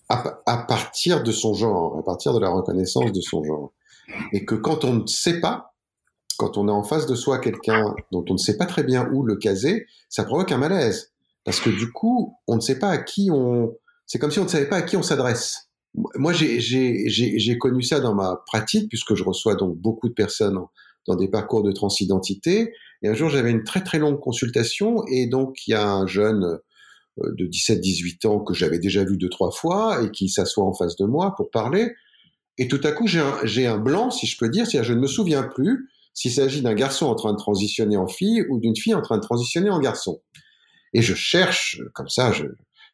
à, 0.09 0.41
à, 0.47 0.59
partir 0.59 1.23
de 1.23 1.33
son 1.33 1.55
genre, 1.55 1.99
à 1.99 2.05
partir 2.05 2.33
de 2.33 2.41
la 2.41 2.49
reconnaissance 2.49 3.13
de 3.13 3.21
son 3.21 3.45
genre, 3.45 3.73
et 4.33 4.45
que 4.45 4.55
quand 4.55 4.85
on 4.85 4.95
ne 4.95 5.07
sait 5.07 5.41
pas, 5.41 5.75
quand 6.37 6.59
on 6.59 6.69
est 6.69 6.73
en 6.73 6.83
face 6.83 7.07
de 7.07 7.15
soi 7.15 7.39
quelqu'un 7.39 7.95
dont 8.13 8.25
on 8.29 8.35
ne 8.35 8.39
sait 8.39 8.57
pas 8.57 8.67
très 8.67 8.83
bien 8.83 9.09
où 9.13 9.25
le 9.25 9.37
caser, 9.37 9.87
ça 10.09 10.25
provoque 10.25 10.53
un 10.53 10.59
malaise. 10.59 11.13
Parce 11.45 11.61
que 11.61 11.71
du 11.71 11.93
coup, 11.93 12.37
on 12.47 12.57
ne 12.57 12.61
sait 12.61 12.79
pas 12.79 12.91
à 12.91 12.99
qui 12.99 13.31
on... 13.33 13.75
C'est 14.07 14.19
comme 14.19 14.31
si 14.31 14.39
on 14.39 14.45
ne 14.45 14.49
savait 14.49 14.69
pas 14.69 14.77
à 14.77 14.83
qui 14.83 14.97
on 14.97 15.03
s'adresse. 15.03 15.69
Moi, 16.17 16.33
j'ai 16.33 17.59
connu 17.59 17.83
ça 17.83 18.01
dans 18.01 18.15
ma 18.15 18.43
pratique, 18.47 18.89
puisque 18.89 19.15
je 19.15 19.25
reçois 19.25 19.55
donc 19.55 19.77
beaucoup 19.77 20.09
de 20.09 20.15
personnes 20.15 20.59
dans 21.07 21.17
des 21.17 21.29
parcours 21.29 21.63
de 21.63 21.73
transidentité. 21.73 22.73
Et 23.03 23.09
un 23.09 23.15
jour, 23.15 23.29
j'avais 23.29 23.51
une 23.51 23.65
très 23.65 23.83
très 23.83 23.99
longue 23.99 24.21
consultation, 24.21 25.05
et 25.07 25.27
donc 25.27 25.67
il 25.67 25.73
y 25.73 25.75
a 25.75 25.89
un 25.89 26.07
jeune 26.07 26.59
euh, 27.23 27.33
de 27.37 27.47
17-18 27.47 28.27
ans 28.27 28.41
que 28.41 28.55
j'avais 28.55 28.79
déjà 28.79 29.05
vu 29.05 29.17
deux 29.17 29.29
trois 29.29 29.51
fois 29.51 30.03
et 30.03 30.11
qui 30.11 30.29
s'assoit 30.29 30.65
en 30.65 30.75
face 30.75 30.97
de 30.97 31.05
moi 31.05 31.35
pour 31.37 31.51
parler. 31.51 31.95
Et 32.59 32.69
tout 32.69 32.81
à 32.85 32.93
coup, 32.93 33.07
j'ai 33.07 33.21
un, 33.21 33.73
un, 33.73 33.79
blanc, 33.79 34.11
si 34.11 34.27
je 34.27 34.37
peux 34.39 34.49
dire, 34.49 34.67
c'est-à-dire 34.67 34.89
je 34.89 34.95
ne 34.95 35.01
me 35.01 35.07
souviens 35.07 35.43
plus 35.43 35.91
s'il 36.17 36.33
s'agit 36.33 36.63
d'un 36.63 36.75
garçon 36.75 37.07
en 37.07 37.15
train 37.15 37.33
de 37.33 37.39
transitionner 37.39 37.99
en 37.99 38.09
fille 38.09 38.43
ou 38.49 38.59
d'une 38.59 38.75
fille 38.75 38.95
en 38.95 39.03
train 39.03 39.19
de 39.19 39.23
transitionner 39.23 39.71
en 39.71 39.79
garçon. 39.79 40.23
Et 40.95 41.03
je 41.03 41.15
cherche, 41.15 41.81
comme 41.93 42.09
ça, 42.09 42.33
je, 42.33 42.47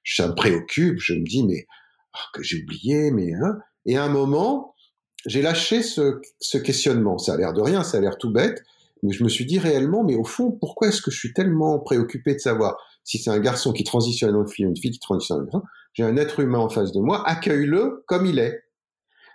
ça 0.05 0.27
me 0.27 0.35
préoccupe, 0.35 0.99
je 0.99 1.15
me 1.15 1.25
dis, 1.25 1.47
mais 1.47 1.67
oh, 2.15 2.19
que 2.35 2.43
j'ai 2.43 2.63
oublié, 2.63 3.13
mais... 3.13 3.33
Hein. 3.33 3.59
Et 3.87 3.97
à 3.97 4.05
un 4.05 4.09
moment, 4.09 4.75
j'ai 5.25 5.41
lâché 5.41 5.85
ce, 5.85 6.21
ce 6.41 6.59
questionnement. 6.59 7.17
Ça 7.17 7.35
a 7.35 7.37
l'air 7.37 7.53
de 7.53 7.61
rien, 7.61 7.85
ça 7.85 7.99
a 7.99 8.01
l'air 8.01 8.19
tout 8.19 8.33
bête, 8.33 8.61
mais 9.05 9.13
je 9.13 9.23
me 9.23 9.29
suis 9.29 9.47
dit 9.47 9.61
réellement, 9.61 10.03
mais 10.03 10.17
au 10.17 10.25
fond, 10.25 10.51
pourquoi 10.51 10.89
est-ce 10.89 11.01
que 11.01 11.13
je 11.13 11.19
suis 11.19 11.33
tellement 11.33 11.79
préoccupé 11.79 12.35
de 12.35 12.41
savoir 12.41 12.77
si 13.05 13.19
c'est 13.19 13.31
un 13.31 13.39
garçon 13.39 13.73
qui 13.73 13.85
transitionne 13.85 14.35
en 14.35 14.47
fille 14.47 14.67
ou 14.67 14.71
une 14.71 14.77
fille 14.77 14.91
qui 14.91 14.99
transitionne 14.99 15.43
en 15.43 15.45
garçon? 15.45 15.63
J'ai 15.93 16.03
un 16.03 16.17
être 16.17 16.41
humain 16.41 16.59
en 16.59 16.69
face 16.69 16.91
de 16.91 16.99
moi, 16.99 17.23
accueille-le 17.29 18.03
comme 18.09 18.27
il 18.27 18.41
est. 18.41 18.65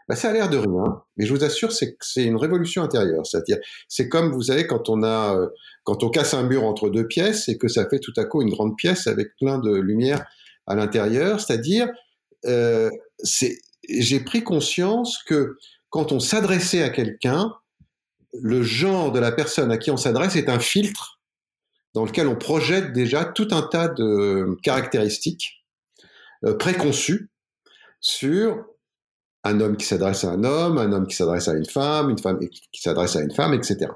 Bah, 0.07 0.15
ça 0.15 0.29
a 0.29 0.33
l'air 0.33 0.49
de 0.49 0.57
rien, 0.57 1.01
mais 1.17 1.25
je 1.25 1.33
vous 1.33 1.43
assure, 1.43 1.73
c'est 1.73 1.97
c'est 1.99 2.23
une 2.23 2.37
révolution 2.37 2.81
intérieure. 2.81 3.25
C'est-à-dire, 3.25 3.57
c'est 3.89 4.08
comme 4.08 4.31
vous 4.31 4.43
savez 4.43 4.65
quand 4.65 4.89
on 4.89 5.03
a, 5.03 5.35
euh, 5.35 5.47
quand 5.83 6.03
on 6.03 6.10
casse 6.10 6.33
un 6.33 6.43
mur 6.43 6.63
entre 6.63 6.89
deux 6.89 7.05
pièces 7.08 7.49
et 7.49 7.58
que 7.58 7.67
ça 7.67 7.87
fait 7.89 7.99
tout 7.99 8.13
à 8.15 8.23
coup 8.23 8.41
une 8.41 8.49
grande 8.49 8.77
pièce 8.77 9.08
avec 9.08 9.35
plein 9.37 9.60
de 9.60 9.75
lumière 9.75 10.25
à 10.65 10.75
l'intérieur. 10.75 11.41
C'est-à-dire, 11.41 11.89
euh, 12.45 12.89
c'est, 13.19 13.60
j'ai 13.89 14.21
pris 14.21 14.43
conscience 14.43 15.21
que 15.23 15.58
quand 15.89 16.13
on 16.13 16.21
s'adressait 16.21 16.83
à 16.83 16.89
quelqu'un, 16.89 17.53
le 18.33 18.63
genre 18.63 19.12
de 19.12 19.19
la 19.19 19.31
personne 19.33 19.71
à 19.71 19.77
qui 19.77 19.91
on 19.91 19.97
s'adresse 19.97 20.35
est 20.37 20.49
un 20.49 20.60
filtre 20.60 21.19
dans 21.93 22.05
lequel 22.05 22.27
on 22.27 22.35
projette 22.35 22.93
déjà 22.93 23.25
tout 23.25 23.47
un 23.51 23.62
tas 23.62 23.87
de 23.87 24.55
caractéristiques 24.63 25.65
euh, 26.45 26.53
préconçues 26.53 27.29
sur 27.99 28.65
un 29.48 29.60
homme 29.60 29.77
qui 29.77 29.85
s'adresse 29.85 30.23
à 30.23 30.31
un 30.31 30.43
homme, 30.43 30.77
un 30.77 30.91
homme 30.91 31.08
qui 31.08 31.15
s'adresse 31.15 31.48
à 31.48 31.54
une 31.54 31.65
femme, 31.65 32.10
une 32.10 32.19
femme 32.19 32.39
qui 32.39 32.81
s'adresse 32.81 33.15
à 33.15 33.21
une 33.21 33.33
femme, 33.33 33.54
etc. 33.54 33.87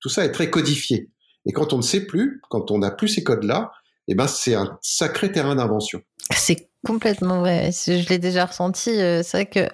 Tout 0.00 0.08
ça 0.08 0.24
est 0.24 0.32
très 0.32 0.50
codifié. 0.50 1.08
Et 1.46 1.52
quand 1.52 1.72
on 1.72 1.78
ne 1.78 1.82
sait 1.82 2.06
plus, 2.06 2.40
quand 2.50 2.70
on 2.70 2.78
n'a 2.78 2.90
plus 2.90 3.08
ces 3.08 3.22
codes-là, 3.22 3.72
eh 4.08 4.14
ben 4.14 4.26
c'est 4.26 4.54
un 4.54 4.78
sacré 4.82 5.32
terrain 5.32 5.56
d'invention. 5.56 6.00
C'est 6.34 6.68
complètement 6.84 7.40
vrai. 7.40 7.70
Je 7.72 8.08
l'ai 8.08 8.18
déjà 8.18 8.46
ressenti. 8.46 8.90
Euh, 8.90 9.22
c'est 9.22 9.36
vrai 9.36 9.46
que 9.46 9.68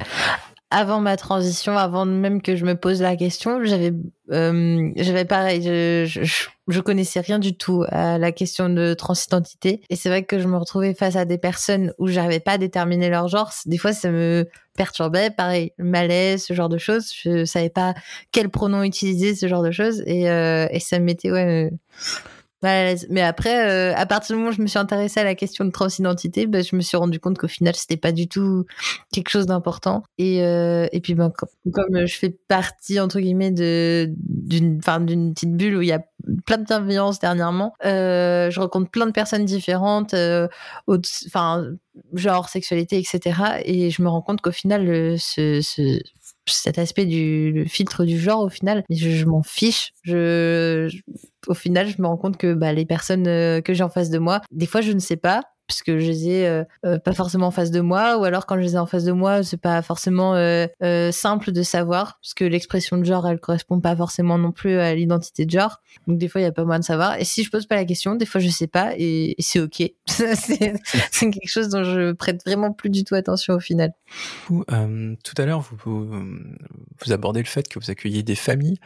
avant 0.72 1.00
ma 1.00 1.16
transition, 1.16 1.76
avant 1.76 2.06
même 2.06 2.40
que 2.40 2.56
je 2.56 2.64
me 2.64 2.74
pose 2.74 3.02
la 3.02 3.14
question, 3.14 3.62
j'avais, 3.62 3.92
euh, 4.30 4.90
j'avais 4.96 5.26
pareil, 5.26 5.62
je, 5.62 6.04
je, 6.06 6.48
je, 6.66 6.80
connaissais 6.80 7.20
rien 7.20 7.38
du 7.38 7.54
tout 7.54 7.84
à 7.88 8.16
la 8.16 8.32
question 8.32 8.70
de 8.70 8.94
transidentité. 8.94 9.82
Et 9.90 9.96
c'est 9.96 10.08
vrai 10.08 10.24
que 10.24 10.38
je 10.38 10.48
me 10.48 10.56
retrouvais 10.56 10.94
face 10.94 11.14
à 11.14 11.26
des 11.26 11.36
personnes 11.36 11.92
où 11.98 12.08
j'arrivais 12.08 12.40
pas 12.40 12.52
à 12.52 12.58
déterminer 12.58 13.10
leur 13.10 13.28
genre. 13.28 13.52
Des 13.66 13.76
fois, 13.76 13.92
ça 13.92 14.10
me 14.10 14.48
perturbait, 14.74 15.30
pareil, 15.30 15.72
malaise, 15.78 16.44
ce 16.44 16.54
genre 16.54 16.70
de 16.70 16.78
choses. 16.78 17.12
Je 17.14 17.44
savais 17.44 17.70
pas 17.70 17.94
quel 18.32 18.48
pronom 18.48 18.82
utiliser, 18.82 19.34
ce 19.34 19.46
genre 19.48 19.62
de 19.62 19.72
choses. 19.72 20.02
Et, 20.06 20.30
euh, 20.30 20.66
et 20.70 20.80
ça 20.80 20.98
me 20.98 21.04
mettait, 21.04 21.30
ouais, 21.30 21.70
mais 22.62 23.22
après, 23.22 23.68
euh, 23.68 23.94
à 23.96 24.06
partir 24.06 24.34
du 24.34 24.38
moment 24.38 24.50
où 24.50 24.54
je 24.54 24.62
me 24.62 24.66
suis 24.66 24.78
intéressée 24.78 25.20
à 25.20 25.24
la 25.24 25.34
question 25.34 25.64
de 25.64 25.70
transidentité, 25.70 26.46
ben, 26.46 26.62
je 26.62 26.76
me 26.76 26.80
suis 26.80 26.96
rendu 26.96 27.18
compte 27.18 27.38
qu'au 27.38 27.48
final, 27.48 27.74
c'était 27.74 27.96
pas 27.96 28.12
du 28.12 28.28
tout 28.28 28.64
quelque 29.12 29.30
chose 29.30 29.46
d'important. 29.46 30.04
Et, 30.18 30.44
euh, 30.44 30.86
et 30.92 31.00
puis, 31.00 31.14
ben, 31.14 31.32
comme, 31.72 32.06
je 32.06 32.16
fais 32.16 32.30
partie, 32.30 33.00
entre 33.00 33.18
guillemets, 33.18 33.50
de, 33.50 34.08
d'une, 34.16 34.78
enfin, 34.78 35.00
d'une 35.00 35.34
petite 35.34 35.56
bulle 35.56 35.76
où 35.76 35.82
il 35.82 35.88
y 35.88 35.92
a 35.92 36.04
plein 36.46 36.58
de 36.58 36.64
bienveillance 36.64 37.18
dernièrement, 37.18 37.74
euh, 37.84 38.50
je 38.50 38.60
rencontre 38.60 38.90
plein 38.90 39.06
de 39.06 39.12
personnes 39.12 39.44
différentes, 39.44 40.14
euh, 40.14 40.46
enfin, 41.26 41.66
genre, 42.14 42.48
sexualité, 42.48 42.98
etc. 42.98 43.60
Et 43.64 43.90
je 43.90 44.02
me 44.02 44.08
rends 44.08 44.22
compte 44.22 44.40
qu'au 44.40 44.52
final, 44.52 45.18
ce, 45.18 45.60
ce 45.60 46.00
cet 46.46 46.78
aspect 46.78 47.06
du 47.06 47.64
filtre 47.68 48.04
du 48.04 48.18
genre 48.18 48.40
au 48.40 48.48
final. 48.48 48.84
Mais 48.88 48.96
je, 48.96 49.24
m'en 49.26 49.42
fiche. 49.42 49.92
Je, 50.02 50.88
au 51.46 51.54
final 51.54 51.88
je 51.88 52.00
me 52.00 52.06
rends 52.06 52.16
compte 52.16 52.36
que 52.36 52.54
bah, 52.54 52.72
les 52.72 52.86
personnes 52.86 53.26
euh, 53.26 53.60
que 53.60 53.74
j'ai 53.74 53.82
en 53.82 53.88
face 53.88 54.10
de 54.10 54.18
moi 54.18 54.40
des 54.50 54.66
fois 54.66 54.80
je 54.80 54.92
ne 54.92 54.98
sais 54.98 55.16
pas 55.16 55.42
parce 55.66 55.82
que 55.82 55.98
je 55.98 56.06
les 56.06 56.28
ai 56.28 56.46
euh, 56.46 56.64
euh, 56.84 56.98
pas 56.98 57.12
forcément 57.12 57.46
en 57.46 57.50
face 57.50 57.70
de 57.70 57.80
moi 57.80 58.18
ou 58.18 58.24
alors 58.24 58.46
quand 58.46 58.56
je 58.56 58.60
les 58.60 58.74
ai 58.74 58.78
en 58.78 58.86
face 58.86 59.04
de 59.04 59.12
moi 59.12 59.42
c'est 59.42 59.60
pas 59.60 59.82
forcément 59.82 60.32
simple 61.12 61.52
de 61.52 61.62
savoir 61.62 62.18
parce 62.20 62.34
que 62.34 62.44
l'expression 62.44 62.96
de 62.96 63.04
genre 63.04 63.26
elle 63.26 63.38
correspond 63.38 63.80
pas 63.80 63.96
forcément 63.96 64.38
non 64.38 64.52
plus 64.52 64.78
à 64.78 64.94
l'identité 64.94 65.46
de 65.46 65.50
genre. 65.50 65.80
Donc 66.06 66.18
des 66.18 66.28
fois 66.28 66.40
il 66.40 66.44
y 66.44 66.46
a 66.46 66.52
pas 66.52 66.64
moyen 66.64 66.80
de 66.80 66.84
savoir. 66.84 67.18
Et 67.18 67.24
si 67.24 67.44
je 67.44 67.50
pose 67.50 67.66
pas 67.66 67.76
la 67.76 67.84
question 67.84 68.14
des 68.14 68.26
fois 68.26 68.40
je 68.40 68.48
sais 68.48 68.66
pas 68.66 68.92
et, 68.96 69.34
c'est 69.38 69.60
ok. 69.60 69.82
C'est 70.06 71.30
quelque 71.30 71.48
chose 71.48 71.68
dont 71.68 71.84
je 71.84 72.12
prête 72.12 72.42
vraiment 72.44 72.72
plus 72.72 72.90
du 72.90 73.04
tout 73.04 73.14
attention 73.14 73.54
au 73.54 73.60
final. 73.60 73.92
Tout 74.48 74.64
à 74.68 75.46
l'heure 75.46 75.60
vous, 75.60 75.76
vous, 75.84 77.12
abordez 77.12 77.40
le 77.40 77.46
fait 77.46 77.68
que 77.68 77.78
vous 77.78 77.90
accueillez 77.90 78.22
des 78.22 78.34
familles. 78.34 78.78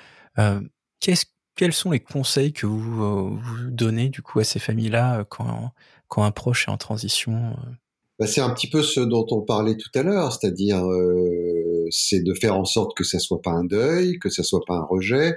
Qu'est-ce 1.01 1.27
quels 1.57 1.72
sont 1.72 1.90
les 1.90 2.00
conseils 2.00 2.52
que 2.52 2.66
vous, 2.66 3.38
vous 3.38 3.70
donnez 3.70 4.09
du 4.09 4.22
coup 4.22 4.38
à 4.38 4.44
ces 4.44 4.59
familles-là 4.59 5.24
quand 5.28 5.72
quand 6.09 6.22
un 6.22 6.30
proche 6.30 6.68
est 6.68 6.70
en 6.70 6.76
transition 6.76 7.34
euh. 7.34 7.70
bah, 8.18 8.26
C'est 8.26 8.40
un 8.40 8.50
petit 8.50 8.68
peu 8.68 8.82
ce 8.82 9.00
dont 9.00 9.26
on 9.30 9.42
parlait 9.42 9.76
tout 9.76 9.90
à 9.94 10.02
l'heure, 10.02 10.32
c'est-à-dire 10.32 10.84
euh, 10.86 11.86
c'est 11.90 12.22
de 12.22 12.34
faire 12.34 12.57
en 12.57 12.64
sorte 12.64 12.96
que 12.96 13.04
ça 13.04 13.18
soit 13.18 13.42
pas 13.42 13.50
un 13.52 13.64
deuil, 13.64 14.18
que 14.18 14.28
ça 14.28 14.42
soit 14.42 14.64
pas 14.66 14.74
un 14.74 14.84
rejet, 14.84 15.36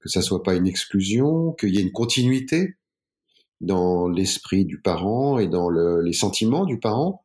que 0.00 0.08
ça 0.08 0.22
soit 0.22 0.42
pas 0.42 0.54
une 0.54 0.66
exclusion, 0.66 1.52
qu'il 1.52 1.74
y 1.74 1.78
ait 1.78 1.82
une 1.82 1.92
continuité 1.92 2.74
dans 3.60 4.08
l'esprit 4.08 4.64
du 4.64 4.80
parent 4.80 5.38
et 5.38 5.48
dans 5.48 5.68
le, 5.68 6.02
les 6.02 6.12
sentiments 6.12 6.66
du 6.66 6.78
parent 6.78 7.24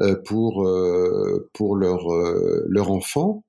euh, 0.00 0.16
pour 0.24 0.66
euh, 0.66 1.48
pour 1.52 1.76
leur 1.76 2.12
euh, 2.12 2.64
leur 2.68 2.90
enfant. 2.90 3.44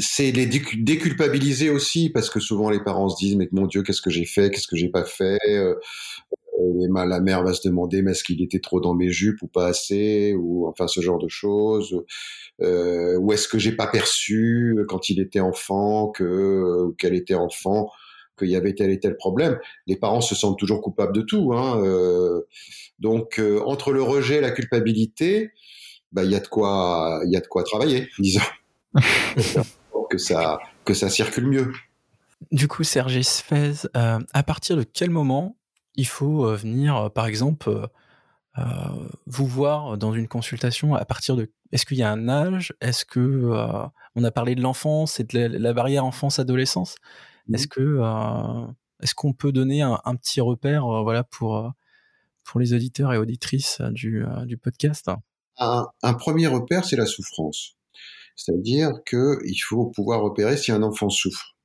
C'est 0.00 0.32
les 0.32 0.46
déculpabiliser 0.46 1.70
aussi 1.70 2.10
parce 2.10 2.30
que 2.30 2.40
souvent 2.40 2.70
les 2.70 2.82
parents 2.82 3.08
se 3.08 3.16
disent 3.16 3.36
mais 3.36 3.48
mon 3.52 3.66
Dieu 3.66 3.82
qu'est-ce 3.82 4.02
que 4.02 4.10
j'ai 4.10 4.24
fait, 4.24 4.50
qu'est-ce 4.50 4.66
que 4.66 4.76
j'ai 4.76 4.88
pas 4.88 5.04
fait, 5.04 5.38
euh, 5.48 5.74
la 7.06 7.20
mère 7.20 7.42
va 7.42 7.52
se 7.52 7.66
demander 7.66 8.02
mais 8.02 8.12
est-ce 8.12 8.24
qu'il 8.24 8.42
était 8.42 8.60
trop 8.60 8.80
dans 8.80 8.94
mes 8.94 9.10
jupes 9.10 9.42
ou 9.42 9.46
pas 9.46 9.66
assez 9.66 10.34
ou 10.34 10.66
enfin 10.66 10.86
ce 10.86 11.00
genre 11.00 11.18
de 11.18 11.28
choses 11.28 12.04
euh, 12.62 13.16
ou 13.18 13.32
est-ce 13.32 13.48
que 13.48 13.58
j'ai 13.58 13.72
pas 13.72 13.86
perçu 13.86 14.76
euh, 14.78 14.84
quand 14.86 15.08
il 15.10 15.20
était 15.20 15.40
enfant 15.40 16.08
que 16.08 16.24
euh, 16.24 16.94
qu'elle 16.98 17.14
était 17.14 17.34
enfant 17.34 17.90
qu'il 18.38 18.48
y 18.48 18.56
avait 18.56 18.74
tel 18.74 18.90
et 18.90 18.98
tel 18.98 19.16
problème. 19.16 19.58
Les 19.86 19.96
parents 19.96 20.20
se 20.20 20.34
sentent 20.34 20.58
toujours 20.58 20.80
coupables 20.80 21.14
de 21.14 21.22
tout 21.22 21.52
hein, 21.52 21.80
euh, 21.84 22.42
donc 22.98 23.40
entre 23.64 23.92
le 23.92 24.02
rejet 24.02 24.36
et 24.36 24.40
la 24.40 24.50
culpabilité 24.50 25.50
bah 26.12 26.24
il 26.24 26.30
y 26.30 26.36
a 26.36 26.40
de 26.40 26.46
quoi 26.46 27.20
il 27.26 27.32
y 27.32 27.36
a 27.36 27.40
de 27.40 27.46
quoi 27.46 27.64
travailler 27.64 28.08
disons 28.18 28.40
que 30.14 30.18
ça 30.22 30.60
que 30.84 30.94
ça 30.94 31.08
circule 31.08 31.46
mieux. 31.46 31.72
Du 32.52 32.68
coup, 32.68 32.84
Serge 32.84 33.20
Sfez, 33.22 33.88
euh, 33.96 34.18
à 34.32 34.42
partir 34.42 34.76
de 34.76 34.82
quel 34.82 35.10
moment 35.10 35.56
il 35.94 36.06
faut 36.06 36.46
euh, 36.46 36.56
venir, 36.56 36.96
euh, 36.96 37.08
par 37.08 37.26
exemple, 37.26 37.88
euh, 38.58 38.62
vous 39.26 39.46
voir 39.46 39.96
dans 39.96 40.12
une 40.12 40.28
consultation 40.28 40.94
à 40.94 41.04
partir 41.04 41.36
de 41.36 41.50
est-ce 41.72 41.86
qu'il 41.86 41.96
y 41.96 42.02
a 42.02 42.10
un 42.10 42.28
âge? 42.28 42.74
Est-ce 42.80 43.04
que 43.04 43.50
on 44.14 44.22
a 44.22 44.30
parlé 44.30 44.54
de 44.54 44.60
l'enfance 44.60 45.18
et 45.18 45.24
de 45.24 45.38
la, 45.38 45.72
barrière 45.72 46.04
enfance-adolescence? 46.04 46.94
Est-ce 47.52 47.66
que 47.66 48.00
est-ce 49.02 49.14
qu'on 49.16 49.32
peut 49.32 49.50
donner 49.50 49.82
un, 49.82 50.14
petit 50.14 50.40
repère 50.40 50.86
voilà 51.02 51.24
pour 51.24 51.72
pour 52.44 52.60
les 52.60 52.74
auditeurs 52.74 53.12
et 53.12 53.18
auditrices 53.18 53.80
du, 53.90 54.24
du 54.44 54.56
podcast? 54.56 55.10
Un, 55.58 55.88
un, 56.04 56.14
premier 56.14 56.46
repère, 56.46 56.84
c'est 56.84 56.94
la 56.94 57.06
souffrance. 57.06 57.74
C'est-à-dire 58.36 58.92
qu'il 59.06 59.62
faut 59.66 59.86
pouvoir 59.86 60.22
repérer 60.22 60.56
si 60.56 60.72
un 60.72 60.82
enfant 60.82 61.08
souffre. 61.08 61.56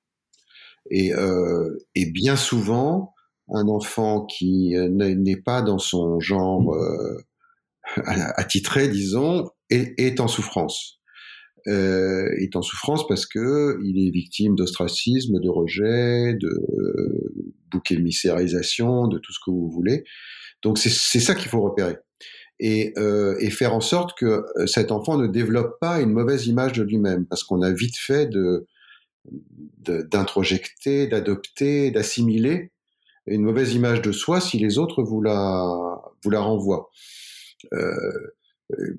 Et, 0.92 1.14
euh, 1.14 1.78
bien 1.96 2.36
souvent, 2.36 3.14
un 3.50 3.68
enfant 3.68 4.26
qui 4.26 4.76
euh, 4.76 4.90
n'est 4.90 5.42
pas 5.42 5.62
dans 5.62 5.80
son 5.80 6.20
genre 6.20 6.74
euh, 6.74 7.18
attitré, 8.06 8.88
disons, 8.88 9.50
est, 9.70 10.20
en 10.20 10.28
souffrance. 10.28 11.00
Euh, 11.68 12.30
est 12.40 12.56
en 12.56 12.62
souffrance 12.62 13.06
parce 13.08 13.26
que 13.26 13.78
il 13.84 14.08
est 14.08 14.12
victime 14.12 14.56
d'ostracisme, 14.56 15.40
de 15.40 15.50
rejet, 15.50 16.34
de 16.36 16.48
euh, 16.48 17.34
bouc 17.70 17.94
de 17.94 19.18
tout 19.20 19.34
ce 19.34 19.40
que 19.46 19.52
vous 19.52 19.70
voulez. 19.70 20.04
Donc 20.64 20.78
c'est 20.78 21.20
ça 21.20 21.36
qu'il 21.36 21.50
faut 21.50 21.62
repérer 21.62 21.98
et, 22.60 22.94
euh, 22.98 23.36
et, 23.40 23.50
faire 23.50 23.74
en 23.74 23.82
sorte 23.82 24.18
que 24.18 24.46
cet 24.66 24.92
enfant 24.92 25.18
ne 25.18 25.28
développe 25.28 25.80
pas 25.80 26.02
une 26.02 26.12
mauvaise 26.12 26.48
image 26.48 26.74
de 26.74 26.84
lui-même, 26.84 27.26
parce 27.26 27.44
qu'on 27.44 27.62
a 27.62 27.72
vite 27.72 27.98
fait 27.98 28.28
de 28.28 28.66
d'introjecter, 29.82 31.08
d'adopter, 31.08 31.92
d'assimiler 31.92 32.72
une 33.28 33.44
mauvaise 33.44 33.74
image 33.74 34.02
de 34.02 34.12
soi 34.12 34.42
si 34.42 34.58
les 34.58 34.78
autres 34.78 35.04
vous 35.04 35.22
la, 35.22 36.02
vous 36.24 36.30
la 36.30 36.40
renvoient. 36.40 36.90
Euh, 37.74 37.94
euh, 38.72 38.96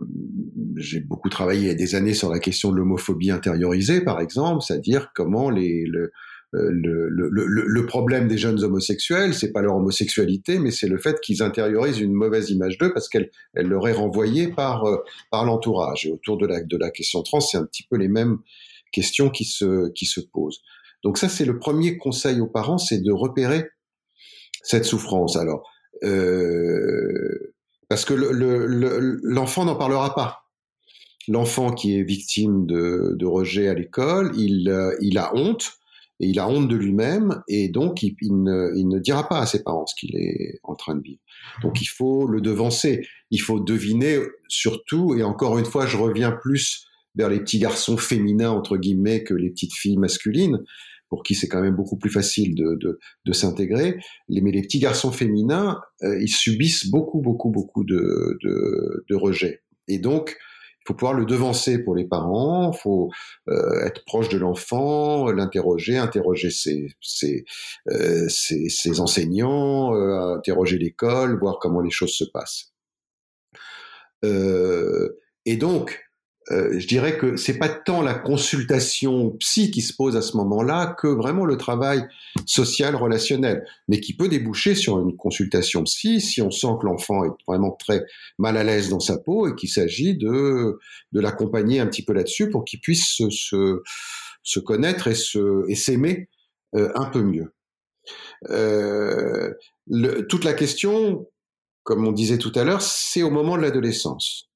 j'ai 0.76 1.00
beaucoup 1.00 1.28
travaillé 1.28 1.62
il 1.62 1.66
y 1.68 1.70
a 1.70 1.74
des 1.74 1.94
années 1.94 2.14
sur 2.14 2.30
la 2.30 2.38
question 2.38 2.70
de 2.70 2.76
l'homophobie 2.76 3.30
intériorisée, 3.30 4.00
par 4.02 4.20
exemple, 4.20 4.62
c'est-à-dire 4.62 5.12
comment 5.14 5.50
les, 5.50 5.84
le, 5.86 6.12
euh, 6.54 6.68
le, 6.70 7.08
le, 7.08 7.28
le, 7.28 7.86
problème 7.86 8.26
des 8.26 8.36
jeunes 8.36 8.62
homosexuels, 8.64 9.34
c'est 9.34 9.52
pas 9.52 9.62
leur 9.62 9.76
homosexualité, 9.76 10.58
mais 10.58 10.70
c'est 10.70 10.88
le 10.88 10.98
fait 10.98 11.20
qu'ils 11.20 11.42
intériorisent 11.42 12.00
une 12.00 12.12
mauvaise 12.12 12.50
image 12.50 12.76
d'eux 12.78 12.92
parce 12.92 13.08
qu'elle 13.08 13.30
elle 13.54 13.68
leur 13.68 13.86
est 13.86 13.92
renvoyée 13.92 14.48
par, 14.48 14.84
par 15.30 15.44
l'entourage. 15.44 16.06
Et 16.06 16.12
autour 16.12 16.38
de 16.38 16.46
la, 16.46 16.62
de 16.62 16.76
la 16.76 16.90
question 16.90 17.22
trans, 17.22 17.40
c'est 17.40 17.58
un 17.58 17.64
petit 17.64 17.84
peu 17.88 17.96
les 17.96 18.08
mêmes 18.08 18.38
questions 18.90 19.30
qui 19.30 19.44
se, 19.44 19.90
qui 19.90 20.06
se 20.06 20.20
posent. 20.20 20.60
Donc 21.02 21.18
ça, 21.18 21.28
c'est 21.28 21.44
le 21.44 21.58
premier 21.58 21.96
conseil 21.96 22.40
aux 22.40 22.46
parents, 22.46 22.78
c'est 22.78 22.98
de 22.98 23.12
repérer 23.12 23.68
cette 24.62 24.84
souffrance. 24.84 25.36
Alors, 25.36 25.68
euh, 26.04 27.54
parce 27.88 28.04
que 28.04 28.14
l'enfant 28.14 29.62
le, 29.64 29.70
n'en 29.70 29.76
parlera 29.76 30.14
pas. 30.14 30.44
L'enfant 31.28 31.72
qui 31.72 31.98
est 31.98 32.02
victime 32.02 32.66
de, 32.66 33.14
de 33.16 33.26
rejet 33.26 33.68
à 33.68 33.74
l'école, 33.74 34.32
il, 34.36 34.68
euh, 34.68 34.96
il 35.00 35.18
a 35.18 35.34
honte, 35.34 35.79
et 36.20 36.26
il 36.26 36.38
a 36.38 36.48
honte 36.48 36.68
de 36.68 36.76
lui-même, 36.76 37.42
et 37.48 37.68
donc 37.68 38.02
il, 38.02 38.14
ne, 38.20 38.98
dira 38.98 39.26
pas 39.26 39.40
à 39.40 39.46
ses 39.46 39.62
parents 39.62 39.86
ce 39.86 39.94
qu'il 39.98 40.16
est 40.16 40.60
en 40.62 40.74
train 40.74 40.94
de 40.94 41.02
vivre. 41.02 41.20
Donc 41.62 41.80
il 41.80 41.86
faut 41.86 42.26
le 42.26 42.42
devancer, 42.42 43.06
il 43.30 43.40
faut 43.40 43.58
deviner 43.58 44.18
surtout, 44.46 45.14
et 45.14 45.22
encore 45.22 45.58
une 45.58 45.64
fois, 45.64 45.86
je 45.86 45.96
reviens 45.96 46.30
plus 46.30 46.84
vers 47.14 47.30
les 47.30 47.40
petits 47.40 47.58
garçons 47.58 47.96
féminins, 47.96 48.50
entre 48.50 48.76
guillemets, 48.76 49.24
que 49.24 49.32
les 49.32 49.48
petites 49.48 49.74
filles 49.74 49.96
masculines, 49.96 50.62
pour 51.08 51.22
qui 51.22 51.34
c'est 51.34 51.48
quand 51.48 51.62
même 51.62 51.74
beaucoup 51.74 51.96
plus 51.96 52.10
facile 52.10 52.54
de, 52.54 52.98
s'intégrer. 53.32 53.96
Mais 54.28 54.52
les 54.52 54.62
petits 54.62 54.78
garçons 54.78 55.12
féminins, 55.12 55.80
euh, 56.02 56.20
ils 56.20 56.28
subissent 56.28 56.88
beaucoup, 56.88 57.20
beaucoup, 57.20 57.50
beaucoup 57.50 57.82
de, 57.82 58.38
de, 58.42 59.04
de 59.08 59.14
rejet. 59.14 59.62
Et 59.88 59.98
donc, 59.98 60.36
faut 60.90 60.96
pouvoir 60.96 61.14
le 61.14 61.24
devancer 61.24 61.78
pour 61.84 61.94
les 61.94 62.04
parents, 62.04 62.72
faut 62.72 63.10
euh, 63.48 63.84
être 63.86 64.04
proche 64.04 64.28
de 64.28 64.38
l'enfant, 64.38 65.30
l'interroger, 65.30 65.96
interroger 65.96 66.50
ses, 66.50 66.88
ses, 67.00 67.44
euh, 67.90 68.28
ses, 68.28 69.00
enseignants, 69.00 69.94
euh, 69.94 70.36
interroger 70.36 70.78
l'école, 70.78 71.38
voir 71.38 71.58
comment 71.60 71.80
les 71.80 71.90
choses 71.90 72.12
se 72.12 72.24
passent. 72.24 72.72
Et 74.22 75.56
donc, 75.56 76.09
euh, 76.50 76.78
je 76.78 76.86
dirais 76.86 77.16
que 77.16 77.36
c'est 77.36 77.58
pas 77.58 77.68
tant 77.68 78.02
la 78.02 78.14
consultation 78.14 79.30
psy 79.38 79.70
qui 79.70 79.82
se 79.82 79.94
pose 79.94 80.16
à 80.16 80.22
ce 80.22 80.36
moment-là 80.36 80.96
que 80.98 81.06
vraiment 81.06 81.44
le 81.44 81.56
travail 81.56 82.04
social 82.44 82.96
relationnel, 82.96 83.64
mais 83.88 84.00
qui 84.00 84.16
peut 84.16 84.28
déboucher 84.28 84.74
sur 84.74 84.98
une 85.00 85.16
consultation 85.16 85.84
psy 85.84 86.20
si 86.20 86.42
on 86.42 86.50
sent 86.50 86.74
que 86.80 86.86
l'enfant 86.86 87.24
est 87.24 87.30
vraiment 87.46 87.70
très 87.70 88.04
mal 88.38 88.56
à 88.56 88.64
l'aise 88.64 88.88
dans 88.88 89.00
sa 89.00 89.18
peau 89.18 89.48
et 89.48 89.54
qu'il 89.54 89.68
s'agit 89.68 90.16
de 90.16 90.78
de 91.12 91.20
l'accompagner 91.20 91.78
un 91.78 91.86
petit 91.86 92.04
peu 92.04 92.12
là-dessus 92.12 92.50
pour 92.50 92.64
qu'il 92.64 92.80
puisse 92.80 93.06
se, 93.06 93.30
se, 93.30 93.82
se 94.42 94.60
connaître 94.60 95.06
et 95.06 95.14
se 95.14 95.64
et 95.68 95.76
s'aimer 95.76 96.28
euh, 96.74 96.90
un 96.94 97.06
peu 97.06 97.22
mieux. 97.22 97.52
Euh, 98.48 99.52
le, 99.86 100.26
toute 100.26 100.44
la 100.44 100.54
question, 100.54 101.28
comme 101.84 102.06
on 102.06 102.12
disait 102.12 102.38
tout 102.38 102.52
à 102.54 102.64
l'heure, 102.64 102.82
c'est 102.82 103.22
au 103.22 103.30
moment 103.30 103.56
de 103.56 103.62
l'adolescence 103.62 104.49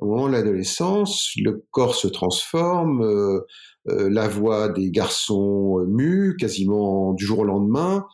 au 0.00 0.06
moment 0.06 0.28
de 0.28 0.32
l'adolescence, 0.32 1.30
le 1.36 1.64
corps 1.70 1.94
se 1.94 2.08
transforme, 2.08 3.02
euh, 3.02 3.40
euh, 3.88 4.08
la 4.10 4.28
voix 4.28 4.68
des 4.68 4.90
garçons 4.90 5.78
euh, 5.80 5.86
mue 5.86 6.36
quasiment 6.36 7.12
du 7.12 7.24
jour 7.24 7.40
au 7.40 7.44
lendemain, 7.44 8.06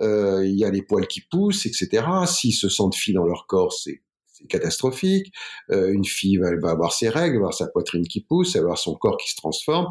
il 0.00 0.56
y 0.56 0.64
a 0.64 0.70
les 0.70 0.82
poils 0.82 1.06
qui 1.06 1.20
poussent, 1.20 1.66
etc. 1.66 2.04
S'ils 2.26 2.54
se 2.54 2.68
sentent 2.68 2.96
filles 2.96 3.14
dans 3.14 3.24
leur 3.24 3.46
corps, 3.46 3.72
c'est 3.72 4.02
catastrophique. 4.48 5.32
une 5.70 6.04
fille 6.04 6.36
va, 6.36 6.50
va, 6.56 6.70
avoir 6.70 6.92
ses 6.92 7.08
règles, 7.08 7.36
avoir 7.36 7.54
sa 7.54 7.68
poitrine 7.68 8.02
qui 8.08 8.20
pousse, 8.20 8.56
avoir 8.56 8.76
son 8.76 8.96
corps 8.96 9.16
qui 9.16 9.30
se 9.30 9.36
transforme. 9.36 9.86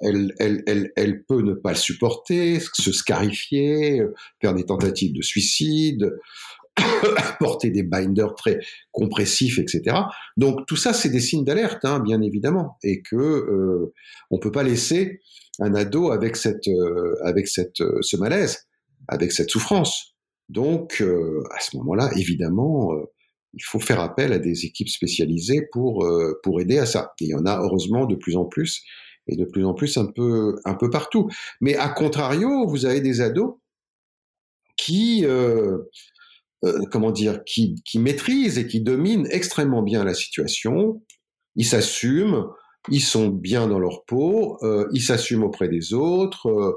Elle, 0.00 0.32
elle, 0.38 0.62
elle, 0.68 0.92
elle 0.94 1.24
peut 1.24 1.42
ne 1.42 1.54
pas 1.54 1.70
le 1.70 1.76
supporter, 1.76 2.60
se 2.60 2.92
scarifier, 2.92 4.04
faire 4.40 4.54
des 4.54 4.64
tentatives 4.64 5.12
de 5.12 5.22
suicide, 5.22 6.12
porter 7.38 7.70
des 7.70 7.82
binders 7.82 8.34
très 8.34 8.58
compressifs, 8.90 9.58
etc. 9.58 9.96
Donc 10.36 10.66
tout 10.66 10.76
ça, 10.76 10.92
c'est 10.92 11.08
des 11.08 11.20
signes 11.20 11.44
d'alerte, 11.44 11.84
hein, 11.84 12.00
bien 12.00 12.22
évidemment, 12.22 12.78
et 12.82 13.02
que 13.02 13.16
euh, 13.16 13.92
on 14.30 14.38
peut 14.38 14.52
pas 14.52 14.62
laisser 14.62 15.20
un 15.58 15.74
ado 15.74 16.10
avec 16.10 16.36
cette, 16.36 16.68
euh, 16.68 17.14
avec 17.24 17.48
cette, 17.48 17.80
euh, 17.80 17.98
ce 18.00 18.16
malaise, 18.16 18.66
avec 19.08 19.32
cette 19.32 19.50
souffrance. 19.50 20.14
Donc 20.48 21.00
euh, 21.00 21.42
à 21.54 21.60
ce 21.60 21.76
moment-là, 21.76 22.10
évidemment, 22.16 22.92
il 23.54 23.62
faut 23.62 23.80
faire 23.80 24.00
appel 24.00 24.32
à 24.32 24.38
des 24.38 24.64
équipes 24.64 24.88
spécialisées 24.88 25.68
pour 25.72 26.06
pour 26.42 26.60
aider 26.60 26.78
à 26.78 26.86
ça. 26.86 27.12
Et 27.20 27.24
il 27.24 27.30
y 27.30 27.34
en 27.34 27.46
a 27.46 27.60
heureusement 27.60 28.06
de 28.06 28.16
plus 28.16 28.36
en 28.36 28.44
plus 28.44 28.82
et 29.28 29.36
de 29.36 29.44
plus 29.44 29.64
en 29.64 29.74
plus 29.74 29.96
un 29.98 30.06
peu 30.06 30.56
un 30.64 30.74
peu 30.74 30.90
partout. 30.90 31.28
Mais 31.60 31.76
à 31.76 31.88
contrario, 31.88 32.66
vous 32.66 32.86
avez 32.86 33.00
des 33.00 33.20
ados 33.20 33.54
qui 34.76 35.24
euh, 35.24 35.78
comment 36.90 37.10
dire, 37.10 37.42
qui, 37.44 37.82
qui 37.84 37.98
maîtrisent 37.98 38.58
et 38.58 38.66
qui 38.66 38.80
dominent 38.80 39.26
extrêmement 39.30 39.82
bien 39.82 40.04
la 40.04 40.14
situation. 40.14 41.02
Ils 41.56 41.66
s'assument, 41.66 42.46
ils 42.88 43.02
sont 43.02 43.28
bien 43.28 43.66
dans 43.66 43.78
leur 43.78 44.04
peau, 44.04 44.58
euh, 44.62 44.88
ils 44.92 45.02
s'assument 45.02 45.44
auprès 45.44 45.68
des 45.68 45.94
autres. 45.94 46.46
Euh, 46.48 46.72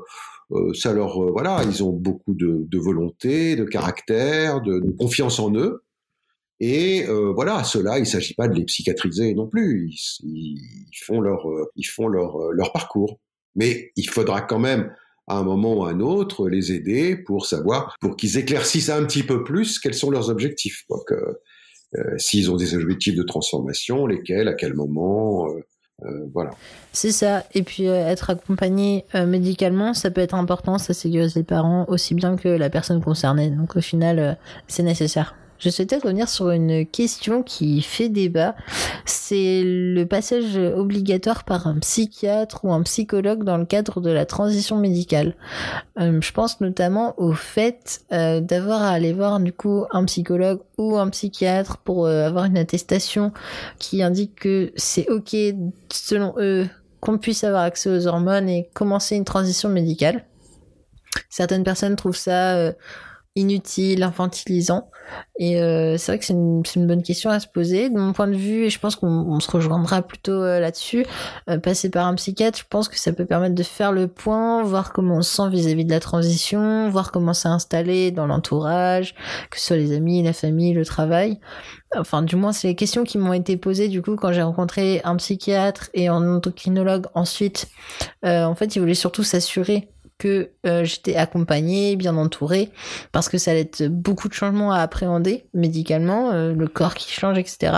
euh 0.52 0.74
ça 0.74 0.94
leur, 0.94 1.32
voilà, 1.32 1.64
ils 1.64 1.84
ont 1.84 1.92
beaucoup 1.92 2.34
de, 2.34 2.66
de 2.68 2.78
volonté, 2.78 3.56
de 3.56 3.64
caractère, 3.64 4.62
de, 4.62 4.80
de, 4.80 4.92
confiance 4.92 5.40
en 5.40 5.54
eux. 5.56 5.84
Et 6.62 7.04
voilà, 7.36 7.66
ceux-là, 7.66 7.98
il 7.98 8.02
ne 8.02 8.06
s'agit 8.06 8.34
pas 8.34 8.48
de 8.48 8.54
les 8.54 8.64
psychiatriser 8.64 9.34
non 9.34 9.46
plus. 9.46 9.90
Ils, 10.24 10.58
ils 10.90 10.98
font 11.04 11.20
leur, 11.20 11.46
ils 11.76 11.84
font 11.84 12.08
leur, 12.08 12.38
leur 12.54 12.72
parcours. 12.72 13.20
Mais 13.56 13.92
il 13.98 14.10
faudra 14.10 14.42
quand 14.42 14.60
même 14.60 14.90
à 15.28 15.38
un 15.38 15.44
moment 15.44 15.74
ou 15.74 15.86
à 15.86 15.92
un 15.92 16.00
autre, 16.00 16.50
les 16.50 16.72
aider 16.72 17.16
pour 17.16 17.46
savoir, 17.46 17.96
pour 18.00 18.16
qu'ils 18.16 18.38
éclaircissent 18.38 18.90
un 18.90 19.04
petit 19.06 19.24
peu 19.24 19.44
plus 19.44 19.80
quels 19.80 19.94
sont 19.94 20.12
leurs 20.12 20.30
objectifs. 20.30 20.84
Quoi, 20.88 21.02
que, 21.08 21.16
euh, 21.98 22.18
s'ils 22.18 22.52
ont 22.52 22.58
des 22.58 22.76
objectifs 22.76 23.16
de 23.16 23.24
transformation, 23.24 24.06
lesquels, 24.06 24.48
à 24.48 24.54
quel 24.54 24.74
moment, 24.74 25.48
euh, 25.48 25.62
euh, 26.04 26.28
voilà. 26.34 26.52
C'est 26.92 27.12
ça. 27.12 27.46
Et 27.54 27.64
puis 27.64 27.88
euh, 27.88 28.08
être 28.08 28.30
accompagné 28.30 29.06
euh, 29.16 29.26
médicalement, 29.26 29.94
ça 29.94 30.12
peut 30.12 30.22
être 30.22 30.36
important, 30.36 30.78
ça 30.78 30.94
sécurise 30.94 31.36
les 31.36 31.44
parents 31.44 31.86
aussi 31.88 32.16
bien 32.16 32.36
que 32.36 32.50
la 32.50 32.70
personne 32.70 33.02
concernée. 33.02 33.50
Donc 33.50 33.76
au 33.76 33.82
final, 33.82 34.38
c'est 34.68 34.84
nécessaire. 34.84 35.36
Je 35.58 35.70
souhaitais 35.70 35.98
revenir 35.98 36.28
sur 36.28 36.50
une 36.50 36.86
question 36.86 37.42
qui 37.42 37.82
fait 37.82 38.10
débat. 38.10 38.56
C'est 39.06 39.62
le 39.64 40.04
passage 40.04 40.58
obligatoire 40.58 41.46
par 41.46 41.68
un 41.68 41.80
psychiatre 41.80 42.66
ou 42.66 42.74
un 42.74 42.84
psychologue 42.84 43.44
dans 43.44 43.58
le 43.58 43.66
cadre 43.66 44.02
de 44.02 44.10
la 44.10 44.26
transition 44.26 44.78
médicale. 44.78 45.36
Euh, 46.00 46.20
je 46.22 46.32
pense 46.34 46.60
notamment 46.60 47.14
au 47.18 47.32
fait 47.32 48.02
euh, 48.12 48.42
d'avoir 48.42 48.82
à 48.84 48.90
aller 48.90 49.14
voir 49.14 49.40
du 49.40 49.54
coup 49.54 49.86
un 49.92 50.04
psychologue 50.06 50.60
ou 50.78 50.98
un 50.98 51.10
psychiatre 51.10 51.78
pour 51.78 52.06
euh, 52.06 52.28
avoir 52.28 52.46
une 52.46 52.58
attestation 52.58 53.32
qui 53.80 54.04
indique 54.04 54.36
que 54.36 54.74
c'est 54.76 55.10
ok 55.10 55.36
selon 55.90 56.34
eux 56.38 56.68
qu'on 57.00 57.18
puisse 57.18 57.44
avoir 57.44 57.64
accès 57.64 57.90
aux 57.90 58.08
hormones 58.08 58.50
et 58.50 58.70
commencer 58.74 59.16
une 59.16 59.26
transition 59.26 59.70
médicale. 59.70 60.26
Certaines 61.30 61.64
personnes 61.64 61.96
trouvent 61.96 62.18
ça 62.18 62.74
inutile, 63.36 64.04
infantilisant. 64.04 64.90
Et 65.38 65.62
euh, 65.62 65.98
c'est 65.98 66.12
vrai 66.12 66.20
que 66.20 66.26
c'est 66.26 66.34
une, 66.34 66.64
une, 66.76 66.88
bonne 66.88 67.04
question 67.04 67.30
à 67.30 67.40
se 67.40 67.48
poser. 67.48 67.90
De 67.90 68.00
mon 68.00 68.14
point 68.14 68.28
de 68.28 68.36
vue, 68.36 68.66
et 68.66 68.70
je 68.70 68.80
pense 68.80 68.96
qu'on 68.96 69.40
se 69.40 69.52
rejoindra 69.52 70.02
plutôt 70.02 70.42
euh, 70.42 70.60
là-dessus, 70.60 71.06
euh, 71.50 71.60
passer 71.60 71.90
par 71.90 72.08
un 72.08 72.16
psychiatre, 72.16 72.58
je 72.58 72.64
pense 72.70 72.88
que 72.88 72.98
ça 72.98 73.12
peut 73.12 73.26
permettre 73.26 73.54
de 73.54 73.64
faire 73.64 73.92
le 73.92 74.08
point, 74.08 74.64
voir 74.64 74.94
comment 74.94 75.18
on 75.18 75.22
se 75.22 75.36
sent 75.36 75.50
vis-à-vis 75.50 75.84
-vis 75.84 75.86
de 75.86 75.92
la 75.92 76.00
transition, 76.00 76.90
voir 76.90 77.12
comment 77.12 77.34
c'est 77.34 77.50
installé 77.50 78.12
dans 78.12 78.26
l'entourage, 78.26 79.16
que 79.52 79.60
ce 79.60 79.68
soit 79.68 79.78
les 79.78 79.94
amis, 79.94 80.24
la 80.24 80.34
famille, 80.34 80.74
le 80.74 80.86
travail. 80.86 81.40
Enfin, 81.98 82.22
du 82.24 82.36
moins, 82.38 82.54
c'est 82.54 82.70
les 82.70 82.76
questions 82.76 83.04
qui 83.04 83.18
m'ont 83.18 83.34
été 83.34 83.58
posées 83.58 83.90
du 83.90 84.02
coup 84.02 84.16
quand 84.16 84.32
j'ai 84.34 84.42
rencontré 84.42 85.02
un 85.04 85.16
psychiatre 85.18 85.90
et 85.94 86.08
un 86.08 86.36
endocrinologue 86.36 87.08
ensuite. 87.14 87.68
en 88.24 88.56
fait, 88.56 88.76
il 88.76 88.80
voulait 88.80 88.96
surtout 88.96 89.24
s'assurer 89.24 89.90
que 90.18 90.50
euh, 90.66 90.86
j'étais 90.86 91.16
accompagnée, 91.16 91.96
bien 91.96 92.16
entourée, 92.16 92.72
parce 93.12 93.28
que 93.28 93.38
ça 93.38 93.52
allait 93.52 93.62
être 93.62 93.88
beaucoup 93.88 94.30
de 94.30 94.34
changements 94.34 94.72
à 94.72 94.80
appréhender 94.80 95.46
médicalement, 95.54 96.32
euh, 96.32 96.54
le 96.54 96.68
corps 96.68 96.94
qui 96.94 97.12
change, 97.12 97.38
etc. 97.38 97.74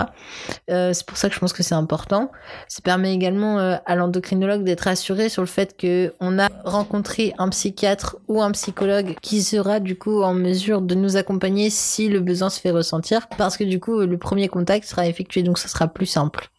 Euh, 0.70 0.92
c'est 0.92 1.04
pour 1.04 1.16
ça 1.16 1.28
que 1.28 1.34
je 1.34 1.40
pense 1.40 1.52
que 1.52 1.62
c'est 1.62 1.74
important. 1.74 2.30
Ça 2.68 2.80
permet 2.82 3.12
également 3.12 3.58
à 3.58 3.94
l'endocrinologue 3.96 4.62
d'être 4.62 4.86
assuré 4.86 5.28
sur 5.28 5.42
le 5.42 5.48
fait 5.48 5.76
que 5.76 6.14
on 6.20 6.38
a 6.38 6.48
rencontré 6.64 7.34
un 7.38 7.48
psychiatre 7.48 8.16
ou 8.28 8.40
un 8.40 8.52
psychologue 8.52 9.16
qui 9.20 9.42
sera 9.42 9.80
du 9.80 9.98
coup 9.98 10.22
en 10.22 10.34
mesure 10.34 10.80
de 10.80 10.94
nous 10.94 11.16
accompagner 11.16 11.70
si 11.70 12.08
le 12.08 12.20
besoin 12.20 12.50
se 12.50 12.60
fait 12.60 12.70
ressentir, 12.70 13.28
parce 13.36 13.56
que 13.56 13.64
du 13.64 13.80
coup 13.80 14.00
le 14.00 14.18
premier 14.18 14.48
contact 14.48 14.86
sera 14.86 15.06
effectué, 15.06 15.42
donc 15.42 15.58
ça 15.58 15.68
sera 15.68 15.88
plus 15.88 16.06
simple. 16.06 16.50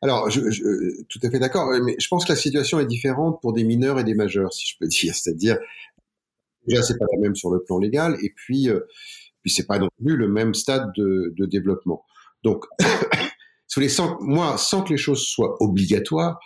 Alors, 0.00 0.28
je, 0.30 0.50
je, 0.50 1.02
tout 1.08 1.20
à 1.22 1.30
fait 1.30 1.38
d'accord, 1.38 1.72
mais 1.82 1.94
je 1.98 2.08
pense 2.08 2.24
que 2.24 2.32
la 2.32 2.36
situation 2.36 2.80
est 2.80 2.86
différente 2.86 3.40
pour 3.40 3.52
des 3.52 3.64
mineurs 3.64 3.98
et 3.98 4.04
des 4.04 4.14
majeurs, 4.14 4.52
si 4.52 4.66
je 4.66 4.76
peux 4.78 4.86
dire. 4.88 5.14
C'est-à-dire, 5.14 5.58
déjà, 6.66 6.82
c'est 6.82 6.98
pas 6.98 7.06
la 7.12 7.20
même 7.20 7.36
sur 7.36 7.50
le 7.50 7.62
plan 7.62 7.78
légal, 7.78 8.16
et 8.22 8.32
puis, 8.34 8.68
euh, 8.68 8.80
puis 9.42 9.50
c'est 9.50 9.66
pas 9.66 9.78
non 9.78 9.88
plus 10.02 10.16
le 10.16 10.28
même 10.28 10.54
stade 10.54 10.90
de, 10.96 11.32
de 11.36 11.46
développement. 11.46 12.04
Donc, 12.42 12.64
les, 13.76 13.88
sans, 13.88 14.20
moi, 14.20 14.58
sans 14.58 14.82
que 14.82 14.90
les 14.90 14.98
choses 14.98 15.22
soient 15.22 15.56
obligatoires, 15.60 16.38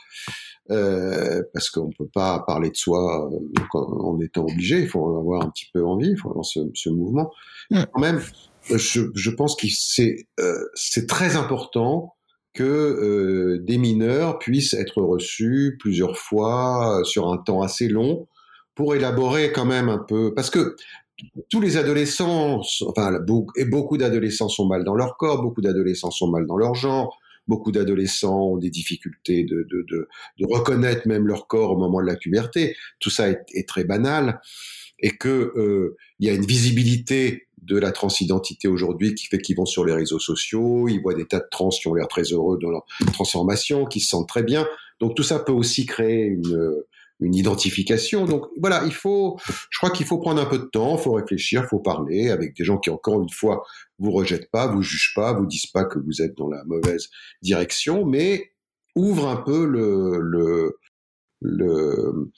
euh, 0.71 1.43
parce 1.53 1.71
qu'on 1.71 1.91
peut 1.91 2.09
pas 2.13 2.41
parler 2.41 2.71
de 2.71 2.77
soi 2.77 3.31
euh, 3.31 3.79
en 3.79 4.21
étant 4.21 4.43
obligé, 4.43 4.81
il 4.81 4.89
faut 4.89 5.01
en 5.01 5.21
avoir 5.21 5.43
un 5.43 5.51
petit 5.51 5.69
peu 5.73 5.85
envie, 5.85 6.11
il 6.11 6.19
faut 6.19 6.31
avoir 6.31 6.45
ce, 6.45 6.61
ce 6.75 6.91
mouvement. 6.91 7.31
Quand 7.71 8.01
même, 8.01 8.21
je, 8.69 9.03
je 9.15 9.31
pense 9.31 9.55
que 9.55 9.69
c'est 9.71 10.27
euh, 10.41 10.59
c'est 10.75 11.07
très 11.07 11.37
important 11.37 12.16
que 12.57 12.65
euh, 12.65 13.59
des 13.63 13.77
mineurs 13.77 14.39
puissent 14.39 14.75
être 14.75 15.03
reçus 15.03 15.77
plusieurs 15.79 16.17
fois 16.17 17.01
euh, 17.01 17.05
sur 17.05 17.31
un 17.31 17.37
temps 17.37 17.61
assez 17.61 17.89
long 17.89 18.27
pour 18.75 18.95
élaborer 18.95 19.53
quand 19.53 19.67
même 19.67 19.89
un 19.91 19.99
peu 19.99 20.33
parce 20.35 20.51
que 20.51 20.75
tous 21.51 21.61
les 21.61 21.77
adolescents, 21.77 22.63
enfin 22.87 23.21
et 23.57 23.65
beaucoup 23.65 23.97
d'adolescents 23.97 24.49
sont 24.49 24.67
mal 24.67 24.85
dans 24.85 24.95
leur 24.95 25.17
corps, 25.17 25.43
beaucoup 25.43 25.61
d'adolescents 25.61 26.11
sont 26.11 26.29
mal 26.29 26.47
dans 26.47 26.57
leur 26.57 26.75
genre, 26.75 27.19
beaucoup 27.47 27.73
d'adolescents 27.73 28.53
ont 28.53 28.57
des 28.57 28.71
difficultés 28.71 29.45
de, 29.45 30.09
reconnaître 30.43 31.07
même 31.07 31.27
leur 31.27 31.47
corps 31.47 31.73
au 31.73 31.79
moment 31.79 32.01
de 32.01 32.07
la 32.07 32.17
puberté. 32.17 32.77
Tout 33.01 33.11
ça 33.11 33.29
est, 33.31 33.69
très 33.69 33.85
banal 33.85 34.41
et 34.99 35.11
que 35.11 35.53
euh, 35.57 35.97
il 36.21 36.27
y 36.27 36.31
a 36.31 36.35
une 36.35 36.47
visibilité 36.47 37.46
de 37.67 37.79
la 37.79 37.93
transidentité 37.93 38.69
aujourd'hui 38.69 39.15
qui 39.15 39.27
fait 39.27 39.39
qu'ils 39.39 39.57
vont 39.57 39.67
sur 39.67 39.85
les 39.85 39.93
réseaux 39.93 40.19
sociaux, 40.19 40.89
ils 40.89 41.01
voient 41.01 41.15
des 41.15 41.27
tas 41.27 41.41
de 41.41 41.49
trans 41.51 41.71
qui 41.71 41.89
ont 41.89 41.95
l'air 41.95 42.09
très 42.09 42.23
heureux 42.23 42.59
de 42.59 42.69
leur 42.69 42.85
transformation, 43.13 43.85
qui 43.85 44.01
se 44.01 44.09
sentent 44.09 44.29
très 44.29 44.43
bien. 44.43 44.67
Donc 45.01 45.15
tout 45.15 45.23
ça 45.23 45.39
peut 45.39 45.53
aussi 45.53 45.85
créer 45.85 46.25
une, 46.25 46.83
une 47.21 47.35
identification. 47.35 48.25
Donc 48.25 48.47
voilà, 48.59 48.83
il 48.87 48.93
faut, 48.93 49.39
je 49.71 49.79
crois 49.79 49.91
qu'il 49.91 50.07
faut 50.07 50.19
prendre 50.19 50.41
un 50.41 50.47
peu 50.47 50.59
de 50.59 50.65
temps, 50.65 50.97
il 50.97 51.03
faut 51.03 51.13
réfléchir, 51.13 51.63
il 51.65 51.69
faut 51.69 51.81
parler 51.81 52.31
avec 52.31 52.57
des 52.57 52.65
gens 52.65 52.79
qui 52.79 52.91
encore 52.91 53.21
une 53.23 53.31
fois 53.31 53.65
vous 53.99 54.13
rejettent 54.13 54.51
pas, 54.51 54.67
vous 54.67 54.83
jugent 54.83 55.13
pas, 55.15 55.33
vous 55.33 55.47
disent 55.47 55.67
pas 55.67 55.85
que 55.85 55.99
vous 55.99 56.23
êtes 56.23 56.37
dans 56.37 56.49
la 56.49 56.65
mauvaise 56.65 57.09
direction, 57.43 58.05
mais 58.05 58.53
ouvrent 58.95 59.29
un 59.29 59.37
peu 59.37 59.67
le, 59.67 60.19
le, 60.21 60.79
le 61.41 62.31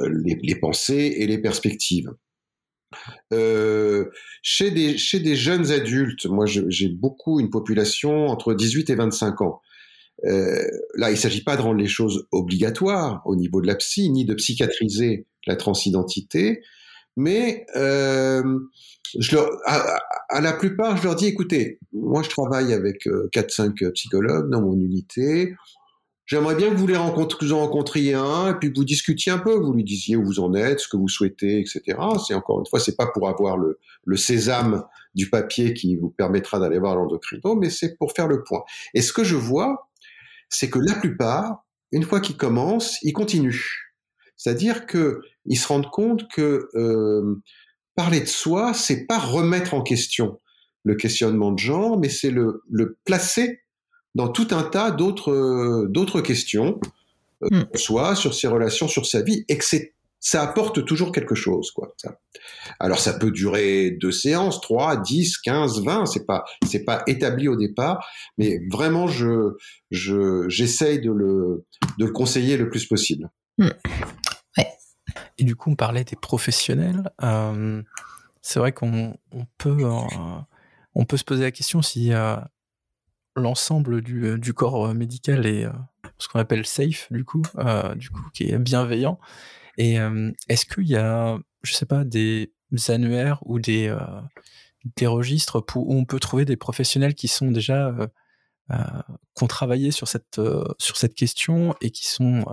les, 0.00 0.38
les 0.42 0.54
pensées 0.54 1.14
et 1.18 1.26
les 1.26 1.38
perspectives. 1.38 2.10
Euh, 3.32 4.06
chez, 4.42 4.70
des, 4.70 5.36
jeunes 5.36 5.70
adultes, 5.70 6.26
moi 6.26 6.46
j'ai 6.46 6.88
beaucoup 6.88 7.40
une 7.40 7.50
population 7.50 8.26
entre 8.26 8.54
18 8.54 8.90
et 8.90 8.94
25 8.94 9.40
ans. 9.42 9.60
euh, 10.24 10.62
là, 10.94 11.10
il 11.10 11.14
ne 11.14 11.18
s'agit 11.18 11.42
pas 11.42 11.56
de 11.56 11.62
rendre 11.62 11.80
les 11.80 11.88
choses 11.88 12.26
obligatoires 12.32 13.22
au 13.24 13.36
niveau 13.36 13.60
de 13.60 13.66
la 13.66 13.74
psy, 13.74 14.10
ni 14.10 14.24
de 14.24 14.34
psychiatriser 14.34 15.26
la 15.46 15.56
transidentité, 15.56 16.62
mais 17.16 17.66
euh, 17.76 18.42
à, 19.66 20.40
la 20.40 20.52
plupart, 20.52 20.96
je 20.96 21.04
leur 21.04 21.14
dis, 21.14 21.26
écoutez, 21.26 21.78
moi 21.92 22.22
je 22.22 22.28
travaille 22.28 22.72
avec 22.72 23.06
4-5 23.06 23.92
psychologues 23.92 24.50
dans 24.50 24.62
mon 24.62 24.74
unité, 24.74 25.54
J'aimerais 26.26 26.54
bien 26.54 26.70
que 26.70 26.76
vous 26.76 26.86
les 26.86 26.96
rencontriez, 26.96 27.48
vous 27.48 27.54
en 27.54 27.60
rencontriez 27.60 28.14
un, 28.14 28.50
et 28.50 28.54
puis 28.54 28.72
vous 28.74 28.84
discutiez 28.84 29.30
un 29.30 29.38
peu, 29.38 29.54
vous 29.54 29.74
lui 29.74 29.84
disiez 29.84 30.16
où 30.16 30.24
vous 30.24 30.40
en 30.40 30.54
êtes, 30.54 30.80
ce 30.80 30.88
que 30.88 30.96
vous 30.96 31.08
souhaitez, 31.08 31.60
etc. 31.60 31.98
C'est 32.26 32.34
encore 32.34 32.60
une 32.60 32.66
fois, 32.66 32.80
c'est 32.80 32.96
pas 32.96 33.06
pour 33.08 33.28
avoir 33.28 33.58
le, 33.58 33.78
le 34.04 34.16
sésame 34.16 34.84
du 35.14 35.28
papier 35.28 35.74
qui 35.74 35.96
vous 35.96 36.08
permettra 36.08 36.58
d'aller 36.58 36.78
voir 36.78 36.96
l'endocrino, 36.96 37.56
mais 37.56 37.68
c'est 37.68 37.96
pour 37.98 38.12
faire 38.12 38.26
le 38.26 38.42
point. 38.42 38.62
Et 38.94 39.02
ce 39.02 39.12
que 39.12 39.22
je 39.22 39.36
vois, 39.36 39.90
c'est 40.48 40.70
que 40.70 40.78
la 40.78 40.94
plupart, 40.94 41.64
une 41.92 42.04
fois 42.04 42.20
qu'ils 42.20 42.38
commencent, 42.38 42.98
ils 43.02 43.12
continuent. 43.12 43.60
C'est-à-dire 44.36 44.86
que 44.86 45.20
ils 45.44 45.56
se 45.56 45.68
rendent 45.68 45.90
compte 45.90 46.28
que 46.28 46.68
euh, 46.74 47.42
parler 47.94 48.20
de 48.20 48.26
soi, 48.26 48.72
c'est 48.72 49.06
pas 49.06 49.18
remettre 49.18 49.74
en 49.74 49.82
question 49.82 50.40
le 50.84 50.94
questionnement 50.94 51.52
de 51.52 51.58
genre, 51.58 51.98
mais 51.98 52.08
c'est 52.08 52.30
le, 52.30 52.62
le 52.70 52.98
placer 53.04 53.63
dans 54.14 54.28
tout 54.28 54.48
un 54.52 54.62
tas 54.62 54.90
d'autres 54.90 55.32
euh, 55.32 55.88
d'autres 55.88 56.20
questions, 56.20 56.80
euh, 57.42 57.48
hmm. 57.50 57.64
soit 57.74 58.14
sur 58.14 58.34
ses 58.34 58.46
relations, 58.46 58.88
sur 58.88 59.06
sa 59.06 59.22
vie, 59.22 59.44
et 59.48 59.58
que 59.58 59.64
ça 60.20 60.42
apporte 60.42 60.84
toujours 60.84 61.12
quelque 61.12 61.34
chose, 61.34 61.70
quoi. 61.70 61.94
Ça. 61.98 62.18
Alors 62.80 62.98
ça 62.98 63.12
peut 63.12 63.30
durer 63.30 63.90
deux 63.90 64.12
séances, 64.12 64.60
trois, 64.60 64.96
dix, 64.96 65.36
quinze, 65.38 65.82
vingt, 65.82 66.06
c'est 66.06 66.24
pas 66.24 66.44
c'est 66.66 66.84
pas 66.84 67.02
établi 67.06 67.48
au 67.48 67.56
départ, 67.56 68.06
mais 68.38 68.60
vraiment 68.70 69.06
je 69.06 69.56
je 69.90 70.48
j'essaye 70.48 71.00
de 71.00 71.10
le 71.10 71.66
de 71.98 72.06
le 72.06 72.12
conseiller 72.12 72.56
le 72.56 72.70
plus 72.70 72.86
possible. 72.86 73.30
Hmm. 73.58 73.68
Ouais. 74.56 74.68
Et 75.38 75.44
du 75.44 75.56
coup, 75.56 75.70
on 75.70 75.76
parlait 75.76 76.04
des 76.04 76.16
professionnels. 76.16 77.10
Euh, 77.22 77.82
c'est 78.42 78.58
vrai 78.58 78.72
qu'on 78.72 79.16
on 79.32 79.46
peut 79.58 79.84
on 80.94 81.04
peut 81.04 81.16
se 81.16 81.24
poser 81.24 81.42
la 81.42 81.50
question 81.50 81.82
si 81.82 82.12
l'ensemble 83.36 84.00
du, 84.00 84.24
euh, 84.26 84.38
du, 84.38 84.54
corps 84.54 84.86
euh, 84.86 84.94
médical 84.94 85.46
est 85.46 85.64
euh, 85.64 85.72
ce 86.18 86.28
qu'on 86.28 86.38
appelle 86.38 86.66
safe 86.66 87.12
du 87.12 87.24
coup, 87.24 87.42
du 87.96 88.10
coup 88.10 88.22
qui 88.32 88.44
est 88.44 88.58
bienveillant. 88.58 89.18
Et 89.76 89.96
est-ce 90.48 90.66
qu'il 90.66 90.86
y 90.86 90.94
a, 90.94 91.36
je 91.64 91.72
sais 91.72 91.86
pas, 91.86 92.04
des 92.04 92.52
annuaires 92.86 93.40
ou 93.44 93.58
des 93.58 93.92
des 94.96 95.08
registres 95.08 95.64
où 95.74 95.92
on 95.92 96.04
peut 96.04 96.20
trouver 96.20 96.44
des 96.44 96.56
professionnels 96.56 97.16
qui 97.16 97.26
sont 97.26 97.50
déjà 97.50 97.92
qui 98.70 99.42
ont 99.42 99.48
travaillé 99.48 99.90
sur 99.90 100.06
cette 100.06 100.40
sur 100.78 100.96
cette 100.96 101.14
question 101.14 101.74
et 101.80 101.90
qui 101.90 102.06
sont 102.06 102.44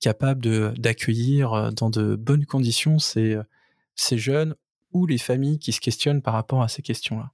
capables 0.00 0.74
d'accueillir 0.74 1.72
dans 1.72 1.90
de 1.90 2.16
bonnes 2.16 2.44
conditions 2.44 2.98
ces 2.98 3.38
ces 3.94 4.18
jeunes 4.18 4.56
ou 4.92 5.06
les 5.06 5.18
familles 5.18 5.60
qui 5.60 5.72
se 5.72 5.80
questionnent 5.80 6.22
par 6.22 6.34
rapport 6.34 6.62
à 6.62 6.68
ces 6.68 6.82
questions-là? 6.82 7.32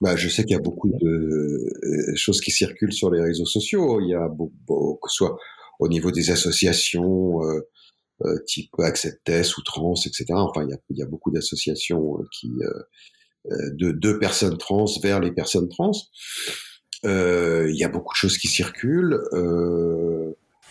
Bah, 0.00 0.14
je 0.14 0.28
sais 0.28 0.44
qu'il 0.44 0.52
y 0.52 0.58
a 0.58 0.62
beaucoup 0.62 0.90
de 0.90 1.08
euh, 1.08 2.16
choses 2.16 2.40
qui 2.40 2.50
circulent 2.50 2.92
sur 2.92 3.10
les 3.10 3.20
réseaux 3.20 3.46
sociaux. 3.46 4.00
Il 4.00 4.10
y 4.10 4.14
a 4.14 4.28
beaucoup, 4.28 4.98
que 5.02 5.10
ce 5.10 5.16
soit 5.16 5.38
au 5.78 5.88
niveau 5.88 6.10
des 6.10 6.30
associations 6.30 7.42
euh, 7.42 7.60
euh, 8.24 8.38
type 8.46 8.70
Acceptes 8.78 9.56
ou 9.56 9.62
Trans, 9.62 9.94
etc. 9.94 10.24
Enfin, 10.30 10.66
il 10.90 10.96
y 10.96 11.02
a, 11.02 11.06
beaucoup 11.06 11.30
d'associations 11.30 12.18
euh, 12.18 12.24
qui 12.32 12.50
de, 13.48 13.92
de 13.92 14.12
personnes 14.14 14.58
trans 14.58 14.86
vers 15.02 15.20
les 15.20 15.30
personnes 15.30 15.68
trans. 15.68 15.92
il 17.04 17.76
y 17.76 17.84
a 17.84 17.88
beaucoup 17.88 18.12
de 18.12 18.18
choses 18.18 18.38
qui 18.38 18.48
circulent. 18.48 19.20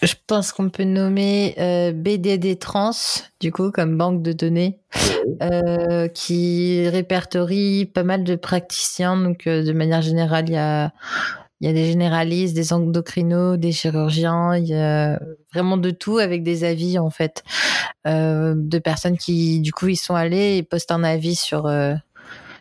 Je 0.06 0.14
pense 0.28 0.52
qu'on 0.52 0.70
peut 0.70 0.84
nommer 0.84 1.56
euh, 1.58 1.92
BDD 1.92 2.60
Trans, 2.60 2.92
du 3.40 3.52
coup, 3.52 3.72
comme 3.72 3.98
banque 3.98 4.22
de 4.22 4.34
données, 4.34 4.78
euh, 5.42 6.08
qui 6.10 6.88
répertorie 6.88 7.86
pas 7.86 8.04
mal 8.04 8.24
de 8.24 8.36
praticiens. 8.36 9.18
Donc, 9.18 9.48
euh, 9.48 9.64
de 9.64 9.74
manière 9.74 10.04
générale, 10.04 10.46
il 10.48 10.54
y 10.54 10.58
a, 10.58 10.92
y 11.60 11.68
a 11.68 11.74
des 11.74 11.86
généralistes, 11.86 12.56
des 12.56 12.72
endocrinos, 12.72 13.58
des 13.58 13.72
chirurgiens, 13.72 14.56
il 14.56 14.68
y 14.68 14.76
a 14.76 15.20
vraiment 15.52 15.78
de 15.78 15.90
tout 15.90 16.20
avec 16.20 16.44
des 16.44 16.66
avis, 16.66 17.00
en 17.00 17.10
fait, 17.10 17.44
de 18.06 18.78
personnes 18.78 19.18
qui, 19.18 19.60
du 19.60 19.72
coup, 19.72 19.88
ils 19.88 19.96
sont 19.96 20.14
allés 20.14 20.58
et 20.58 20.64
postent 20.64 20.92
un 20.92 21.04
avis 21.04 21.36
sur 21.36 21.68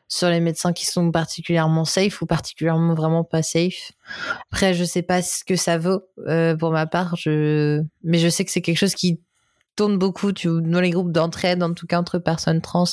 sur 0.09 0.29
les 0.29 0.41
médecins 0.41 0.73
qui 0.73 0.87
sont 0.87 1.11
particulièrement 1.11 1.85
safe 1.85 2.21
ou 2.23 2.27
particulièrement 2.27 2.95
vraiment 2.95 3.25
pas 3.25 3.43
safe. 3.43 3.93
Après, 4.53 4.75
je 4.75 4.85
sais 4.85 5.03
pas 5.03 5.23
ce 5.23 5.45
que 5.45 5.57
ça 5.57 5.79
vaut 5.79 6.03
euh, 6.27 6.57
pour 6.57 6.71
ma 6.71 6.87
part, 6.87 7.17
je... 7.17 7.83
mais 8.03 8.19
je 8.19 8.29
sais 8.29 8.45
que 8.45 8.51
c'est 8.51 8.63
quelque 8.63 8.79
chose 8.79 8.95
qui 8.95 9.21
tourne 9.77 9.99
beaucoup 9.99 10.33
tu, 10.33 10.49
dans 10.63 10.81
les 10.81 10.91
groupes 10.91 11.11
d'entraide, 11.11 11.63
en 11.63 11.75
tout 11.75 11.87
cas 11.87 11.99
entre 11.99 12.19
personnes 12.19 12.61
trans, 12.61 12.85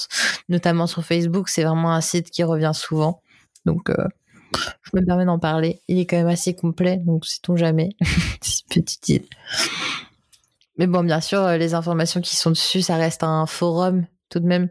notamment 0.50 0.88
sur 0.88 1.04
Facebook. 1.04 1.50
C'est 1.50 1.64
vraiment 1.64 1.94
un 1.94 2.02
site 2.02 2.32
qui 2.32 2.44
revient 2.44 2.72
souvent. 2.74 3.22
Donc, 3.66 3.90
euh, 3.90 4.08
je 4.82 4.92
me 4.94 5.06
permets 5.06 5.26
d'en 5.26 5.40
parler. 5.40 5.82
Il 5.88 6.00
est 6.00 6.06
quand 6.06 6.18
même 6.18 6.28
assez 6.28 6.56
complet, 6.56 6.98
donc 6.98 7.26
sait-on 7.26 7.56
jamais. 7.56 7.90
Petite 8.70 9.10
île. 9.10 9.26
Mais 10.78 10.88
bon, 10.88 11.04
bien 11.04 11.22
sûr, 11.22 11.46
les 11.50 11.74
informations 11.74 12.22
qui 12.22 12.36
sont 12.36 12.50
dessus, 12.50 12.82
ça 12.82 12.96
reste 12.96 13.24
un 13.24 13.46
forum 13.46 14.06
tout 14.30 14.40
de 14.40 14.48
même. 14.48 14.70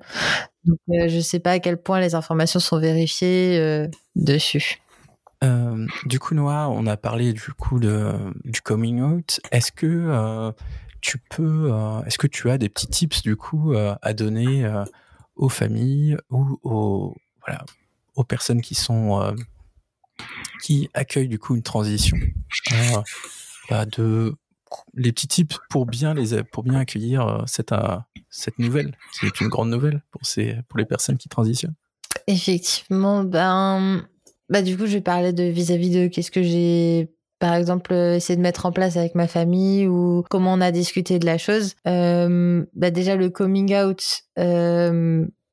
Donc, 0.65 0.79
euh, 0.91 1.09
je 1.09 1.17
ne 1.17 1.21
sais 1.21 1.41
pas 1.41 1.53
à 1.53 1.59
quel 1.59 1.81
point 1.81 2.01
les 2.01 2.15
informations 2.15 2.61
sont 2.61 2.79
vérifiées 2.79 3.59
euh, 3.59 3.89
dessus. 4.15 4.81
Euh, 5.43 5.87
du 6.05 6.19
coup, 6.19 6.35
Noah, 6.35 6.69
on 6.69 6.87
a 6.87 6.97
parlé 6.97 7.33
du 7.33 7.53
coup 7.53 7.81
de, 7.81 8.13
du 8.45 8.61
coming 8.61 9.01
out. 9.01 9.41
Est-ce 9.53 9.73
que 9.73 10.53
tu 11.01 11.19
peux, 11.19 11.73
est-ce 12.07 12.19
que 12.19 12.27
tu 12.27 12.51
as 12.51 12.59
des 12.59 12.69
petits 12.69 12.89
tips 12.89 13.23
du 13.23 13.37
coup 13.37 13.73
à 13.75 14.13
donner 14.13 14.71
aux 15.37 15.49
familles 15.49 16.19
ou 16.29 16.59
aux, 16.63 17.17
voilà, 17.47 17.65
aux 18.17 18.25
personnes 18.25 18.61
qui 18.61 18.75
sont 18.75 19.35
qui 20.63 20.91
accueillent 20.93 21.29
du 21.29 21.39
coup 21.39 21.57
une 21.57 21.63
transition? 21.63 22.19
Bah, 23.71 23.87
de 23.87 24.35
les 24.95 25.13
petits 25.13 25.29
tips 25.29 25.59
pour 25.69 25.87
bien 25.87 26.15
les 26.15 26.43
pour 26.45 26.63
bien 26.63 26.75
accueillir 26.75 27.27
euh, 27.27 27.43
cette 27.47 27.73
euh, 27.73 27.97
cette 28.29 28.59
nouvelle 28.59 28.97
qui 29.19 29.27
est 29.27 29.41
une 29.41 29.49
grande 29.49 29.71
nouvelle 29.71 30.03
pour 30.11 30.25
ces 30.25 30.57
pour 30.69 30.79
les 30.79 30.85
personnes 30.85 31.19
qui 31.19 31.29
transitionnent. 31.29 31.75
Effectivement, 32.27 33.25
ben 33.25 34.03
bah 34.49 34.63
du 34.63 34.77
coup 34.77 34.87
je 34.87 34.95
vais 34.95 35.01
parler 35.01 35.33
de 35.33 35.45
vis-à-vis 35.45 35.91
de 35.91 36.07
qu'est-ce 36.09 36.31
que 36.31 36.43
j'ai 36.43 37.13
par 37.39 37.55
exemple 37.55 37.95
essayé 37.95 38.37
de 38.37 38.43
mettre 38.43 38.67
en 38.67 38.73
place 38.73 38.97
avec 38.97 39.15
ma 39.15 39.27
famille 39.27 39.87
ou 39.89 40.25
comment 40.29 40.53
on 40.53 40.61
a 40.61 40.71
discuté 40.71 41.19
de 41.19 41.27
la 41.27 41.39
chose. 41.39 41.75
Euh, 41.87 42.65
bah 42.75 42.91
déjà 42.91 43.17
le 43.17 43.31
coming 43.31 43.75
out, 43.75 44.03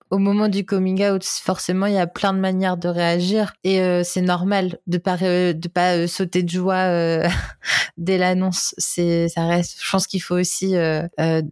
au 0.09 0.17
moment 0.17 0.47
du 0.47 0.65
coming 0.65 1.03
out, 1.05 1.23
forcément, 1.23 1.85
il 1.85 1.93
y 1.93 1.99
a 1.99 2.07
plein 2.07 2.33
de 2.33 2.39
manières 2.39 2.77
de 2.77 2.87
réagir 2.87 3.53
et 3.63 3.81
euh, 3.81 4.03
c'est 4.03 4.21
normal 4.21 4.79
de 4.87 4.97
pas 4.97 5.17
de 5.17 5.67
pas 5.67 5.95
euh, 5.95 6.07
sauter 6.07 6.43
de 6.43 6.49
joie 6.49 6.75
euh, 6.75 7.27
dès 7.97 8.17
l'annonce. 8.17 8.73
C'est 8.77 9.27
ça 9.29 9.47
reste. 9.47 9.77
Je 9.81 9.91
pense 9.91 10.07
qu'il 10.07 10.21
faut 10.21 10.35
aussi 10.35 10.75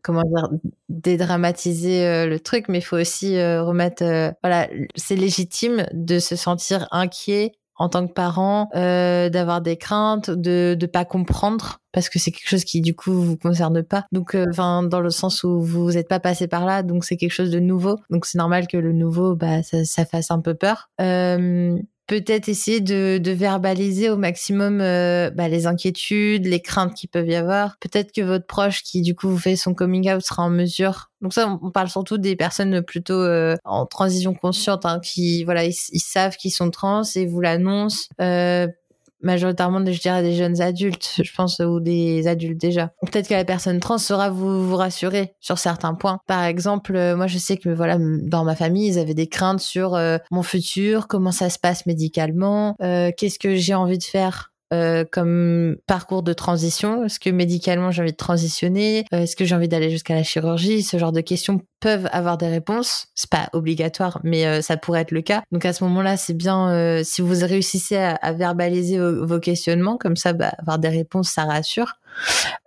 comment 0.04 0.24
dire 0.24 0.50
dédramatiser 0.90 2.26
le 2.26 2.40
truc, 2.40 2.66
mais 2.70 2.80
il 2.80 2.84
faut 2.84 2.98
aussi 2.98 3.38
remettre. 3.38 4.04
voilà, 4.44 4.70
c'est 4.96 5.16
légitime 5.16 5.86
de 5.94 6.20
se 6.20 6.36
sentir 6.36 6.88
inquiet 6.92 7.54
en 7.78 7.90
tant 7.90 8.08
que 8.08 8.14
parent, 8.14 8.70
euh, 8.76 9.30
d'avoir 9.30 9.62
des 9.62 9.78
craintes, 9.78 10.30
de 10.30 10.78
ne 10.80 10.86
pas 10.86 11.06
comprendre 11.06 11.80
parce 11.92 12.10
que 12.10 12.20
c'est 12.20 12.32
quelque 12.32 12.50
chose 12.50 12.66
qui 12.66 12.82
du 12.82 12.94
coup 12.94 13.14
vous 13.14 13.38
concerne 13.38 13.82
pas. 13.82 14.06
Donc, 14.12 14.36
euh, 14.36 14.48
enfin, 14.50 14.84
dans 14.84 15.00
le 15.00 15.10
sens 15.10 15.44
où 15.44 15.62
vous 15.62 15.92
n'êtes 15.92 16.10
pas 16.10 16.20
passé 16.20 16.48
par 16.48 16.66
là, 16.66 16.84
donc 16.84 17.06
c'est 17.06 17.16
quelque 17.16 17.32
chose 17.32 17.52
de 17.52 17.60
nouveau. 17.60 17.98
Donc 18.10 18.26
c'est 18.26 18.38
normal 18.38 18.68
que 18.68 18.78
le 18.78 18.92
nouveau, 18.92 19.36
bah, 19.36 19.64
ça, 19.64 19.86
ça 19.86 20.06
fasse 20.06 20.30
un 20.30 20.42
peu 20.42 20.56
peur. 20.56 20.90
Euh, 21.00 21.78
peut-être 22.08 22.50
essayer 22.50 22.82
de, 22.82 23.18
de, 23.18 23.32
verbaliser 23.32 24.10
au 24.10 24.18
maximum 24.18 24.80
euh, 24.82 25.30
bah, 25.32 25.48
les 25.48 25.68
inquiétudes, 25.68 26.46
les 26.46 26.62
craintes 26.62 26.94
qui 26.94 27.08
peuvent 27.08 27.28
y 27.28 27.36
avoir. 27.36 27.78
Peut-être 27.80 28.12
que 28.12 28.22
votre 28.22 28.46
proche 28.46 28.84
qui 28.84 29.02
du 29.02 29.16
coup 29.16 29.30
vous 29.30 29.38
fait 29.38 29.56
son 29.56 29.74
coming 29.74 30.12
out 30.12 30.22
sera 30.22 30.44
en 30.44 30.50
mesure. 30.50 31.10
Donc 31.22 31.34
ça, 31.34 31.58
on 31.62 31.72
parle 31.72 31.90
surtout 31.90 32.18
des 32.18 32.36
personnes 32.36 32.82
plutôt 32.84 33.20
euh, 33.20 33.56
en 33.64 33.86
transition 33.86 34.34
consciente, 34.34 34.86
hein, 34.86 35.00
qui 35.04 35.44
voilà, 35.44 35.66
ils, 35.66 35.74
savent 35.74 36.38
qu'ils 36.38 36.52
sont 36.52 36.70
trans 36.70 37.02
et 37.16 37.26
vous 37.26 37.42
l'annoncent. 37.42 38.08
Euh, 38.22 38.68
majoritairement, 39.22 39.84
je 39.86 40.00
dirais, 40.00 40.22
des 40.22 40.36
jeunes 40.36 40.62
adultes, 40.62 41.22
je 41.24 41.32
pense, 41.36 41.60
ou 41.60 41.80
des 41.80 42.28
adultes 42.28 42.60
déjà. 42.60 42.92
Peut-être 43.02 43.28
que 43.28 43.34
la 43.34 43.46
personne 43.46 43.80
trans 43.80 43.98
saura 43.98 44.30
vous, 44.30 44.68
vous 44.68 44.76
rassurer 44.76 45.34
sur 45.40 45.58
certains 45.58 45.94
points. 45.94 46.20
Par 46.28 46.44
exemple, 46.44 46.96
euh, 46.96 47.16
moi, 47.16 47.28
je 47.28 47.38
sais 47.38 47.58
que, 47.58 47.70
voilà, 47.70 47.98
dans 48.00 48.44
ma 48.44 48.56
famille, 48.56 48.88
ils 48.88 49.00
avaient 49.00 49.14
des 49.14 49.28
craintes 49.28 49.60
sur 49.60 49.96
euh, 49.96 50.18
mon 50.32 50.44
futur, 50.44 51.08
comment 51.08 51.32
ça 51.32 51.50
se 51.50 51.60
passe 51.60 51.86
médicalement, 51.86 52.76
euh, 52.82 53.12
qu'est-ce 53.16 53.40
que 53.40 53.56
j'ai 53.56 53.76
envie 53.76 53.98
de 53.98 54.04
faire 54.04 54.52
euh, 54.74 55.06
comme 55.12 55.76
parcours 55.86 56.24
de 56.24 56.34
transition 56.34 57.06
Est-ce 57.06 57.20
que 57.20 57.30
médicalement 57.30 57.92
j'ai 57.92 58.02
envie 58.02 58.12
de 58.12 58.18
transitionner? 58.18 59.06
Euh, 59.14 59.22
Est-ce 59.22 59.36
que 59.36 59.46
j'ai 59.46 59.54
envie 59.54 59.68
d'aller 59.68 59.92
jusqu'à 59.92 60.16
la 60.16 60.24
chirurgie? 60.24 60.82
Ce 60.82 60.98
genre 60.98 61.12
de 61.12 61.22
questions 61.22 61.62
peuvent 61.80 62.10
avoir 62.12 62.38
des 62.38 62.48
réponses. 62.48 63.08
C'est 63.14 63.30
pas 63.30 63.48
obligatoire, 63.54 64.20
mais 64.24 64.48
euh, 64.48 64.62
ça 64.62 64.76
pourrait 64.76 65.02
être 65.02 65.12
le 65.12 65.22
cas. 65.22 65.44
Donc 65.52 65.66
à 65.66 65.74
ce 65.74 65.84
moment-là, 65.84 66.18
c'est 66.18 66.34
bien 66.34 67.04
si 67.04 67.22
vous 67.22 67.46
réussissez 67.46 67.96
à, 67.98 68.34
verbaliser 68.34 68.98
vos, 69.00 69.40
questionnements, 69.40 69.98
comme 69.98 70.16
ça, 70.16 70.34
bah, 70.34 70.54
avoir 70.58 70.80
des 70.80 70.90
réponses, 70.90 71.30
ça 71.30 71.44
rassure. 71.44 72.00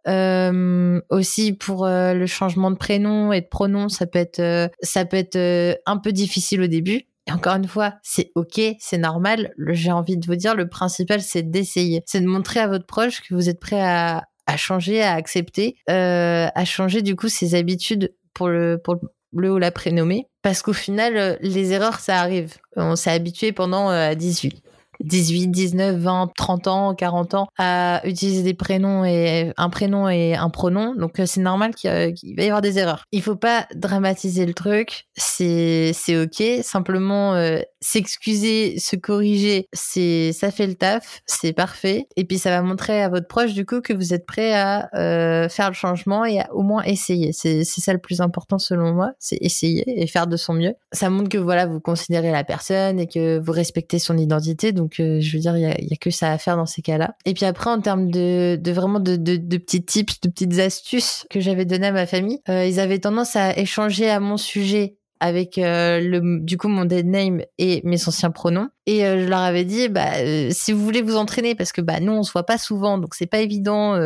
aussi 0.06 1.52
pour 1.52 1.86
le 1.86 2.26
changement 2.26 2.70
de 2.70 2.76
prénom 2.76 3.32
et 3.32 3.40
de 3.40 3.46
pronom, 3.46 3.88
ça 3.88 4.06
peut 4.06 4.20
être 4.20 4.70
ça 4.82 5.04
peut 5.04 5.16
être 5.16 5.80
un 5.86 5.96
peu 5.96 6.12
difficile 6.12 6.62
au 6.62 6.66
début 6.68 7.08
et 7.28 7.32
encore 7.32 7.56
une 7.56 7.68
fois, 7.68 7.94
c'est 8.02 8.32
ok, 8.34 8.60
c'est 8.78 8.98
normal. 8.98 9.52
J'ai 9.68 9.92
envie 9.92 10.16
de 10.16 10.26
vous 10.26 10.36
dire, 10.36 10.54
le 10.54 10.68
principal, 10.68 11.20
c'est 11.20 11.42
d'essayer. 11.42 12.02
C'est 12.06 12.20
de 12.20 12.26
montrer 12.26 12.60
à 12.60 12.68
votre 12.68 12.86
proche 12.86 13.20
que 13.20 13.34
vous 13.34 13.50
êtes 13.50 13.60
prêt 13.60 13.82
à, 13.82 14.24
changer, 14.56 15.02
à 15.02 15.12
accepter, 15.12 15.76
euh, 15.90 16.48
à 16.54 16.64
changer 16.64 17.02
du 17.02 17.16
coup 17.16 17.28
ses 17.28 17.54
habitudes 17.54 18.14
pour 18.32 18.48
le, 18.48 18.80
pour 18.82 18.96
ou 19.34 19.58
la 19.58 19.70
prénommer. 19.70 20.26
Parce 20.40 20.62
qu'au 20.62 20.72
final, 20.72 21.16
euh, 21.16 21.36
les 21.42 21.72
erreurs, 21.72 22.00
ça 22.00 22.18
arrive. 22.18 22.54
On 22.76 22.96
s'est 22.96 23.10
habitué 23.10 23.52
pendant 23.52 23.90
18. 23.90 23.92
Euh, 23.92 24.14
18, 24.14 24.62
19, 25.00 25.96
20, 25.96 26.32
30 26.36 26.66
ans, 26.66 26.94
40 26.94 27.34
ans 27.34 27.48
à 27.58 28.00
utiliser 28.04 28.42
des 28.42 28.54
prénoms 28.54 29.04
et 29.04 29.52
un 29.56 29.70
prénom 29.70 30.08
et 30.08 30.34
un 30.34 30.50
pronom. 30.50 30.94
Donc 30.94 31.20
euh, 31.20 31.26
c'est 31.26 31.40
normal 31.40 31.74
qu'il 31.74 31.90
va 31.90 32.42
y 32.42 32.46
avoir 32.46 32.62
des 32.62 32.78
erreurs. 32.78 33.04
Il 33.12 33.22
faut 33.22 33.36
pas 33.36 33.66
dramatiser 33.74 34.46
le 34.46 34.54
truc. 34.54 35.06
C'est 35.16 35.92
c'est 35.94 36.20
ok. 36.20 36.62
Simplement 36.62 37.34
euh, 37.34 37.60
s'excuser, 37.80 38.78
se 38.78 38.96
corriger, 38.96 39.68
c'est 39.72 40.32
ça 40.32 40.50
fait 40.50 40.66
le 40.66 40.74
taf, 40.74 41.20
c'est 41.26 41.52
parfait. 41.52 42.06
Et 42.16 42.24
puis 42.24 42.38
ça 42.38 42.50
va 42.50 42.62
montrer 42.62 43.02
à 43.02 43.08
votre 43.08 43.28
proche 43.28 43.54
du 43.54 43.64
coup 43.64 43.80
que 43.80 43.92
vous 43.92 44.14
êtes 44.14 44.26
prêt 44.26 44.54
à 44.54 44.88
euh, 44.94 45.48
faire 45.48 45.68
le 45.68 45.74
changement 45.74 46.24
et 46.24 46.40
à 46.40 46.52
au 46.52 46.62
moins 46.62 46.82
essayer. 46.82 47.32
C'est 47.32 47.64
c'est 47.64 47.80
ça 47.80 47.92
le 47.92 47.98
plus 47.98 48.20
important 48.20 48.58
selon 48.58 48.92
moi, 48.92 49.12
c'est 49.18 49.38
essayer 49.40 49.84
et 49.86 50.06
faire 50.06 50.26
de 50.26 50.36
son 50.36 50.54
mieux. 50.54 50.74
Ça 50.92 51.10
montre 51.10 51.28
que 51.28 51.38
voilà 51.38 51.66
vous 51.66 51.80
considérez 51.80 52.30
la 52.30 52.44
personne 52.44 52.98
et 52.98 53.06
que 53.06 53.38
vous 53.38 53.52
respectez 53.52 53.98
son 53.98 54.16
identité. 54.16 54.72
Donc 54.72 54.87
donc, 54.88 55.00
euh, 55.00 55.20
je 55.20 55.36
veux 55.36 55.40
dire, 55.40 55.56
il 55.56 55.62
y 55.62 55.92
a, 55.92 55.96
que 55.96 56.10
ça 56.10 56.32
à 56.32 56.38
faire 56.38 56.56
dans 56.56 56.64
ces 56.64 56.80
cas-là. 56.80 57.14
Et 57.26 57.34
puis 57.34 57.44
après, 57.44 57.68
en 57.68 57.80
termes 57.80 58.10
de, 58.10 58.58
vraiment 58.70 59.00
de, 59.00 59.16
petits 59.58 59.84
tips, 59.84 60.20
de 60.22 60.30
petites 60.30 60.58
astuces 60.58 61.26
que 61.28 61.40
j'avais 61.40 61.66
données 61.66 61.88
à 61.88 61.92
ma 61.92 62.06
famille, 62.06 62.40
euh, 62.48 62.64
ils 62.64 62.80
avaient 62.80 62.98
tendance 62.98 63.36
à 63.36 63.56
échanger 63.58 64.08
à 64.08 64.18
mon 64.18 64.38
sujet 64.38 64.96
avec 65.20 65.58
euh, 65.58 66.00
le 66.00 66.40
du 66.44 66.56
coup 66.56 66.68
mon 66.68 66.84
dead 66.84 67.04
name 67.04 67.42
et 67.58 67.80
mes 67.82 68.06
anciens 68.06 68.30
pronoms 68.30 68.68
et 68.86 69.00
je 69.00 69.28
leur 69.28 69.40
avais 69.40 69.64
dit 69.64 69.88
bah 69.88 70.12
si 70.52 70.70
vous 70.70 70.84
voulez 70.84 71.02
vous 71.02 71.16
entraîner 71.16 71.56
parce 71.56 71.72
que 71.72 71.80
bah 71.80 71.98
nous 71.98 72.12
on 72.12 72.22
se 72.22 72.30
voit 72.30 72.46
pas 72.46 72.56
souvent 72.56 72.98
donc 72.98 73.16
c'est 73.16 73.26
pas 73.26 73.40
évident 73.40 73.98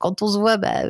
quand 0.00 0.22
on 0.22 0.26
se 0.26 0.36
voit 0.36 0.56
bah 0.56 0.82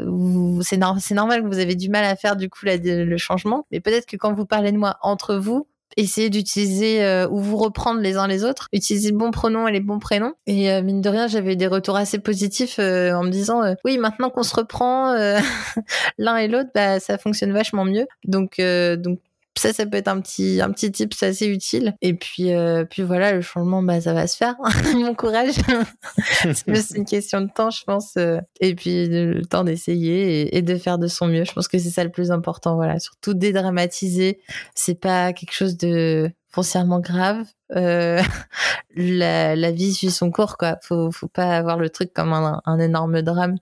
c'est 0.63 0.81
c'est 1.01 1.15
normal 1.15 1.43
que 1.43 1.47
vous 1.47 1.59
avez 1.59 1.75
du 1.75 1.91
mal 1.91 2.07
à 2.07 2.17
faire 2.17 2.37
du 2.37 2.49
coup 2.49 2.61
le 2.65 3.17
changement 3.19 3.67
mais 3.71 3.81
peut-être 3.81 4.07
que 4.07 4.17
quand 4.17 4.33
vous 4.33 4.47
parlez 4.47 4.73
de 4.73 4.79
moi 4.79 4.97
entre 5.03 5.35
vous 5.35 5.69
essayer 5.97 6.31
d'utiliser 6.31 7.05
euh, 7.05 7.29
ou 7.29 7.41
vous 7.41 7.57
reprendre 7.57 8.01
les 8.01 8.17
uns 8.17 8.27
les 8.27 8.45
autres, 8.45 8.69
utiliser 8.73 9.11
le 9.11 9.17
bon 9.17 9.31
pronom 9.31 9.67
et 9.67 9.73
les 9.73 9.81
bons 9.81 9.99
prénoms. 9.99 10.35
Et 10.47 10.71
euh, 10.71 10.83
mine 10.83 11.01
de 11.01 11.09
rien, 11.09 11.27
j'avais 11.27 11.57
des 11.57 11.67
retours 11.67 11.97
assez 11.97 12.19
positifs 12.19 12.79
euh, 12.79 13.13
en 13.13 13.23
me 13.23 13.31
disant 13.31 13.63
oui, 13.85 13.99
maintenant 13.99 14.31
qu'on 14.31 14.43
se 14.43 14.55
reprend 14.55 15.15
l'un 16.19 16.37
et 16.37 16.49
l'autre, 16.49 16.71
bah 16.75 17.01
ça 17.01 17.19
fonctionne 17.19 17.53
vachement 17.53 17.85
mieux. 17.85 18.07
Donc 18.25 18.61
donc 18.61 19.21
ça, 19.59 19.73
ça 19.73 19.87
peut 19.87 19.97
être 19.97 20.09
un 20.09 20.21
petit, 20.21 20.61
un 20.61 20.71
petit 20.71 20.91
tip, 20.93 21.15
c'est 21.15 21.27
assez 21.27 21.47
utile. 21.47 21.95
Et 22.03 22.15
puis, 22.15 22.53
euh, 22.53 22.85
puis 22.85 23.03
voilà, 23.03 23.33
le 23.33 23.41
changement, 23.41 23.83
bah, 23.83 24.01
ça 24.01 24.13
va 24.13 24.27
se 24.27 24.37
faire. 24.37 24.55
Mon 24.95 25.15
courage. 25.15 25.55
c'est 26.43 26.75
juste 26.75 26.95
une 26.97 27.05
question 27.05 27.41
de 27.41 27.49
temps, 27.55 27.71
je 27.71 27.85
pense. 27.85 28.17
Euh. 28.17 28.41
Et 28.61 28.75
puis, 28.75 29.09
le 29.09 29.45
temps 29.45 29.65
d'essayer 29.65 30.57
et, 30.57 30.63
de 30.63 30.77
faire 30.77 30.99
de 30.99 31.07
son 31.07 31.27
mieux. 31.27 31.45
Je 31.45 31.53
pense 31.53 31.69
que 31.69 31.79
c'est 31.79 31.91
ça 31.91 32.05
le 32.05 32.11
plus 32.11 32.31
important. 32.31 32.77
Voilà. 32.77 32.99
Surtout 32.99 33.35
dédramatiser. 33.35 34.41
C'est 34.75 35.01
pas 35.01 35.33
quelque 35.33 35.53
chose 35.53 35.77
de 35.77 36.31
foncièrement 36.57 37.01
grave. 37.01 37.45
Euh, 37.77 38.23
la, 38.97 39.55
la, 39.55 39.71
vie 39.73 39.93
suit 39.93 40.11
son 40.11 40.31
cours, 40.31 40.57
quoi. 40.57 40.79
Faut, 40.83 41.11
faut 41.13 41.29
pas 41.29 41.55
avoir 41.55 41.77
le 41.77 41.91
truc 41.91 42.15
comme 42.15 42.33
un, 42.33 42.63
un 42.65 42.79
énorme 42.79 43.21
drame. 43.21 43.57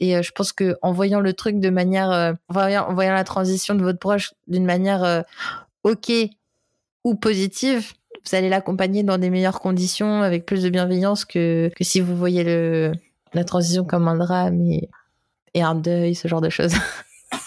Et 0.00 0.16
euh, 0.16 0.22
je 0.22 0.32
pense 0.32 0.52
que 0.52 0.76
en 0.80 0.92
voyant 0.92 1.20
le 1.20 1.34
truc 1.34 1.60
de 1.60 1.68
manière, 1.68 2.10
euh, 2.10 2.32
en, 2.48 2.54
voyant, 2.54 2.88
en, 2.88 2.94
voyant, 2.94 3.12
la 3.12 3.24
transition 3.24 3.74
de 3.74 3.82
votre 3.82 3.98
proche 3.98 4.32
d'une 4.46 4.64
manière 4.64 5.04
euh, 5.04 5.20
ok 5.84 6.10
ou 7.04 7.16
positive, 7.16 7.92
vous 8.24 8.34
allez 8.34 8.48
l'accompagner 8.48 9.02
dans 9.02 9.18
des 9.18 9.28
meilleures 9.28 9.60
conditions, 9.60 10.22
avec 10.22 10.46
plus 10.46 10.62
de 10.62 10.70
bienveillance 10.70 11.26
que, 11.26 11.70
que 11.76 11.84
si 11.84 12.00
vous 12.00 12.16
voyez 12.16 12.44
le, 12.44 12.92
la 13.34 13.44
transition 13.44 13.84
comme 13.84 14.08
un 14.08 14.16
drame 14.16 14.62
et, 14.62 14.88
et 15.52 15.62
un 15.62 15.74
deuil, 15.74 16.14
ce 16.14 16.28
genre 16.28 16.40
de 16.40 16.50
choses. 16.50 16.72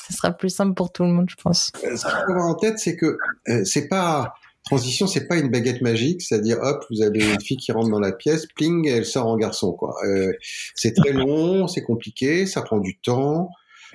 Ce 0.07 0.13
sera 0.13 0.31
plus 0.31 0.51
simple 0.51 0.75
pour 0.75 0.91
tout 0.91 1.01
le 1.01 1.09
monde, 1.09 1.27
je 1.27 1.41
pense. 1.41 1.71
Ce 1.73 1.79
qu'il 1.79 1.97
faut 1.97 2.31
avoir 2.31 2.45
en 2.45 2.53
tête, 2.53 2.77
c'est 2.77 2.95
que 2.95 3.17
c'est 3.63 3.87
pas 3.87 4.35
transition, 4.63 5.07
c'est 5.07 5.27
pas 5.27 5.37
une 5.37 5.49
baguette 5.49 5.81
magique, 5.81 6.21
c'est-à-dire 6.21 6.57
hop, 6.61 6.85
vous 6.89 7.01
avez 7.01 7.19
une 7.19 7.41
fille 7.41 7.57
qui 7.57 7.71
rentre 7.71 7.89
dans 7.89 7.99
la 7.99 8.11
pièce, 8.11 8.45
pling, 8.55 8.87
elle 8.87 9.05
sort 9.05 9.27
en 9.27 9.37
garçon 9.37 9.73
quoi. 9.73 9.95
Euh, 10.05 10.31
c'est 10.75 10.93
très 10.93 11.13
long, 11.13 11.67
c'est 11.67 11.83
compliqué, 11.83 12.45
ça 12.45 12.61
prend 12.61 12.79
du 12.79 12.99
temps, 12.99 13.49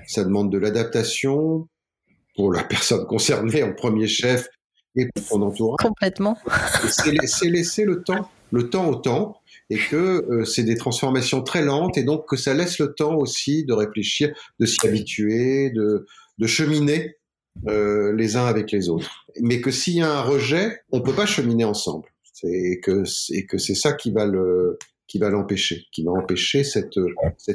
ça 0.07 0.25
demande 0.25 0.51
de 0.51 0.59
l'adaptation 0.59 1.69
pour 2.35 2.53
la 2.53 2.65
personne 2.65 3.07
concernée 3.07 3.63
en 3.63 3.73
premier 3.73 4.07
chef 4.07 4.49
et 4.97 5.09
pour 5.15 5.25
son 5.25 5.43
entourage. 5.43 5.79
Complètement. 5.83 6.39
C'est 6.89 7.49
laisser 7.49 7.85
le 7.85 8.03
temps, 8.03 8.29
le 8.53 8.69
temps 8.69 8.89
au 8.89 8.97
temps, 8.97 9.41
et 9.71 9.79
que 9.79 9.97
euh, 10.31 10.45
c'est 10.45 10.63
des 10.63 10.77
transformations 10.77 11.43
très 11.43 11.63
lentes, 11.63 11.99
et 11.99 12.03
donc 12.03 12.29
que 12.29 12.37
ça 12.37 12.55
laisse 12.55 12.79
le 12.79 12.95
temps 12.95 13.17
aussi 13.17 13.65
de 13.65 13.73
réfléchir, 13.73 14.35
de 14.61 14.67
s'y 14.67 14.87
habituer, 14.87 15.71
de, 15.71 16.07
de 16.39 16.47
cheminer 16.47 17.16
euh, 17.69 18.13
les 18.15 18.37
uns 18.37 18.47
avec 18.47 18.71
les 18.73 18.89
autres. 18.89 19.27
Mais 19.41 19.61
que 19.61 19.71
s'il 19.71 19.95
y 19.95 20.03
a 20.03 20.11
un 20.11 20.23
rejet, 20.23 20.81
on 20.93 21.01
peut 21.01 21.15
pas 21.15 21.27
cheminer 21.27 21.65
ensemble. 21.65 22.09
C'est 22.33 22.81
que 22.83 23.05
c'est 23.05 23.75
ça 23.75 23.93
qui 23.95 24.11
va 24.11 24.27
l'empêcher, 25.31 25.87
qui 25.91 26.05
va 26.05 26.13
empêcher 26.13 26.65
cette, 26.65 26.97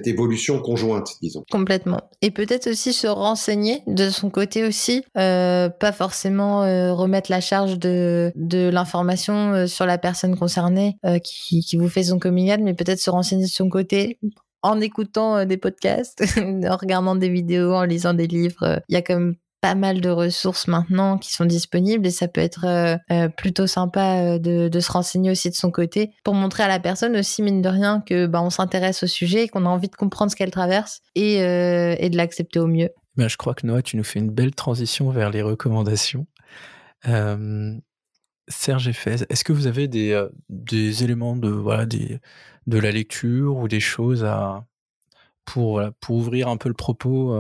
évolution 0.08 0.60
conjointe, 0.60 1.18
disons. 1.22 1.44
Complètement. 1.52 2.02
Et 2.22 2.32
peut-être 2.32 2.68
aussi 2.68 2.94
se 2.94 3.08
renseigner 3.08 3.84
de 3.86 4.10
son 4.10 4.32
côté 4.32 4.66
aussi, 4.66 5.04
euh, 5.18 5.70
pas 5.70 5.92
forcément 5.92 6.64
euh, 6.64 6.94
remettre 6.94 7.30
la 7.30 7.42
charge 7.42 7.78
de, 7.78 8.34
l'information 8.72 9.68
sur 9.68 9.86
la 9.86 10.00
personne 10.00 10.36
concernée 10.36 10.98
qui, 11.24 11.62
qui 11.62 11.78
vous 11.78 11.90
fait 11.90 12.04
son 12.04 12.18
coming 12.18 12.52
mais 12.62 12.74
peut-être 12.74 13.00
se 13.00 13.12
renseigner 13.12 13.44
de 13.44 13.50
son 13.50 13.70
côté 13.70 14.18
en 14.64 14.82
écoutant 14.82 15.46
des 15.46 15.58
podcasts, 15.58 16.24
en 16.38 16.76
regardant 16.76 17.16
des 17.16 17.30
vidéos, 17.30 17.74
en 17.74 17.84
lisant 17.84 18.14
des 18.14 18.28
livres. 18.28 18.82
Il 18.90 18.94
y 18.94 18.98
a 18.98 19.02
comme 19.02 19.36
pas 19.62 19.76
mal 19.76 20.02
de 20.02 20.10
ressources 20.10 20.68
maintenant 20.68 21.20
qui 21.20 21.32
sont 21.32 21.46
disponibles 21.46 22.08
et 22.08 22.12
ça 22.12 22.28
peut 22.28 22.42
être 22.42 22.66
euh, 22.66 22.98
euh, 23.12 23.30
plutôt 23.30 23.68
sympa 23.68 24.18
euh, 24.18 24.40
de, 24.40 24.68
de, 24.68 24.80
se 24.80 24.92
renseigner 24.92 25.30
aussi 25.30 25.52
de 25.52 25.56
son 25.56 25.70
côté 25.70 26.12
pour 26.24 26.34
montrer 26.34 26.64
à 26.64 26.68
la 26.68 26.80
personne 26.80 27.16
aussi 27.16 27.44
mine 27.44 27.62
de 27.62 27.70
rien 27.70 28.02
que 28.02 28.26
bah, 28.26 28.42
on 28.42 28.50
s'intéresse 28.50 29.04
au 29.04 29.08
sujet, 29.08 29.48
qu'on 29.48 29.68
a 29.68 29.70
envie 29.70 29.88
de 29.88 29.96
comprendre 29.96 30.32
ce 30.32 30.36
qu'elle 30.36 30.52
traverse 30.52 31.02
et, 31.14 31.36
et 31.36 32.10
de 32.10 32.18
l'accepter 32.18 32.60
au 32.60 32.68
mieux. 32.68 32.90
Ben, 33.16 33.28
je 33.28 33.38
crois 33.38 33.54
que 33.54 33.68
Noah, 33.68 33.84
tu 33.84 33.98
nous 33.98 34.04
fais 34.04 34.20
une 34.20 34.32
belle 34.32 34.56
transition 34.56 35.10
vers 35.12 35.30
les 35.30 35.42
recommandations. 35.42 36.26
Serge 38.48 38.88
et 38.88 38.94
est-ce 39.30 39.44
que 39.44 39.54
vous 39.54 39.68
avez 39.68 39.88
des, 39.88 40.28
des 40.50 41.04
éléments 41.04 41.36
de, 41.36 41.50
voilà, 41.50 41.86
des, 41.86 42.20
de 42.68 42.78
la 42.80 42.92
lecture 42.92 43.58
ou 43.58 43.68
des 43.68 43.80
choses 43.80 44.24
à, 44.24 44.66
pour, 45.46 45.82
pour 46.00 46.16
ouvrir 46.16 46.48
un 46.48 46.58
peu 46.58 46.70
le 46.70 46.76
propos 46.76 47.36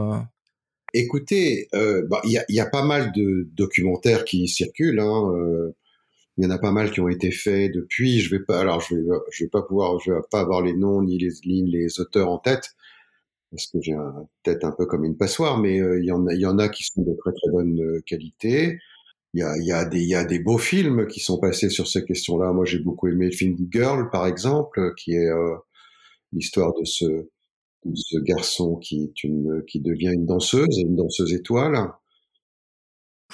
Écoutez, 0.93 1.69
euh, 1.73 2.05
bah, 2.07 2.21
il 2.25 2.31
y, 2.31 2.53
y, 2.53 2.59
a, 2.59 2.65
pas 2.65 2.83
mal 2.83 3.11
de 3.13 3.47
documentaires 3.53 4.25
qui 4.25 4.47
circulent. 4.47 4.99
Hein, 4.99 5.31
euh, 5.33 5.71
il 6.37 6.43
y 6.45 6.47
en 6.47 6.51
a 6.51 6.57
pas 6.57 6.71
mal 6.71 6.91
qui 6.91 6.99
ont 7.01 7.07
été 7.09 7.31
faits 7.31 7.73
depuis. 7.73 8.19
Je 8.19 8.29
vais 8.29 8.43
pas, 8.43 8.59
alors 8.59 8.81
je 8.81 8.95
vais, 8.95 9.01
je 9.31 9.43
vais 9.45 9.49
pas 9.49 9.61
pouvoir, 9.61 9.99
je 9.99 10.11
vais 10.11 10.19
pas 10.31 10.41
avoir 10.41 10.61
les 10.61 10.73
noms 10.73 11.01
ni 11.01 11.17
les 11.17 11.31
lignes, 11.45 11.69
les 11.69 11.99
auteurs 11.99 12.29
en 12.29 12.39
tête 12.39 12.71
parce 13.51 13.67
que 13.67 13.79
j'ai 13.81 13.93
un, 13.93 14.27
tête 14.43 14.63
un 14.63 14.71
peu 14.71 14.85
comme 14.85 15.03
une 15.03 15.17
passoire, 15.17 15.57
mais 15.59 15.81
euh, 15.81 15.99
il 15.99 16.05
y 16.05 16.11
en 16.11 16.25
a, 16.27 16.33
il 16.33 16.39
y 16.39 16.45
en 16.45 16.57
a 16.57 16.69
qui 16.69 16.83
sont 16.83 17.01
de 17.01 17.13
très 17.17 17.31
très 17.33 17.51
bonne 17.51 18.01
qualité. 18.05 18.79
Il 19.33 19.41
y 19.41 19.43
a, 19.43 19.57
il 19.57 19.65
y 19.65 19.71
a 19.73 19.85
des, 19.85 19.99
il 19.99 20.07
y 20.09 20.15
a 20.15 20.25
des 20.25 20.39
beaux 20.39 20.57
films 20.57 21.07
qui 21.07 21.19
sont 21.19 21.39
passés 21.39 21.69
sur 21.69 21.87
ces 21.87 22.03
questions-là. 22.05 22.53
Moi, 22.53 22.65
j'ai 22.65 22.79
beaucoup 22.79 23.07
aimé 23.07 23.25
le 23.25 23.31
film 23.31 23.57
Girl, 23.71 24.09
par 24.09 24.27
exemple, 24.27 24.93
qui 24.95 25.13
est 25.13 25.29
l'histoire 26.33 26.73
de 26.73 26.85
ce 26.85 27.29
ce 27.93 28.17
garçon 28.19 28.75
qui, 28.75 29.11
devient 29.75 30.11
une 30.13 30.25
danseuse, 30.25 30.77
une 30.77 30.95
danseuse 30.95 31.33
étoile. 31.33 31.77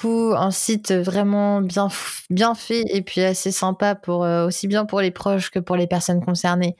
Un 0.04 0.52
site 0.52 0.92
vraiment 0.92 1.62
bien, 1.62 1.88
bien 2.30 2.54
fait 2.54 2.84
et 2.94 3.02
puis 3.02 3.22
assez 3.22 3.52
sympa 3.52 3.96
pour 3.96 4.24
euh, 4.24 4.46
aussi 4.46 4.68
bien 4.68 4.86
pour 4.86 5.02
les 5.02 5.10
proches 5.10 5.50
que 5.50 5.58
pour 5.58 5.76
les 5.76 5.88
personnes 5.88 6.24
concernées. 6.24 6.76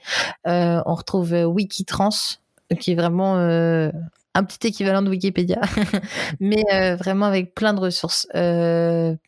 Euh, 0.46 0.80
on 0.86 0.94
retrouve 0.94 1.34
euh, 1.34 1.44
Wikitrans, 1.44 2.38
qui 2.78 2.92
est 2.92 2.94
vraiment 2.94 3.34
un 3.36 4.44
petit 4.44 4.68
équivalent 4.68 5.02
de 5.02 5.10
Wikipédia, 5.10 5.60
mais 6.40 6.62
vraiment 6.94 7.26
avec 7.26 7.54
plein 7.54 7.74
de 7.74 7.80
ressources. 7.80 8.28
c'est 8.32 9.18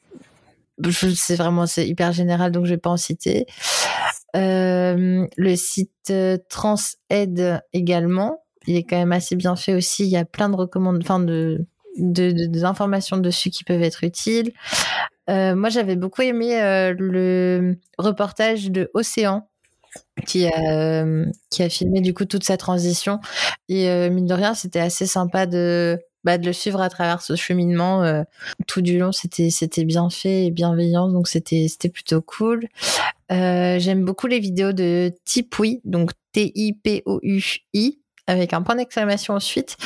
vraiment 1.37 1.67
c'est 1.67 1.89
hyper 1.89 2.13
général 2.13 2.53
donc 2.53 2.67
je 2.67 2.71
vais 2.71 2.79
pas 2.79 2.91
en 2.91 2.97
citer. 2.97 3.47
Le 4.35 5.55
site 5.57 6.13
TransAid 6.49 7.63
également. 7.73 8.43
Il 8.67 8.77
est 8.77 8.85
quand 8.85 8.99
même 8.99 9.13
assez 9.13 9.37
bien 9.37 9.57
fait 9.57 9.75
aussi. 9.75 10.05
Il 10.05 10.11
y 10.11 10.17
a 10.17 10.25
plein 10.25 10.49
de 10.49 10.57
recommandations, 10.57 11.15
enfin 11.15 11.25
de, 11.25 11.67
de, 11.99 12.65
informations 12.65 13.17
dessus 13.17 13.51
qui 13.51 13.65
peuvent 13.65 13.83
être 13.83 14.05
utiles. 14.05 14.53
moi, 15.29 15.69
j'avais 15.69 15.97
beaucoup 15.97 16.23
aimé 16.23 16.57
le 16.99 17.77
reportage 17.99 18.71
de 18.71 18.91
Océan 18.95 19.49
qui 20.27 20.47
a, 20.47 21.05
qui 21.51 21.63
a 21.63 21.69
filmé 21.69 22.01
du 22.01 22.15
coup 22.15 22.25
toute 22.25 22.45
sa 22.45 22.57
transition. 22.57 23.21
Et 23.69 24.11
mine 24.11 24.27
de 24.27 24.35
rien, 24.35 24.55
c'était 24.55 24.81
assez 24.81 25.07
sympa 25.07 25.47
de, 25.47 25.99
bah, 26.25 26.39
de 26.39 26.47
le 26.47 26.53
suivre 26.53 26.81
à 26.81 26.89
travers 26.89 27.23
ce 27.23 27.37
cheminement. 27.37 28.03
Euh, 28.03 28.23
tout 28.67 28.83
du 28.83 28.99
long, 28.99 29.13
c'était 29.13 29.51
c'était 29.51 29.85
bien 29.85 30.11
fait 30.11 30.47
et 30.47 30.51
bienveillant, 30.51 31.09
donc 31.09 31.29
c'était 31.29 31.67
c'était 31.69 31.89
plutôt 31.89 32.21
cool. 32.21 32.67
Euh, 33.33 33.79
J'aime 33.79 34.05
beaucoup 34.05 34.27
les 34.27 34.41
vidéos 34.41 34.73
de 34.73 35.13
Tipoui, 35.25 35.81
donc 35.85 36.11
T-I-P-O-U-I 36.33 38.01
avec 38.27 38.53
un 38.53 38.63
point 38.63 38.77
d'exclamation 38.77 39.35
ensuite. 39.35 39.77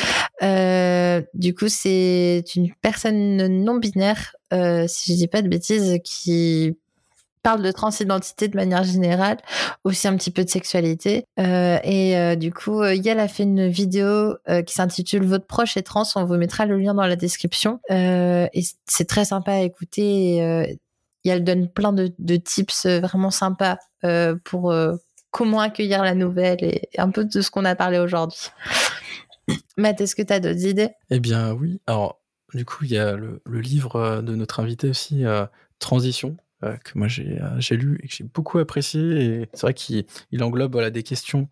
Euh, 0.43 1.23
du 1.35 1.55
coup, 1.55 1.69
c'est 1.69 2.45
une 2.57 2.73
personne 2.83 3.47
non 3.65 3.77
binaire, 3.77 4.37
euh, 4.53 4.85
si 4.87 5.13
je 5.13 5.17
dis 5.17 5.29
pas 5.29 5.43
de 5.43 5.49
bêtises, 5.49 5.99
qui 6.05 6.77
parle 7.45 7.63
de 7.63 7.71
transidentité 7.71 8.49
de 8.49 8.57
manière 8.57 8.83
générale, 8.83 9.37
aussi 9.85 10.09
un 10.09 10.17
petit 10.17 10.31
peu 10.31 10.45
de 10.45 10.49
sexualité. 10.49 11.27
Euh, 11.39 11.79
et 11.85 12.17
euh, 12.17 12.37
du 12.37 12.53
coup, 12.53 12.81
euh, 12.81 12.95
Yael 12.95 13.21
a 13.21 13.29
fait 13.29 13.45
une 13.45 13.69
vidéo 13.69 14.35
qui 14.67 14.75
s'intitule 14.75 15.25
Votre 15.25 15.47
proche 15.47 15.77
est 15.77 15.83
trans. 15.83 16.05
On 16.17 16.25
vous 16.25 16.37
mettra 16.37 16.67
le 16.67 16.79
lien 16.79 16.95
dans 16.95 17.07
la 17.07 17.17
description. 17.17 17.79
et 17.91 18.63
c'est 18.87 19.05
très 19.07 19.27
sympa 19.27 19.53
à 19.53 19.61
écouter. 19.61 20.37
Et, 20.37 20.79
Yael 21.25 21.45
donne 21.45 21.69
plein 21.69 21.93
de, 21.93 22.37
tips 22.37 22.87
vraiment 22.87 23.31
sympas 23.31 23.79
pour 24.45 24.75
comment 25.31 25.61
accueillir 25.61 26.03
la 26.03 26.15
nouvelle 26.15 26.63
et 26.63 26.89
un 26.99 27.11
peu 27.11 27.25
de 27.25 27.41
ce 27.41 27.51
qu'on 27.51 27.65
a 27.65 27.75
parlé 27.75 27.99
aujourd'hui. 27.99 28.51
Matt, 29.77 30.01
est-ce 30.01 30.17
que 30.17 30.23
tu 30.23 30.33
as 30.33 30.41
d'autres 30.41 30.65
idées? 30.65 30.91
Eh 31.11 31.21
bien 31.21 31.53
oui. 31.53 31.81
Alors, 31.87 32.21
du 32.55 32.65
coup, 32.65 32.85
il 32.85 32.93
y 32.93 32.99
a 32.99 33.13
le 33.17 33.61
livre 33.61 34.23
de 34.23 34.35
notre 34.35 34.61
invité 34.61 34.89
aussi, 34.89 35.25
Transition, 35.79 36.37
euh, 36.65 36.77
que 36.79 36.99
moi 36.99 37.09
euh, 37.19 37.51
j'ai 37.59 37.77
lu 37.77 37.99
et 38.03 38.09
que 38.09 38.15
j'ai 38.15 38.25
beaucoup 38.25 38.59
apprécié. 38.59 39.01
Et 39.01 39.49
c'est 39.53 39.63
vrai 39.63 39.75
qu'il 39.75 40.07
englobe 40.41 40.73
voilà, 40.73 40.91
des 40.91 41.03
questions 41.03 41.49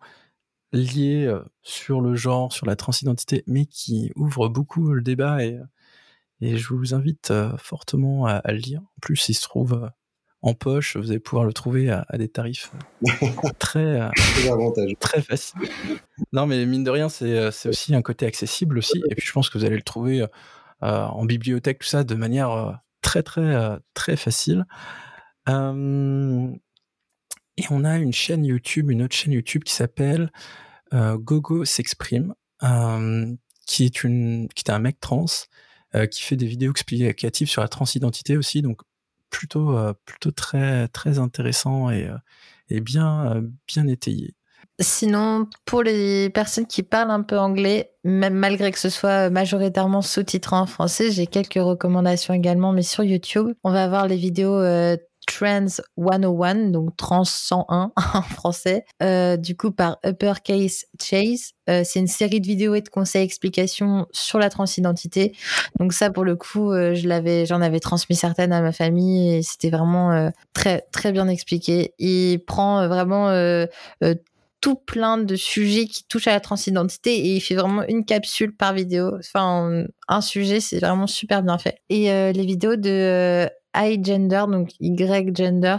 liées 0.71 1.25
euh, 1.25 1.41
sur 1.61 2.01
le 2.01 2.15
genre, 2.15 2.51
sur 2.51 2.65
la 2.65 2.75
transidentité, 2.75 3.43
mais 3.47 3.65
qui 3.65 4.11
ouvrent 4.15 4.49
beaucoup 4.49 4.91
le 4.91 5.01
débat 5.01 5.43
et, 5.43 5.59
et 6.41 6.57
je 6.57 6.73
vous 6.73 6.93
invite 6.93 7.31
fortement 7.57 8.25
à, 8.25 8.41
le 8.51 8.57
lire. 8.57 8.81
En 8.81 8.99
plus, 9.01 9.29
il 9.29 9.33
se 9.33 9.43
trouve 9.43 9.89
en 10.41 10.53
poche, 10.53 10.97
vous 10.97 11.11
allez 11.11 11.19
pouvoir 11.19 11.45
le 11.45 11.53
trouver 11.53 11.89
à, 11.89 12.05
des 12.15 12.27
tarifs 12.27 12.71
très, 13.59 14.09
très 14.99 15.21
faciles. 15.21 15.61
Non, 16.33 16.47
mais 16.47 16.65
mine 16.65 16.83
de 16.83 16.89
rien, 16.89 17.07
c'est 17.07 17.69
aussi 17.69 17.95
un 17.95 18.01
côté 18.01 18.25
accessible 18.25 18.77
aussi. 18.77 19.01
Et 19.09 19.15
puis, 19.15 19.25
je 19.25 19.31
pense 19.31 19.49
que 19.49 19.57
vous 19.57 19.63
allez 19.63 19.77
le 19.77 19.83
trouver 19.83 20.25
en 20.81 21.23
bibliothèque, 21.23 21.79
tout 21.79 21.87
ça, 21.87 22.03
de 22.03 22.15
manière 22.15 22.81
très 23.03 23.21
très 23.21 23.41
euh, 23.41 23.77
très 23.93 24.15
facile. 24.17 24.65
Euh, 25.49 26.47
et 27.57 27.65
on 27.69 27.83
a 27.85 27.97
une 27.97 28.13
chaîne 28.13 28.45
YouTube, 28.45 28.89
une 28.89 29.03
autre 29.03 29.15
chaîne 29.15 29.33
YouTube 29.33 29.63
qui 29.63 29.73
s'appelle 29.73 30.31
euh, 30.93 31.17
Gogo 31.17 31.65
s'exprime, 31.65 32.33
qui 33.67 33.85
est 33.85 34.03
une 34.03 34.47
qui 34.55 34.63
est 34.65 34.71
un 34.71 34.79
mec 34.79 34.99
trans 34.99 35.25
qui 36.09 36.23
fait 36.23 36.35
des 36.35 36.47
vidéos 36.47 36.71
explicatives 36.71 37.47
sur 37.47 37.61
la 37.61 37.67
transidentité 37.67 38.35
aussi, 38.35 38.63
donc 38.63 38.81
plutôt 39.29 39.77
plutôt 40.05 40.31
très 40.31 40.87
très 40.87 41.19
intéressant 41.19 41.91
et, 41.91 42.09
et 42.69 42.81
bien 42.81 43.43
bien 43.67 43.87
étayé. 43.87 44.35
Sinon, 44.79 45.47
pour 45.65 45.83
les 45.83 46.31
personnes 46.31 46.65
qui 46.65 46.81
parlent 46.81 47.11
un 47.11 47.21
peu 47.21 47.37
anglais, 47.37 47.91
même 48.03 48.33
malgré 48.33 48.71
que 48.71 48.79
ce 48.79 48.89
soit 48.89 49.29
majoritairement 49.29 50.01
sous-titré 50.01 50.55
en 50.55 50.65
français, 50.65 51.11
j'ai 51.11 51.27
quelques 51.27 51.63
recommandations 51.63 52.33
également, 52.33 52.73
mais 52.73 52.81
sur 52.81 53.03
YouTube, 53.03 53.53
on 53.63 53.71
va 53.71 53.83
avoir 53.83 54.07
les 54.07 54.15
vidéos 54.15 54.55
euh, 54.55 54.97
Trans 55.27 55.67
101, 55.67 56.71
donc 56.71 56.97
Trans 56.97 57.23
101 57.23 57.91
en 58.15 58.21
français, 58.23 58.83
euh, 59.03 59.37
du 59.37 59.55
coup 59.55 59.71
par 59.71 59.99
Uppercase 60.03 60.85
Chase. 60.99 61.51
Euh, 61.69 61.83
c'est 61.85 61.99
une 61.99 62.07
série 62.07 62.41
de 62.41 62.47
vidéos 62.47 62.73
et 62.73 62.81
de 62.81 62.89
conseils 62.89 63.23
explications 63.23 64.07
sur 64.11 64.39
la 64.39 64.49
transidentité. 64.49 65.35
Donc 65.79 65.93
ça, 65.93 66.09
pour 66.09 66.25
le 66.25 66.35
coup, 66.35 66.73
je 66.73 67.07
l'avais, 67.07 67.45
j'en 67.45 67.61
avais 67.61 67.79
transmis 67.79 68.15
certaines 68.15 68.51
à 68.51 68.61
ma 68.61 68.71
famille 68.71 69.35
et 69.35 69.43
c'était 69.43 69.69
vraiment 69.69 70.31
très 70.53 70.81
très 70.91 71.11
bien 71.11 71.27
expliqué. 71.27 71.93
Il 71.99 72.39
prend 72.39 72.87
vraiment 72.87 73.29
tout 74.63 74.75
plein 74.75 75.17
de 75.17 75.35
sujets 75.35 75.87
qui 75.87 76.05
touchent 76.07 76.29
à 76.29 76.31
la 76.31 76.39
transidentité 76.39 77.13
et 77.13 77.35
il 77.35 77.41
fait 77.41 77.53
vraiment 77.53 77.83
une 77.89 78.05
capsule 78.05 78.55
par 78.55 78.73
vidéo. 78.73 79.11
Enfin, 79.19 79.83
un 80.07 80.21
sujet, 80.21 80.61
c'est 80.61 80.79
vraiment 80.79 81.05
super 81.05 81.43
bien 81.43 81.57
fait. 81.57 81.79
Et 81.89 82.09
euh, 82.09 82.31
les 82.31 82.45
vidéos 82.45 82.77
de 82.77 82.89
euh, 82.89 83.45
iGender, 83.75 84.45
donc 84.47 84.69
Y 84.79 85.35
Gender, 85.35 85.75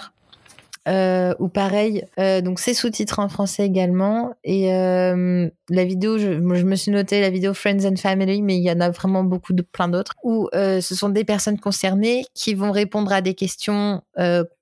euh, 0.87 1.33
ou 1.39 1.49
pareil, 1.49 2.05
donc 2.19 2.59
c'est 2.59 2.75
sous-titré 2.75 3.23
en 3.23 3.31
français 3.31 3.65
également. 3.65 4.35
Et 4.45 4.69
la 4.69 5.85
vidéo, 5.87 6.19
je, 6.19 6.29
me 6.29 6.77
suis 6.77 6.91
noté 6.91 7.23
la 7.23 7.31
vidéo 7.31 7.55
Friends 7.55 7.87
and 7.87 7.97
Family, 7.97 8.43
mais 8.43 8.59
il 8.59 8.63
y 8.63 8.71
en 8.71 8.81
a 8.81 8.91
vraiment 8.91 9.25
beaucoup 9.25 9.55
de 9.55 9.63
plein 9.63 9.89
d'autres 9.89 10.13
où 10.25 10.51
ce 10.53 10.95
sont 10.95 11.09
des 11.09 11.25
personnes 11.25 11.59
concernées 11.59 12.27
qui 12.35 12.53
vont 12.53 12.71
répondre 12.71 13.15
à 13.15 13.23
des 13.23 13.33
questions 13.33 14.03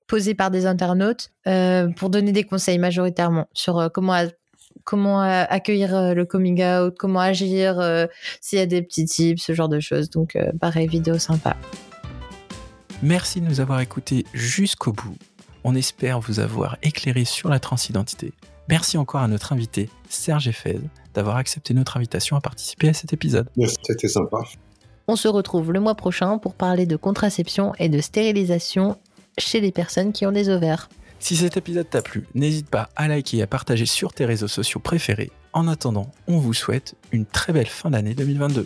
posées 0.07 0.35
par 0.35 0.51
des 0.51 0.65
internautes 0.65 1.31
pour 1.95 2.09
donner 2.09 2.31
des 2.31 2.43
conseils 2.43 2.77
majoritairement 2.77 3.47
sur 3.53 3.89
comment 3.93 4.27
comment 4.83 5.21
accueillir 5.21 6.13
le 6.13 6.25
coming 6.25 6.63
out, 6.63 6.95
comment 6.97 7.19
agir, 7.19 7.81
s'il 8.41 8.59
y 8.59 8.61
a 8.61 8.65
des 8.65 8.81
petits 8.81 9.05
tips, 9.05 9.41
ce 9.41 9.53
genre 9.53 9.69
de 9.69 9.79
choses. 9.79 10.09
Donc, 10.09 10.37
pareil, 10.59 10.87
vidéo 10.87 11.17
sympa. 11.17 11.55
Merci 13.01 13.41
de 13.41 13.47
nous 13.47 13.59
avoir 13.59 13.79
écoutés 13.81 14.25
jusqu'au 14.33 14.91
bout. 14.91 15.17
On 15.63 15.75
espère 15.75 16.19
vous 16.19 16.39
avoir 16.39 16.77
éclairé 16.83 17.23
sur 17.23 17.49
la 17.49 17.59
transidentité. 17.59 18.33
Merci 18.69 18.97
encore 18.97 19.21
à 19.21 19.27
notre 19.27 19.53
invité 19.53 19.89
Serge 20.09 20.47
Eiffel 20.47 20.81
d'avoir 21.13 21.37
accepté 21.37 21.73
notre 21.73 21.97
invitation 21.97 22.35
à 22.35 22.41
participer 22.41 22.89
à 22.89 22.93
cet 22.93 23.13
épisode. 23.13 23.49
C'était 23.85 24.07
sympa. 24.07 24.39
On 25.07 25.15
se 25.15 25.27
retrouve 25.27 25.71
le 25.71 25.79
mois 25.79 25.95
prochain 25.95 26.37
pour 26.37 26.55
parler 26.55 26.85
de 26.85 26.95
contraception 26.95 27.73
et 27.77 27.89
de 27.89 27.99
stérilisation 27.99 28.97
chez 29.37 29.61
les 29.61 29.71
personnes 29.71 30.13
qui 30.13 30.25
ont 30.25 30.31
des 30.31 30.49
ovaires. 30.49 30.89
Si 31.19 31.35
cet 31.35 31.55
épisode 31.55 31.89
t'a 31.89 32.01
plu, 32.01 32.27
n'hésite 32.35 32.69
pas 32.69 32.89
à 32.95 33.07
liker 33.07 33.37
et 33.37 33.41
à 33.43 33.47
partager 33.47 33.85
sur 33.85 34.13
tes 34.13 34.25
réseaux 34.25 34.47
sociaux 34.47 34.79
préférés. 34.79 35.31
En 35.53 35.67
attendant, 35.67 36.11
on 36.27 36.37
vous 36.37 36.53
souhaite 36.53 36.95
une 37.11 37.25
très 37.25 37.53
belle 37.53 37.67
fin 37.67 37.91
d'année 37.91 38.13
2022. 38.13 38.65